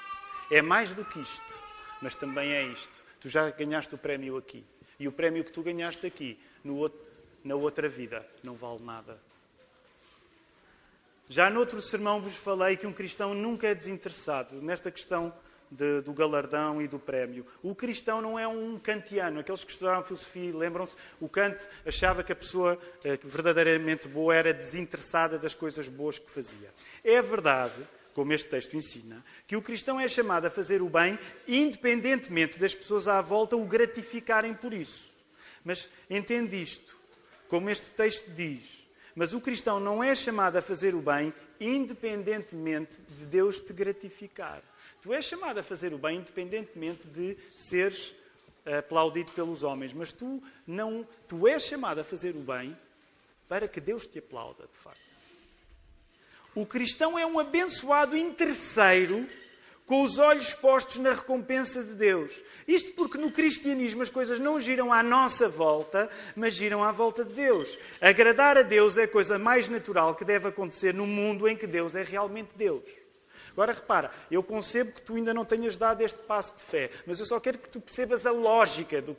É 0.52 0.62
mais 0.62 0.94
do 0.94 1.04
que 1.04 1.20
isto, 1.20 1.60
mas 2.00 2.14
também 2.14 2.52
é 2.52 2.62
isto. 2.64 3.02
Tu 3.20 3.28
já 3.28 3.50
ganhaste 3.50 3.94
o 3.94 3.98
prémio 3.98 4.36
aqui. 4.36 4.64
E 4.98 5.08
o 5.08 5.12
prémio 5.12 5.44
que 5.44 5.52
tu 5.52 5.62
ganhaste 5.62 6.06
aqui, 6.06 6.38
outro, 6.64 7.00
na 7.44 7.54
outra 7.54 7.88
vida, 7.88 8.26
não 8.42 8.54
vale 8.54 8.82
nada. 8.82 9.18
Já 11.28 11.48
noutro 11.48 11.80
sermão 11.80 12.20
vos 12.20 12.34
falei 12.34 12.76
que 12.76 12.86
um 12.86 12.92
cristão 12.92 13.34
nunca 13.34 13.68
é 13.68 13.74
desinteressado 13.74 14.60
nesta 14.60 14.90
questão 14.90 15.32
de, 15.70 16.00
do 16.00 16.12
galardão 16.12 16.82
e 16.82 16.88
do 16.88 16.98
prémio. 16.98 17.46
O 17.62 17.74
cristão 17.74 18.20
não 18.20 18.38
é 18.38 18.48
um 18.48 18.78
kantiano. 18.78 19.38
Aqueles 19.38 19.62
que 19.62 19.70
estudaram 19.70 20.02
filosofia, 20.02 20.56
lembram-se, 20.56 20.96
o 21.20 21.28
Kant 21.28 21.64
achava 21.86 22.24
que 22.24 22.32
a 22.32 22.36
pessoa 22.36 22.76
eh, 23.04 23.18
verdadeiramente 23.22 24.08
boa 24.08 24.34
era 24.34 24.52
desinteressada 24.52 25.38
das 25.38 25.54
coisas 25.54 25.88
boas 25.88 26.18
que 26.18 26.30
fazia. 26.30 26.74
É 27.04 27.22
verdade, 27.22 27.80
como 28.12 28.32
este 28.32 28.48
texto 28.48 28.74
ensina, 28.74 29.24
que 29.46 29.56
o 29.56 29.62
cristão 29.62 30.00
é 30.00 30.08
chamado 30.08 30.46
a 30.46 30.50
fazer 30.50 30.82
o 30.82 30.88
bem 30.88 31.18
independentemente 31.46 32.58
das 32.58 32.74
pessoas 32.74 33.06
à 33.06 33.20
volta 33.20 33.56
o 33.56 33.64
gratificarem 33.64 34.54
por 34.54 34.74
isso. 34.74 35.14
Mas 35.64 35.88
entende 36.08 36.60
isto, 36.60 36.98
como 37.50 37.68
este 37.68 37.90
texto 37.90 38.30
diz. 38.30 38.86
Mas 39.14 39.34
o 39.34 39.40
cristão 39.40 39.80
não 39.80 40.02
é 40.02 40.14
chamado 40.14 40.56
a 40.56 40.62
fazer 40.62 40.94
o 40.94 41.02
bem 41.02 41.34
independentemente 41.60 42.96
de 43.18 43.26
Deus 43.26 43.60
te 43.60 43.72
gratificar. 43.72 44.62
Tu 45.02 45.12
és 45.12 45.24
chamado 45.24 45.58
a 45.58 45.62
fazer 45.62 45.92
o 45.92 45.98
bem 45.98 46.18
independentemente 46.18 47.08
de 47.08 47.36
seres 47.50 48.14
eh, 48.64 48.78
aplaudido 48.78 49.32
pelos 49.32 49.64
homens, 49.64 49.92
mas 49.92 50.12
tu 50.12 50.42
não, 50.66 51.06
tu 51.26 51.46
és 51.48 51.62
chamado 51.62 52.00
a 52.00 52.04
fazer 52.04 52.36
o 52.36 52.40
bem 52.40 52.76
para 53.48 53.66
que 53.66 53.80
Deus 53.80 54.06
te 54.06 54.20
aplauda, 54.20 54.66
de 54.66 54.78
facto. 54.78 55.00
O 56.54 56.64
cristão 56.64 57.18
é 57.18 57.26
um 57.26 57.38
abençoado 57.38 58.16
interesseiro 58.16 59.26
com 59.90 60.02
os 60.02 60.20
olhos 60.20 60.54
postos 60.54 60.98
na 60.98 61.12
recompensa 61.12 61.82
de 61.82 61.94
Deus. 61.94 62.44
Isto 62.68 62.92
porque 62.92 63.18
no 63.18 63.32
cristianismo 63.32 64.02
as 64.02 64.08
coisas 64.08 64.38
não 64.38 64.60
giram 64.60 64.92
à 64.92 65.02
nossa 65.02 65.48
volta, 65.48 66.08
mas 66.36 66.54
giram 66.54 66.84
à 66.84 66.92
volta 66.92 67.24
de 67.24 67.34
Deus. 67.34 67.76
Agradar 68.00 68.56
a 68.56 68.62
Deus 68.62 68.96
é 68.96 69.02
a 69.02 69.08
coisa 69.08 69.36
mais 69.36 69.66
natural 69.66 70.14
que 70.14 70.24
deve 70.24 70.46
acontecer 70.46 70.94
no 70.94 71.08
mundo 71.08 71.48
em 71.48 71.56
que 71.56 71.66
Deus 71.66 71.96
é 71.96 72.04
realmente 72.04 72.52
Deus. 72.54 72.84
Agora 73.50 73.72
repara, 73.72 74.12
eu 74.30 74.44
concebo 74.44 74.92
que 74.92 75.02
tu 75.02 75.16
ainda 75.16 75.34
não 75.34 75.44
tenhas 75.44 75.76
dado 75.76 76.02
este 76.02 76.22
passo 76.22 76.54
de 76.54 76.62
fé, 76.62 76.88
mas 77.04 77.18
eu 77.18 77.26
só 77.26 77.40
quero 77.40 77.58
que 77.58 77.68
tu 77.68 77.80
percebas 77.80 78.24
a 78.24 78.30
lógica 78.30 79.02
do, 79.02 79.16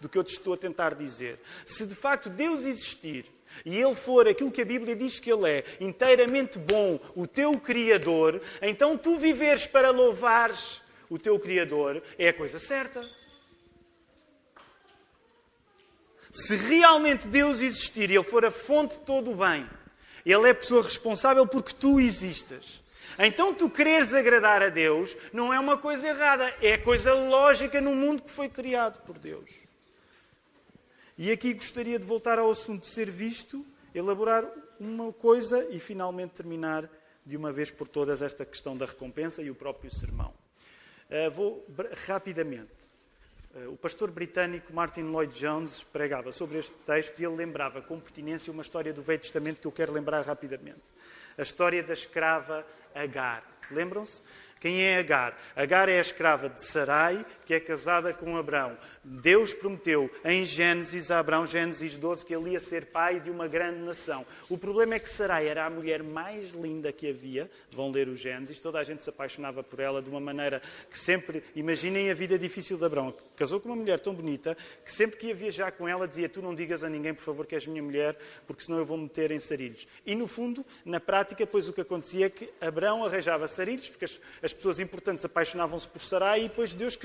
do 0.00 0.08
que 0.08 0.16
eu 0.16 0.24
te 0.24 0.32
estou 0.32 0.54
a 0.54 0.56
tentar 0.56 0.94
dizer. 0.94 1.38
Se 1.66 1.86
de 1.86 1.94
facto 1.94 2.30
Deus 2.30 2.64
existir 2.64 3.30
e 3.64 3.78
Ele 3.80 3.94
for 3.94 4.26
aquilo 4.28 4.50
que 4.50 4.62
a 4.62 4.64
Bíblia 4.64 4.96
diz 4.96 5.18
que 5.18 5.32
Ele 5.32 5.48
é, 5.48 5.64
inteiramente 5.80 6.58
bom, 6.58 6.98
o 7.14 7.26
teu 7.26 7.58
Criador, 7.58 8.40
então 8.60 8.96
tu 8.96 9.18
viveres 9.18 9.66
para 9.66 9.90
louvares 9.90 10.82
o 11.12 11.18
teu 11.18 11.38
Criador 11.38 12.02
é 12.18 12.28
a 12.28 12.32
coisa 12.32 12.58
certa. 12.58 13.06
Se 16.30 16.56
realmente 16.56 17.28
Deus 17.28 17.60
existir 17.60 18.10
e 18.10 18.14
Ele 18.14 18.24
for 18.24 18.44
a 18.46 18.50
fonte 18.50 18.98
de 18.98 19.04
todo 19.04 19.32
o 19.32 19.36
bem, 19.36 19.68
Ele 20.24 20.48
é 20.48 20.50
a 20.50 20.54
pessoa 20.54 20.82
responsável 20.82 21.46
porque 21.46 21.74
tu 21.74 22.00
existas. 22.00 22.82
Então, 23.18 23.52
tu 23.52 23.68
quereres 23.68 24.14
agradar 24.14 24.62
a 24.62 24.70
Deus 24.70 25.14
não 25.34 25.52
é 25.52 25.60
uma 25.60 25.76
coisa 25.76 26.08
errada, 26.08 26.54
é 26.62 26.78
coisa 26.78 27.12
lógica 27.12 27.78
no 27.78 27.94
mundo 27.94 28.22
que 28.22 28.30
foi 28.30 28.48
criado 28.48 29.02
por 29.02 29.18
Deus. 29.18 29.50
E 31.22 31.30
aqui 31.30 31.54
gostaria 31.54 32.00
de 32.00 32.04
voltar 32.04 32.36
ao 32.36 32.50
assunto 32.50 32.80
de 32.80 32.88
ser 32.88 33.08
visto, 33.08 33.64
elaborar 33.94 34.44
uma 34.80 35.12
coisa 35.12 35.64
e 35.70 35.78
finalmente 35.78 36.32
terminar 36.32 36.90
de 37.24 37.36
uma 37.36 37.52
vez 37.52 37.70
por 37.70 37.86
todas 37.86 38.22
esta 38.22 38.44
questão 38.44 38.76
da 38.76 38.86
recompensa 38.86 39.40
e 39.40 39.48
o 39.48 39.54
próprio 39.54 39.88
sermão. 39.94 40.34
Uh, 41.08 41.30
vou 41.30 41.64
rapidamente. 42.08 42.72
Uh, 43.54 43.70
o 43.70 43.76
pastor 43.76 44.10
britânico 44.10 44.72
Martin 44.72 45.02
Lloyd 45.02 45.32
Jones 45.38 45.84
pregava 45.84 46.32
sobre 46.32 46.58
este 46.58 46.74
texto 46.78 47.20
e 47.20 47.24
ele 47.24 47.36
lembrava 47.36 47.80
com 47.80 48.00
pertinência 48.00 48.52
uma 48.52 48.62
história 48.62 48.92
do 48.92 49.00
Velho 49.00 49.20
Testamento 49.20 49.60
que 49.60 49.66
eu 49.68 49.72
quero 49.72 49.92
lembrar 49.92 50.22
rapidamente. 50.22 50.82
A 51.38 51.42
história 51.42 51.84
da 51.84 51.92
escrava 51.92 52.66
Agar. 52.92 53.44
Lembram-se? 53.70 54.24
Quem 54.62 54.82
é 54.82 54.98
Agar? 54.98 55.38
Agar 55.54 55.88
é 55.88 55.98
a 55.98 56.00
escrava 56.00 56.48
de 56.48 56.64
Sarai, 56.64 57.24
que 57.52 57.56
é 57.56 57.60
casada 57.60 58.14
com 58.14 58.34
Abrão. 58.38 58.78
Deus 59.04 59.52
prometeu 59.52 60.10
em 60.24 60.42
Gênesis 60.42 61.10
a 61.10 61.18
Abrão, 61.18 61.46
Gênesis 61.46 61.98
12, 61.98 62.24
que 62.24 62.34
ele 62.34 62.52
ia 62.52 62.60
ser 62.60 62.86
pai 62.86 63.20
de 63.20 63.30
uma 63.30 63.46
grande 63.46 63.80
nação. 63.80 64.24
O 64.48 64.56
problema 64.56 64.94
é 64.94 64.98
que 64.98 65.10
Sarai 65.10 65.48
era 65.48 65.66
a 65.66 65.70
mulher 65.70 66.02
mais 66.02 66.54
linda 66.54 66.90
que 66.90 67.10
havia. 67.10 67.50
Vão 67.70 67.90
ler 67.90 68.08
o 68.08 68.16
Gênesis. 68.16 68.58
Toda 68.58 68.78
a 68.78 68.84
gente 68.84 69.04
se 69.04 69.10
apaixonava 69.10 69.62
por 69.62 69.80
ela 69.80 70.00
de 70.00 70.08
uma 70.08 70.20
maneira 70.20 70.62
que 70.90 70.98
sempre. 70.98 71.42
Imaginem 71.54 72.10
a 72.10 72.14
vida 72.14 72.38
difícil 72.38 72.78
de 72.78 72.84
Abrão. 72.86 73.14
Casou 73.36 73.60
com 73.60 73.68
uma 73.68 73.76
mulher 73.76 74.00
tão 74.00 74.14
bonita 74.14 74.56
que 74.82 74.90
sempre 74.90 75.18
que 75.18 75.26
ia 75.26 75.34
viajar 75.34 75.72
com 75.72 75.86
ela 75.86 76.08
dizia: 76.08 76.30
Tu 76.30 76.40
não 76.40 76.54
digas 76.54 76.82
a 76.82 76.88
ninguém, 76.88 77.12
por 77.12 77.22
favor, 77.22 77.44
que 77.44 77.54
és 77.54 77.66
minha 77.66 77.82
mulher, 77.82 78.16
porque 78.46 78.64
senão 78.64 78.78
eu 78.78 78.86
vou 78.86 78.96
meter 78.96 79.30
em 79.30 79.38
sarilhos. 79.38 79.86
E 80.06 80.14
no 80.14 80.26
fundo, 80.26 80.64
na 80.86 81.00
prática, 81.00 81.46
pois 81.46 81.68
o 81.68 81.72
que 81.74 81.82
acontecia 81.82 82.26
é 82.26 82.30
que 82.30 82.48
Abrão 82.58 83.04
arranjava 83.04 83.46
sarilhos, 83.46 83.90
porque 83.90 84.06
as, 84.06 84.18
as 84.42 84.54
pessoas 84.54 84.80
importantes 84.80 85.22
apaixonavam-se 85.26 85.86
por 85.86 86.00
Sarai 86.00 86.44
e 86.44 86.48
depois 86.48 86.72
Deus 86.72 86.96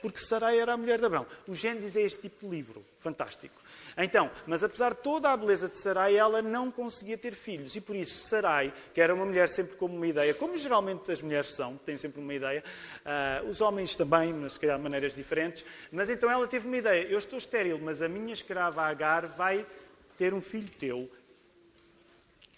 porque 0.00 0.18
Sarai 0.18 0.58
era 0.58 0.74
a 0.74 0.76
mulher 0.76 0.98
de 0.98 1.06
Abraão. 1.06 1.26
O 1.46 1.54
Gênesis 1.54 1.96
é 1.96 2.02
este 2.02 2.22
tipo 2.22 2.46
de 2.46 2.50
livro, 2.50 2.84
fantástico. 2.98 3.60
Então, 3.96 4.30
mas 4.46 4.62
apesar 4.62 4.94
de 4.94 5.00
toda 5.00 5.30
a 5.30 5.36
beleza 5.36 5.68
de 5.68 5.78
Sarai, 5.78 6.16
ela 6.16 6.40
não 6.42 6.70
conseguia 6.70 7.18
ter 7.18 7.34
filhos 7.34 7.74
e 7.76 7.80
por 7.80 7.96
isso 7.96 8.28
Sarai, 8.28 8.72
que 8.94 9.00
era 9.00 9.14
uma 9.14 9.24
mulher 9.24 9.48
sempre 9.48 9.76
como 9.76 9.96
uma 9.96 10.06
ideia, 10.06 10.32
como 10.34 10.56
geralmente 10.56 11.10
as 11.10 11.22
mulheres 11.22 11.54
são, 11.54 11.76
têm 11.78 11.96
sempre 11.96 12.20
uma 12.20 12.34
ideia, 12.34 12.62
uh, 13.04 13.48
os 13.48 13.60
homens 13.60 13.96
também, 13.96 14.32
mas 14.32 14.54
se 14.54 14.60
calhar 14.60 14.76
de 14.76 14.82
maneiras 14.82 15.14
diferentes, 15.14 15.64
mas 15.90 16.08
então 16.08 16.30
ela 16.30 16.46
teve 16.46 16.66
uma 16.66 16.76
ideia, 16.76 17.04
eu 17.04 17.18
estou 17.18 17.38
estéril, 17.38 17.78
mas 17.78 18.02
a 18.02 18.08
minha 18.08 18.32
escrava 18.32 18.82
Agar 18.82 19.26
vai 19.26 19.66
ter 20.16 20.34
um 20.34 20.40
filho 20.40 20.68
teu 20.78 21.10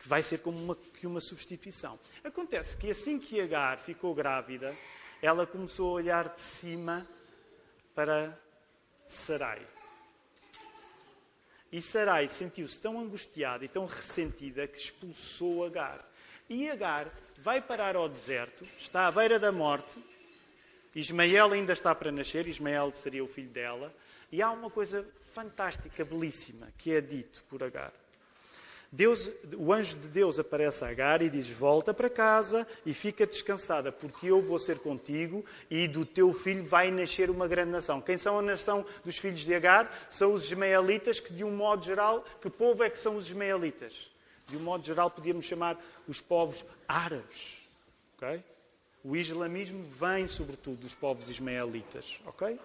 que 0.03 0.09
vai 0.09 0.20
ser 0.20 0.38
como 0.38 0.59
uma, 0.59 0.74
que 0.74 1.07
uma 1.07 1.20
substituição. 1.20 1.97
Acontece 2.24 2.76
que 2.76 2.90
assim 2.90 3.20
que 3.20 3.40
Agar 3.40 3.78
ficou 3.78 4.12
grávida, 4.12 4.76
ela 5.22 5.46
começou 5.46 5.90
a 5.90 5.92
olhar 5.92 6.28
de 6.30 6.40
cima 6.40 7.06
para 7.94 8.36
Sarai. 9.06 9.64
E 11.70 11.80
Sarai 11.80 12.28
sentiu-se 12.28 12.80
tão 12.80 12.98
angustiada 12.98 13.64
e 13.64 13.68
tão 13.68 13.86
ressentida 13.86 14.66
que 14.66 14.78
expulsou 14.78 15.64
Agar. 15.64 16.04
E 16.50 16.68
Agar 16.68 17.08
vai 17.38 17.62
parar 17.62 17.94
ao 17.94 18.08
deserto, 18.08 18.64
está 18.64 19.06
à 19.06 19.12
beira 19.12 19.38
da 19.38 19.52
morte. 19.52 19.96
Ismael 20.94 21.52
ainda 21.52 21.72
está 21.72 21.94
para 21.94 22.10
nascer, 22.10 22.48
Ismael 22.48 22.90
seria 22.90 23.24
o 23.24 23.28
filho 23.28 23.48
dela. 23.48 23.94
E 24.30 24.42
há 24.42 24.50
uma 24.50 24.70
coisa 24.70 25.06
fantástica, 25.32 26.04
belíssima, 26.04 26.68
que 26.76 26.92
é 26.92 27.00
dito 27.00 27.44
por 27.48 27.62
Agar. 27.62 27.92
Deus, 28.95 29.30
o 29.57 29.72
anjo 29.72 29.97
de 29.97 30.09
Deus 30.09 30.38
aparece 30.38 30.84
a 30.84 30.88
Agar 30.88 31.22
e 31.22 31.30
diz: 31.30 31.49
Volta 31.49 31.95
para 31.95 32.11
casa 32.11 32.66
e 32.84 32.93
fica 32.93 33.26
descansada, 33.26 33.90
porque 33.90 34.26
eu 34.26 34.43
vou 34.43 34.59
ser 34.59 34.80
contigo 34.80 35.43
e 35.70 35.88
do 35.88 36.05
teu 36.05 36.30
filho 36.34 36.62
vai 36.62 36.90
nascer 36.90 37.30
uma 37.30 37.49
grande 37.49 37.70
nação. 37.70 38.03
Quem 38.03 38.18
são 38.18 38.38
a 38.38 38.43
nação 38.43 38.84
dos 39.03 39.16
filhos 39.16 39.40
de 39.40 39.55
Agar? 39.55 40.07
São 40.11 40.34
os 40.34 40.45
ismaelitas, 40.45 41.18
que 41.18 41.32
de 41.32 41.43
um 41.43 41.51
modo 41.51 41.82
geral, 41.82 42.22
que 42.43 42.51
povo 42.51 42.84
é 42.84 42.90
que 42.90 42.99
são 42.99 43.16
os 43.16 43.28
ismaelitas? 43.28 44.11
De 44.47 44.59
um 44.59 44.61
modo 44.61 44.84
geral, 44.84 45.11
podíamos 45.11 45.47
chamar 45.47 45.82
os 46.07 46.20
povos 46.20 46.62
árabes. 46.86 47.62
Okay? 48.18 48.45
O 49.03 49.16
islamismo 49.16 49.82
vem, 49.82 50.26
sobretudo, 50.26 50.76
dos 50.76 50.95
povos 50.95 51.30
ismaelitas. 51.30 52.20
Okay? 52.26 52.61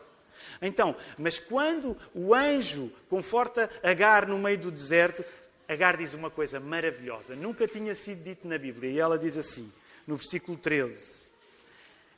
Então, 0.61 0.93
mas 1.17 1.39
quando 1.39 1.97
o 2.13 2.33
anjo 2.33 2.91
conforta 3.09 3.69
Agar 3.81 4.27
no 4.27 4.37
meio 4.37 4.57
do 4.57 4.71
deserto, 4.71 5.23
Agar 5.67 5.97
diz 5.97 6.13
uma 6.13 6.29
coisa 6.29 6.59
maravilhosa, 6.59 7.35
nunca 7.35 7.67
tinha 7.67 7.93
sido 7.93 8.23
dito 8.23 8.47
na 8.47 8.57
Bíblia, 8.57 8.89
e 8.89 8.99
ela 8.99 9.17
diz 9.17 9.35
assim, 9.35 9.71
no 10.07 10.15
versículo 10.15 10.57
13: 10.57 11.29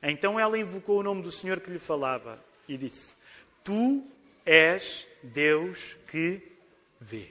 Então 0.04 0.40
ela 0.40 0.58
invocou 0.58 1.00
o 1.00 1.04
nome 1.04 1.24
do 1.24 1.32
Senhor 1.32 1.60
que 1.60 1.72
lhe 1.72 1.80
falava 1.80 2.40
e 2.68 2.78
disse: 2.78 3.16
Tu 3.64 4.06
és 4.46 5.08
Deus 5.24 5.98
que 6.08 6.42
vê. 7.02 7.30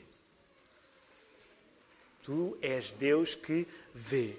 Tu 2.24 2.58
és 2.60 2.92
Deus 2.92 3.34
que 3.34 3.66
vê. 3.94 4.34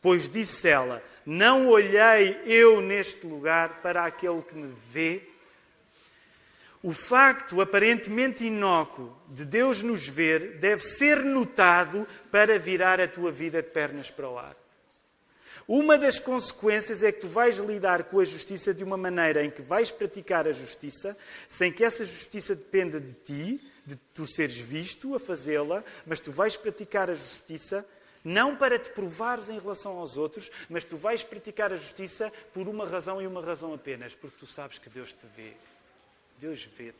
Pois 0.00 0.28
disse 0.28 0.68
ela: 0.68 1.02
Não 1.26 1.68
olhei 1.68 2.40
eu 2.46 2.80
neste 2.80 3.26
lugar 3.26 3.82
para 3.82 4.04
aquele 4.04 4.42
que 4.42 4.54
me 4.54 4.74
vê. 4.90 5.31
O 6.82 6.92
facto 6.92 7.60
aparentemente 7.60 8.44
inócuo 8.44 9.16
de 9.28 9.44
Deus 9.44 9.82
nos 9.82 10.08
ver 10.08 10.58
deve 10.58 10.82
ser 10.82 11.24
notado 11.24 12.06
para 12.30 12.58
virar 12.58 13.00
a 13.00 13.06
tua 13.06 13.30
vida 13.30 13.62
de 13.62 13.68
pernas 13.68 14.10
para 14.10 14.28
o 14.28 14.36
ar. 14.36 14.56
Uma 15.68 15.96
das 15.96 16.18
consequências 16.18 17.04
é 17.04 17.12
que 17.12 17.20
tu 17.20 17.28
vais 17.28 17.58
lidar 17.58 18.04
com 18.04 18.18
a 18.18 18.24
justiça 18.24 18.74
de 18.74 18.82
uma 18.82 18.96
maneira 18.96 19.44
em 19.44 19.50
que 19.50 19.62
vais 19.62 19.92
praticar 19.92 20.48
a 20.48 20.52
justiça, 20.52 21.16
sem 21.48 21.72
que 21.72 21.84
essa 21.84 22.04
justiça 22.04 22.56
dependa 22.56 23.00
de 23.00 23.12
ti, 23.12 23.72
de 23.86 23.94
tu 24.12 24.26
seres 24.26 24.58
visto 24.58 25.14
a 25.14 25.20
fazê-la, 25.20 25.84
mas 26.04 26.18
tu 26.18 26.32
vais 26.32 26.56
praticar 26.56 27.08
a 27.08 27.14
justiça 27.14 27.86
não 28.24 28.56
para 28.56 28.78
te 28.78 28.90
provares 28.90 29.50
em 29.50 29.58
relação 29.58 29.98
aos 29.98 30.16
outros, 30.16 30.50
mas 30.68 30.84
tu 30.84 30.96
vais 30.96 31.22
praticar 31.22 31.72
a 31.72 31.76
justiça 31.76 32.32
por 32.52 32.68
uma 32.68 32.86
razão 32.86 33.22
e 33.22 33.26
uma 33.26 33.44
razão 33.44 33.72
apenas, 33.72 34.14
porque 34.14 34.36
tu 34.38 34.46
sabes 34.46 34.78
que 34.78 34.90
Deus 34.90 35.12
te 35.12 35.26
vê. 35.36 35.52
Deus 36.42 36.68
vê-te. 36.76 36.96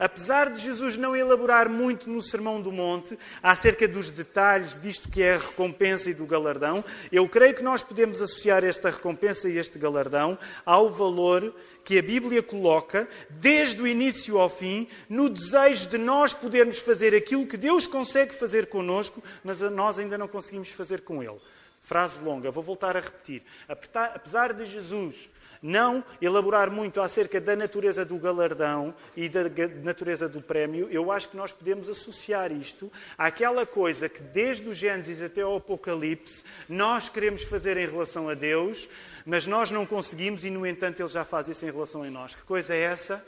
Apesar 0.00 0.50
de 0.50 0.60
Jesus 0.60 0.96
não 0.96 1.14
elaborar 1.14 1.68
muito 1.68 2.10
no 2.10 2.20
Sermão 2.20 2.60
do 2.60 2.72
Monte 2.72 3.16
acerca 3.40 3.86
dos 3.86 4.10
detalhes 4.10 4.76
disto 4.76 5.08
que 5.08 5.22
é 5.22 5.34
a 5.34 5.38
recompensa 5.38 6.10
e 6.10 6.14
do 6.14 6.26
galardão, 6.26 6.84
eu 7.12 7.28
creio 7.28 7.54
que 7.54 7.62
nós 7.62 7.84
podemos 7.84 8.20
associar 8.20 8.64
esta 8.64 8.90
recompensa 8.90 9.48
e 9.48 9.58
este 9.58 9.78
galardão 9.78 10.36
ao 10.64 10.90
valor 10.90 11.54
que 11.84 11.96
a 12.00 12.02
Bíblia 12.02 12.42
coloca, 12.42 13.08
desde 13.30 13.80
o 13.80 13.86
início 13.86 14.40
ao 14.40 14.50
fim, 14.50 14.88
no 15.08 15.30
desejo 15.30 15.88
de 15.88 15.98
nós 15.98 16.34
podermos 16.34 16.80
fazer 16.80 17.14
aquilo 17.14 17.46
que 17.46 17.56
Deus 17.56 17.86
consegue 17.86 18.34
fazer 18.34 18.66
conosco, 18.66 19.22
mas 19.44 19.60
nós 19.60 20.00
ainda 20.00 20.18
não 20.18 20.26
conseguimos 20.26 20.70
fazer 20.70 21.02
com 21.02 21.22
Ele. 21.22 21.38
Frase 21.80 22.20
longa, 22.20 22.50
vou 22.50 22.64
voltar 22.64 22.96
a 22.96 23.00
repetir. 23.00 23.44
Apesar 23.68 24.52
de 24.52 24.64
Jesus 24.64 25.28
não 25.66 26.04
elaborar 26.22 26.70
muito 26.70 27.00
acerca 27.00 27.40
da 27.40 27.56
natureza 27.56 28.04
do 28.04 28.16
galardão 28.18 28.94
e 29.16 29.28
da 29.28 29.42
natureza 29.82 30.28
do 30.28 30.40
prémio, 30.40 30.88
eu 30.90 31.10
acho 31.10 31.28
que 31.28 31.36
nós 31.36 31.52
podemos 31.52 31.88
associar 31.88 32.52
isto 32.52 32.90
àquela 33.18 33.66
coisa 33.66 34.08
que 34.08 34.22
desde 34.22 34.68
o 34.68 34.74
Gênesis 34.74 35.20
até 35.20 35.44
o 35.44 35.56
Apocalipse 35.56 36.44
nós 36.68 37.08
queremos 37.08 37.42
fazer 37.42 37.76
em 37.76 37.86
relação 37.86 38.28
a 38.28 38.34
Deus, 38.34 38.88
mas 39.24 39.46
nós 39.46 39.72
não 39.72 39.84
conseguimos 39.84 40.44
e, 40.44 40.50
no 40.50 40.64
entanto, 40.64 41.00
Ele 41.00 41.08
já 41.08 41.24
faz 41.24 41.48
isso 41.48 41.66
em 41.66 41.70
relação 41.70 42.04
a 42.04 42.10
nós. 42.10 42.36
Que 42.36 42.42
coisa 42.42 42.72
é 42.72 42.82
essa? 42.82 43.24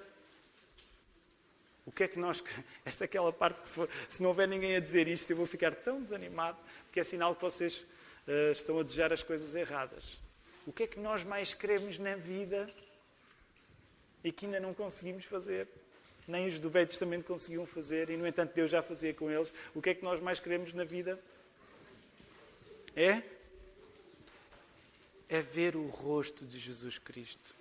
O 1.85 1.91
que 1.91 2.05
é 2.05 2.09
que 2.09 2.21
nós. 2.21 2.45
Esta 2.85 3.05
é 3.05 3.07
aquela 3.07 3.33
parte 3.33 3.63
que, 3.63 3.69
se, 3.69 3.75
for... 3.75 3.89
se 4.09 4.23
não 4.23 4.29
houver 4.29 4.47
ninguém 4.47 4.77
a 4.77 4.81
dizer 4.81 5.09
isto, 5.09 5.31
eu 5.31 5.37
vou 5.37 5.47
ficar 5.47 5.75
tão 5.75 6.01
desanimado, 6.03 6.59
porque 6.85 7.01
é 7.01 7.05
sinal 7.05 7.35
que 7.35 7.43
vocês 7.43 7.79
uh, 8.29 8.53
estão 8.53 8.79
a 8.79 8.83
desejar 8.83 9.13
as 9.13 9.25
coisas 9.25 9.55
erradas. 9.57 10.28
O 10.69 10.73
que 10.73 10.83
é 10.83 10.87
que 10.87 11.01
nós 11.01 11.25
mais 11.25 11.55
queremos 11.55 11.99
na 11.99 12.15
vida 12.15 12.67
e 14.23 14.31
que 14.31 14.45
ainda 14.45 14.61
não 14.61 14.75
conseguimos 14.75 15.25
fazer? 15.25 15.67
Nem 16.27 16.47
os 16.47 16.61
do 16.61 16.69
Velho 16.69 16.87
Testamento 16.87 17.25
conseguiam 17.25 17.65
fazer 17.65 18.11
e, 18.11 18.19
no 18.19 18.27
entanto, 18.27 18.53
Deus 18.55 18.71
já 18.71 18.83
fazia 18.83 19.15
com 19.15 19.31
eles. 19.31 19.51
O 19.75 19.81
que 19.81 19.89
é 19.89 19.95
que 19.95 20.05
nós 20.05 20.21
mais 20.21 20.39
queremos 20.39 20.75
na 20.75 20.85
vida? 20.85 21.19
É? 22.95 23.23
É 25.27 25.41
ver 25.41 25.75
o 25.75 25.87
rosto 25.87 26.45
de 26.45 26.59
Jesus 26.59 26.99
Cristo. 26.99 27.55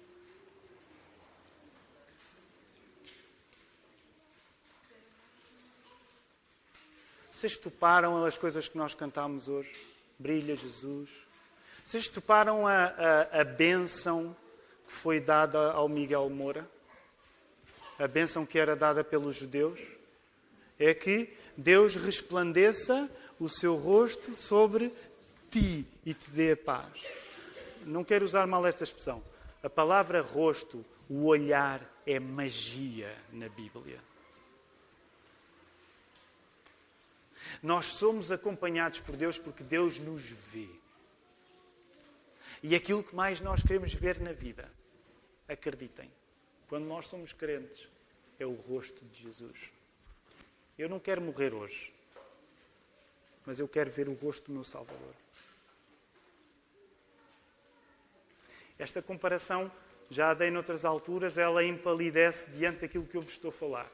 Vocês 7.31 7.55
toparam 7.55 8.25
as 8.25 8.37
coisas 8.37 8.67
que 8.67 8.77
nós 8.77 8.93
cantámos 8.93 9.47
hoje? 9.47 9.73
Brilha 10.19 10.57
Jesus. 10.57 11.25
Vocês 11.87 12.09
toparam 12.09 12.67
a, 12.67 12.87
a, 12.87 13.39
a 13.39 13.43
bênção 13.45 14.35
que 14.85 14.91
foi 14.91 15.21
dada 15.21 15.71
ao 15.71 15.87
Miguel 15.87 16.29
Moura? 16.29 16.69
A 17.97 18.05
bênção 18.09 18.45
que 18.45 18.59
era 18.59 18.75
dada 18.75 19.05
pelos 19.05 19.37
judeus? 19.37 19.79
É 20.77 20.93
que 20.93 21.33
Deus 21.55 21.95
resplandeça 21.95 23.09
o 23.39 23.47
seu 23.47 23.77
rosto 23.77 24.35
sobre 24.35 24.93
ti 25.49 25.85
e 26.05 26.13
te 26.13 26.29
dê 26.29 26.51
a 26.51 26.57
paz. 26.57 26.91
Não 27.85 28.03
quero 28.03 28.25
usar 28.25 28.45
mal 28.45 28.67
esta 28.67 28.83
expressão. 28.83 29.23
A 29.63 29.69
palavra 29.69 30.21
rosto, 30.21 30.85
o 31.09 31.25
olhar, 31.27 31.79
é 32.05 32.19
magia 32.19 33.15
na 33.31 33.47
Bíblia. 33.47 34.03
Nós 37.63 37.85
somos 37.85 38.29
acompanhados 38.29 38.99
por 38.99 39.15
Deus 39.15 39.37
porque 39.39 39.63
Deus 39.63 39.97
nos 39.99 40.23
vê 40.23 40.67
e 42.67 42.75
aquilo 42.75 43.01
que 43.01 43.15
mais 43.15 43.39
nós 43.39 43.63
queremos 43.63 43.93
ver 43.93 44.19
na 44.19 44.33
vida. 44.33 44.69
Acreditem, 45.47 46.11
quando 46.67 46.83
nós 46.83 47.07
somos 47.07 47.31
crentes, 47.31 47.87
é 48.37 48.45
o 48.45 48.55
rosto 48.55 49.05
de 49.05 49.23
Jesus. 49.23 49.71
Eu 50.77 50.89
não 50.89 50.99
quero 50.99 51.21
morrer 51.21 51.53
hoje, 51.53 51.93
mas 53.45 53.57
eu 53.57 53.69
quero 53.69 53.89
ver 53.89 54.09
o 54.09 54.13
rosto 54.13 54.47
do 54.47 54.53
meu 54.53 54.65
Salvador. 54.65 55.13
Esta 58.77 59.01
comparação, 59.01 59.71
já 60.09 60.31
a 60.31 60.33
dei 60.33 60.51
noutras 60.51 60.83
alturas, 60.83 61.37
ela 61.37 61.63
empalidece 61.63 62.51
diante 62.51 62.81
daquilo 62.81 63.07
que 63.07 63.15
eu 63.15 63.21
vos 63.21 63.31
estou 63.31 63.49
a 63.49 63.53
falar. 63.53 63.89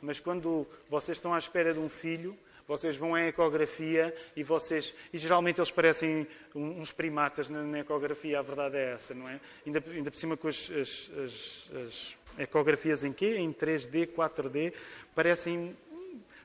Mas 0.00 0.20
quando 0.20 0.64
vocês 0.88 1.18
estão 1.18 1.34
à 1.34 1.38
espera 1.38 1.74
de 1.74 1.80
um 1.80 1.88
filho, 1.88 2.38
vocês 2.70 2.94
vão 2.94 3.16
à 3.16 3.26
ecografia 3.26 4.14
e 4.36 4.44
vocês. 4.44 4.94
E 5.12 5.18
geralmente 5.18 5.58
eles 5.58 5.72
parecem 5.72 6.24
uns 6.54 6.92
primatas 6.92 7.48
na, 7.48 7.80
ecografia, 7.80 8.38
a 8.38 8.42
verdade 8.42 8.76
é 8.76 8.92
essa, 8.92 9.12
não 9.12 9.28
é? 9.28 9.40
Ainda, 9.66 9.82
ainda 9.88 10.08
por 10.08 10.16
cima 10.16 10.36
com 10.36 10.46
as, 10.46 10.70
as, 10.70 11.10
as, 11.18 11.70
as 11.74 12.18
ecografias 12.38 13.02
em 13.02 13.12
quê? 13.12 13.38
Em 13.38 13.52
3D, 13.52 14.06
4D, 14.14 14.72
parecem, 15.16 15.76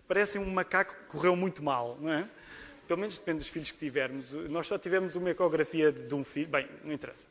parecem 0.08 0.42
um 0.42 0.52
macaco 0.52 0.96
que 0.96 1.04
correu 1.04 1.36
muito 1.36 1.64
mal, 1.64 1.96
não 2.02 2.12
é? 2.12 2.28
Pelo 2.88 3.02
menos 3.02 3.20
depende 3.20 3.38
dos 3.38 3.48
filhos 3.48 3.70
que 3.70 3.78
tivermos. 3.78 4.32
Nós 4.50 4.66
só 4.66 4.80
tivemos 4.80 5.16
uma 5.16 5.30
ecografia 5.30 5.92
de 5.92 6.16
um 6.16 6.24
filho. 6.24 6.48
Bem, 6.48 6.68
não 6.84 6.92
interessa. 6.92 7.28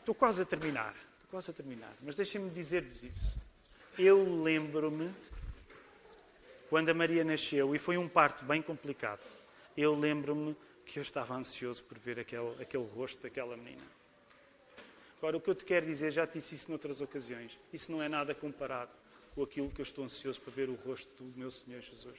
Estou 0.00 0.14
quase 0.14 0.42
a 0.42 0.44
terminar. 0.44 0.92
Estou 1.14 1.30
quase 1.30 1.52
a 1.52 1.54
terminar. 1.54 1.94
Mas 2.02 2.16
deixem-me 2.16 2.50
dizer-vos 2.50 3.04
isso. 3.04 3.53
Eu 3.96 4.42
lembro-me, 4.42 5.14
quando 6.68 6.88
a 6.88 6.94
Maria 6.94 7.22
nasceu, 7.22 7.76
e 7.76 7.78
foi 7.78 7.96
um 7.96 8.08
parto 8.08 8.44
bem 8.44 8.60
complicado, 8.60 9.20
eu 9.76 9.96
lembro-me 9.96 10.56
que 10.84 10.98
eu 10.98 11.02
estava 11.02 11.34
ansioso 11.34 11.84
por 11.84 11.96
ver 11.96 12.18
aquele, 12.18 12.60
aquele 12.60 12.84
rosto 12.84 13.22
daquela 13.22 13.56
menina. 13.56 13.86
Agora, 15.18 15.36
o 15.36 15.40
que 15.40 15.48
eu 15.48 15.54
te 15.54 15.64
quero 15.64 15.86
dizer, 15.86 16.10
já 16.10 16.26
te 16.26 16.34
disse 16.34 16.56
isso 16.56 16.68
noutras 16.68 17.00
ocasiões, 17.00 17.56
isso 17.72 17.92
não 17.92 18.02
é 18.02 18.08
nada 18.08 18.34
comparado 18.34 18.90
com 19.32 19.44
aquilo 19.44 19.70
que 19.70 19.80
eu 19.80 19.84
estou 19.84 20.04
ansioso 20.04 20.40
para 20.40 20.52
ver 20.52 20.68
o 20.68 20.74
rosto 20.74 21.22
do 21.22 21.38
meu 21.38 21.50
Senhor 21.50 21.80
Jesus. 21.80 22.18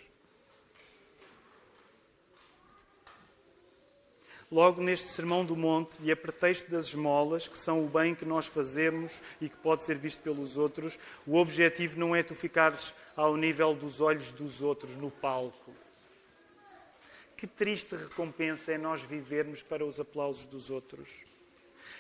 Logo 4.52 4.82
neste 4.82 5.08
Sermão 5.08 5.44
do 5.44 5.56
Monte 5.56 5.98
e 6.04 6.12
a 6.12 6.16
pretexto 6.16 6.70
das 6.70 6.86
esmolas, 6.88 7.48
que 7.48 7.58
são 7.58 7.84
o 7.84 7.90
bem 7.90 8.14
que 8.14 8.26
nós 8.26 8.46
fazemos 8.48 9.22
e 9.42 9.50
que 9.50 9.58
pode 9.58 9.84
ser 9.84 9.98
visto 9.98 10.22
pelos 10.22 10.58
outros, 10.58 11.00
o 11.26 11.38
objetivo 11.38 12.00
não 12.00 12.16
é 12.16 12.22
tu 12.22 12.36
ficares 12.36 12.94
ao 13.16 13.36
nível 13.36 13.74
dos 13.74 14.02
olhos 14.02 14.32
dos 14.32 14.62
outros 14.62 14.96
no 14.96 15.10
palco. 15.10 15.72
Que 17.36 17.48
triste 17.48 17.96
recompensa 17.96 18.72
é 18.72 18.78
nós 18.78 19.02
vivermos 19.02 19.62
para 19.62 19.86
os 19.86 20.00
aplausos 20.00 20.46
dos 20.46 20.70
outros. 20.70 21.24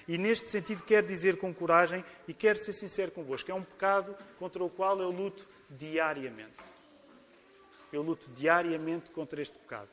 E 0.07 0.17
neste 0.17 0.49
sentido 0.49 0.83
quero 0.83 1.07
dizer 1.07 1.37
com 1.37 1.53
coragem 1.53 2.05
e 2.27 2.33
quero 2.33 2.57
ser 2.57 2.73
sincero 2.73 3.11
convosco, 3.11 3.49
é 3.49 3.53
um 3.53 3.63
pecado 3.63 4.15
contra 4.37 4.63
o 4.63 4.69
qual 4.69 4.99
eu 4.99 5.09
luto 5.09 5.47
diariamente. 5.69 6.53
Eu 7.91 8.01
luto 8.01 8.29
diariamente 8.31 9.09
contra 9.11 9.41
este 9.41 9.57
pecado 9.57 9.89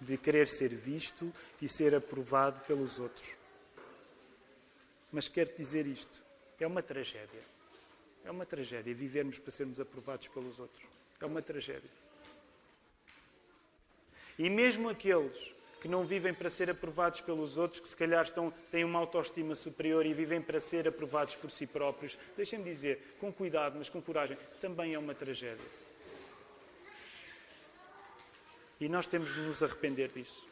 de 0.00 0.16
querer 0.16 0.48
ser 0.48 0.68
visto 0.68 1.32
e 1.60 1.68
ser 1.68 1.94
aprovado 1.94 2.60
pelos 2.66 2.98
outros. 2.98 3.36
Mas 5.12 5.28
quero 5.28 5.54
dizer 5.56 5.86
isto: 5.86 6.22
é 6.58 6.66
uma 6.66 6.82
tragédia. 6.82 7.42
É 8.24 8.30
uma 8.30 8.46
tragédia 8.46 8.94
vivermos 8.94 9.38
para 9.38 9.50
sermos 9.50 9.80
aprovados 9.80 10.28
pelos 10.28 10.58
outros. 10.58 10.84
É 11.20 11.26
uma 11.26 11.42
tragédia. 11.42 11.90
E 14.38 14.50
mesmo 14.50 14.88
aqueles 14.88 15.54
que 15.80 15.88
não 15.88 16.06
vivem 16.06 16.32
para 16.32 16.48
ser 16.48 16.70
aprovados 16.70 17.20
pelos 17.20 17.58
outros, 17.58 17.78
que 17.78 17.88
se 17.88 17.94
calhar 17.94 18.24
estão, 18.24 18.50
têm 18.70 18.84
uma 18.84 18.98
autoestima 18.98 19.54
superior 19.54 20.06
e 20.06 20.14
vivem 20.14 20.40
para 20.40 20.58
ser 20.58 20.88
aprovados 20.88 21.36
por 21.36 21.50
si 21.50 21.66
próprios. 21.66 22.18
Deixem-me 22.34 22.64
dizer, 22.64 23.16
com 23.20 23.30
cuidado, 23.30 23.76
mas 23.76 23.90
com 23.90 24.00
coragem, 24.00 24.38
também 24.62 24.94
é 24.94 24.98
uma 24.98 25.14
tragédia. 25.14 25.83
E 28.84 28.88
nós 28.88 29.06
temos 29.06 29.34
de 29.34 29.40
nos 29.40 29.62
arrepender 29.62 30.10
disso. 30.14 30.46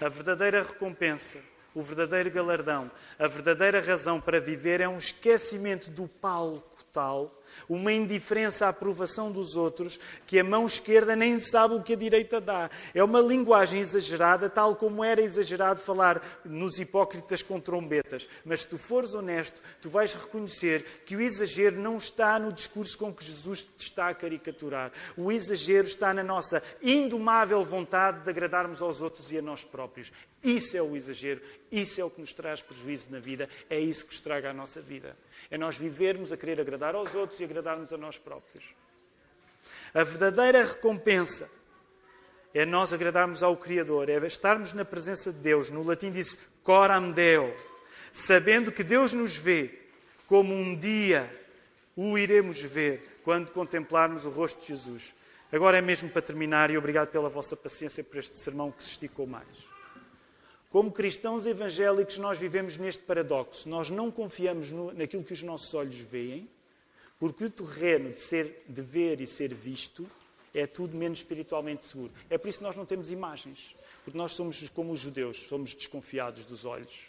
A 0.00 0.08
verdadeira 0.08 0.62
recompensa, 0.62 1.38
o 1.74 1.82
verdadeiro 1.82 2.30
galardão, 2.30 2.90
a 3.18 3.26
verdadeira 3.26 3.82
razão 3.82 4.18
para 4.18 4.40
viver 4.40 4.80
é 4.80 4.88
um 4.88 4.96
esquecimento 4.96 5.90
do 5.90 6.08
palco 6.08 6.75
tal 6.96 7.36
uma 7.68 7.92
indiferença 7.92 8.66
à 8.66 8.68
aprovação 8.68 9.30
dos 9.30 9.56
outros, 9.56 9.98
que 10.26 10.38
a 10.38 10.44
mão 10.44 10.66
esquerda 10.66 11.16
nem 11.16 11.38
sabe 11.38 11.74
o 11.74 11.82
que 11.82 11.94
a 11.94 11.96
direita 11.96 12.40
dá. 12.40 12.70
É 12.94 13.02
uma 13.02 13.20
linguagem 13.20 13.80
exagerada, 13.80 14.48
tal 14.48 14.76
como 14.76 15.02
era 15.02 15.22
exagerado 15.22 15.80
falar 15.80 16.22
nos 16.44 16.78
hipócritas 16.78 17.42
com 17.42 17.60
trombetas. 17.60 18.28
Mas 18.44 18.62
se 18.62 18.68
tu 18.68 18.78
fores 18.78 19.14
honesto, 19.14 19.62
tu 19.80 19.88
vais 19.88 20.14
reconhecer 20.14 21.02
que 21.04 21.16
o 21.16 21.20
exagero 21.20 21.80
não 21.80 21.96
está 21.96 22.38
no 22.38 22.52
discurso 22.52 22.96
com 22.98 23.12
que 23.12 23.24
Jesus 23.24 23.64
te 23.64 23.84
está 23.84 24.08
a 24.08 24.14
caricaturar. 24.14 24.92
O 25.16 25.32
exagero 25.32 25.86
está 25.86 26.12
na 26.12 26.22
nossa 26.22 26.62
indomável 26.82 27.62
vontade 27.64 28.22
de 28.22 28.30
agradarmos 28.30 28.82
aos 28.82 29.00
outros 29.00 29.30
e 29.32 29.38
a 29.38 29.42
nós 29.42 29.64
próprios. 29.64 30.12
Isso 30.42 30.76
é 30.76 30.82
o 30.82 30.94
exagero, 30.94 31.40
isso 31.72 32.00
é 32.00 32.04
o 32.04 32.10
que 32.10 32.20
nos 32.20 32.32
traz 32.32 32.62
prejuízo 32.62 33.10
na 33.10 33.18
vida, 33.18 33.48
é 33.68 33.80
isso 33.80 34.06
que 34.06 34.14
estraga 34.14 34.50
a 34.50 34.54
nossa 34.54 34.80
vida. 34.80 35.16
É 35.50 35.56
nós 35.56 35.76
vivermos 35.76 36.32
a 36.32 36.36
querer 36.36 36.60
agradar 36.60 36.94
aos 36.94 37.14
outros 37.14 37.40
e 37.40 37.44
agradarmos 37.44 37.92
a 37.92 37.96
nós 37.96 38.18
próprios. 38.18 38.74
A 39.94 40.02
verdadeira 40.02 40.64
recompensa 40.64 41.50
é 42.52 42.64
nós 42.64 42.92
agradarmos 42.92 43.42
ao 43.42 43.56
Criador, 43.56 44.08
é 44.08 44.16
estarmos 44.26 44.72
na 44.72 44.84
presença 44.84 45.32
de 45.32 45.38
Deus. 45.40 45.70
No 45.70 45.82
latim 45.82 46.10
diz 46.10 46.38
coram 46.62 47.10
Deo, 47.12 47.54
sabendo 48.12 48.72
que 48.72 48.82
Deus 48.82 49.12
nos 49.12 49.36
vê 49.36 49.78
como 50.26 50.54
um 50.54 50.76
dia 50.76 51.30
o 51.94 52.18
iremos 52.18 52.60
ver 52.60 53.20
quando 53.22 53.50
contemplarmos 53.50 54.24
o 54.24 54.30
rosto 54.30 54.60
de 54.62 54.68
Jesus. 54.68 55.14
Agora 55.52 55.78
é 55.78 55.80
mesmo 55.80 56.08
para 56.08 56.22
terminar 56.22 56.70
e 56.70 56.78
obrigado 56.78 57.08
pela 57.08 57.28
vossa 57.28 57.56
paciência 57.56 58.02
por 58.02 58.18
este 58.18 58.36
sermão 58.36 58.72
que 58.72 58.82
se 58.82 58.90
esticou 58.90 59.26
mais. 59.26 59.75
Como 60.76 60.92
cristãos 60.92 61.46
evangélicos, 61.46 62.18
nós 62.18 62.38
vivemos 62.38 62.76
neste 62.76 63.02
paradoxo. 63.02 63.66
Nós 63.66 63.88
não 63.88 64.10
confiamos 64.10 64.70
no, 64.70 64.92
naquilo 64.92 65.24
que 65.24 65.32
os 65.32 65.42
nossos 65.42 65.72
olhos 65.72 65.96
veem, 65.96 66.50
porque 67.18 67.46
o 67.46 67.50
terreno 67.50 68.12
de, 68.12 68.20
ser, 68.20 68.62
de 68.68 68.82
ver 68.82 69.22
e 69.22 69.26
ser 69.26 69.54
visto 69.54 70.06
é 70.52 70.66
tudo 70.66 70.94
menos 70.94 71.20
espiritualmente 71.20 71.86
seguro. 71.86 72.12
É 72.28 72.36
por 72.36 72.48
isso 72.48 72.58
que 72.58 72.64
nós 72.64 72.76
não 72.76 72.84
temos 72.84 73.10
imagens. 73.10 73.74
Porque 74.04 74.18
nós 74.18 74.32
somos 74.32 74.68
como 74.68 74.92
os 74.92 75.00
judeus, 75.00 75.48
somos 75.48 75.74
desconfiados 75.74 76.44
dos 76.44 76.66
olhos. 76.66 77.08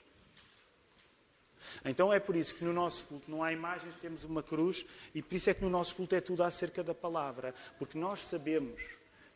Então 1.84 2.13
é 2.13 2.22
por 2.22 2.38
isso 2.38 2.55
que 2.55 2.63
no 2.63 2.72
nosso 2.72 3.03
culto 3.03 3.30
não 3.30 3.43
há 3.43 3.51
imagens, 3.51 3.97
temos 3.97 4.24
uma 4.24 4.41
cruz, 4.41 4.86
e 5.13 5.22
por 5.22 5.36
isso 5.36 5.49
é 5.49 5.53
que 5.53 5.61
no 5.61 5.70
nosso 5.70 5.93
culto 5.93 6.15
é 6.15 6.22
tudo 6.22 6.41
acerca 6.41 6.82
da 6.82 6.95
palavra. 6.95 7.53
Porque 7.78 7.97
nós 7.97 8.22
sabemos 8.22 8.82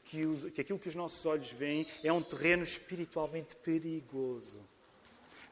que, 0.06 0.26
os, 0.26 0.52
que 0.52 0.62
aquilo 0.62 0.80
que 0.80 0.90
os 0.90 0.96
nossos 0.96 1.26
olhos 1.26 1.52
veem 1.52 1.88
é 2.04 2.12
um 2.12 2.22
terreno 2.22 2.64
espiritualmente 2.64 3.56
perigoso. 3.56 4.62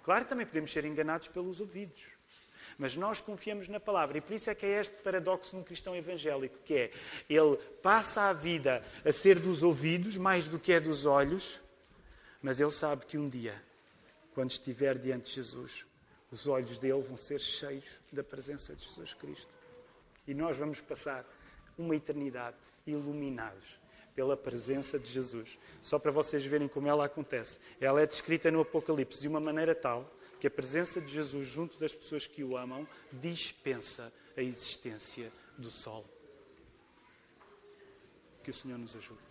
Claro 0.04 0.26
também 0.26 0.46
podemos 0.46 0.72
ser 0.72 0.86
enganados 0.86 1.28
pelos 1.28 1.60
ouvidos. 1.60 2.18
Mas 2.78 2.96
nós 2.96 3.20
confiamos 3.20 3.68
na 3.68 3.80
palavra 3.80 4.18
e 4.18 4.22
por 4.22 4.34
isso 4.34 4.50
é 4.50 4.56
que 4.56 4.66
é 4.66 4.80
este 4.80 4.96
paradoxo 4.98 5.56
num 5.56 5.64
cristão 5.64 5.96
evangélico, 5.96 6.58
que 6.64 6.74
é 6.74 6.92
ele 7.30 7.58
passa 7.82 8.24
a 8.24 8.34
vida 8.34 8.84
a 9.04 9.12
ser 9.12 9.40
dos 9.40 9.64
ouvidos 9.64 10.18
mais 10.18 10.48
do 10.48 10.58
que 10.58 10.72
é 10.72 10.80
dos 10.80 11.06
olhos, 11.06 11.60
mas 12.42 12.60
ele 12.60 12.72
sabe 12.72 13.06
que 13.06 13.18
um 13.18 13.28
dia, 13.28 13.62
quando 14.34 14.52
estiver 14.52 14.98
diante 14.98 15.26
de 15.26 15.36
Jesus, 15.36 15.86
os 16.32 16.48
olhos 16.48 16.80
dele 16.80 17.02
vão 17.02 17.18
ser 17.18 17.40
cheios 17.40 18.00
da 18.12 18.24
presença 18.24 18.76
de 18.76 18.86
Jesus 18.86 19.14
Cristo. 19.14 19.52
E 20.28 20.34
nós 20.34 20.58
vamos 20.58 20.80
passar 20.80 21.26
uma 21.78 21.96
eternidade 21.96 22.56
iluminados 22.86 23.79
pela 24.16 24.36
presença 24.36 25.00
de 25.00 25.10
Jesus. 25.10 25.58
Só 25.82 25.98
para 26.00 26.12
vocês 26.12 26.46
verem 26.46 26.68
como 26.68 26.88
ela 26.88 27.06
acontece. 27.06 27.60
Ela 27.80 28.02
é 28.02 28.06
descrita 28.06 28.52
no 28.52 28.62
Apocalipse 28.62 29.22
de 29.22 29.28
uma 29.28 29.40
maneira 29.40 29.76
tal 29.76 30.10
que 30.40 30.48
a 30.48 30.52
presença 30.52 31.02
de 31.02 31.12
Jesus 31.12 31.48
junto 31.48 31.78
das 31.78 31.94
pessoas 31.94 32.26
que 32.26 32.44
o 32.44 32.56
amam 32.56 32.88
dispensa 33.12 34.12
a 34.38 34.42
existência 34.42 35.32
do 35.58 35.70
sol. 35.70 36.06
Que 38.42 38.50
o 38.50 38.54
Senhor 38.54 38.78
nos 38.78 38.96
ajude. 38.96 39.29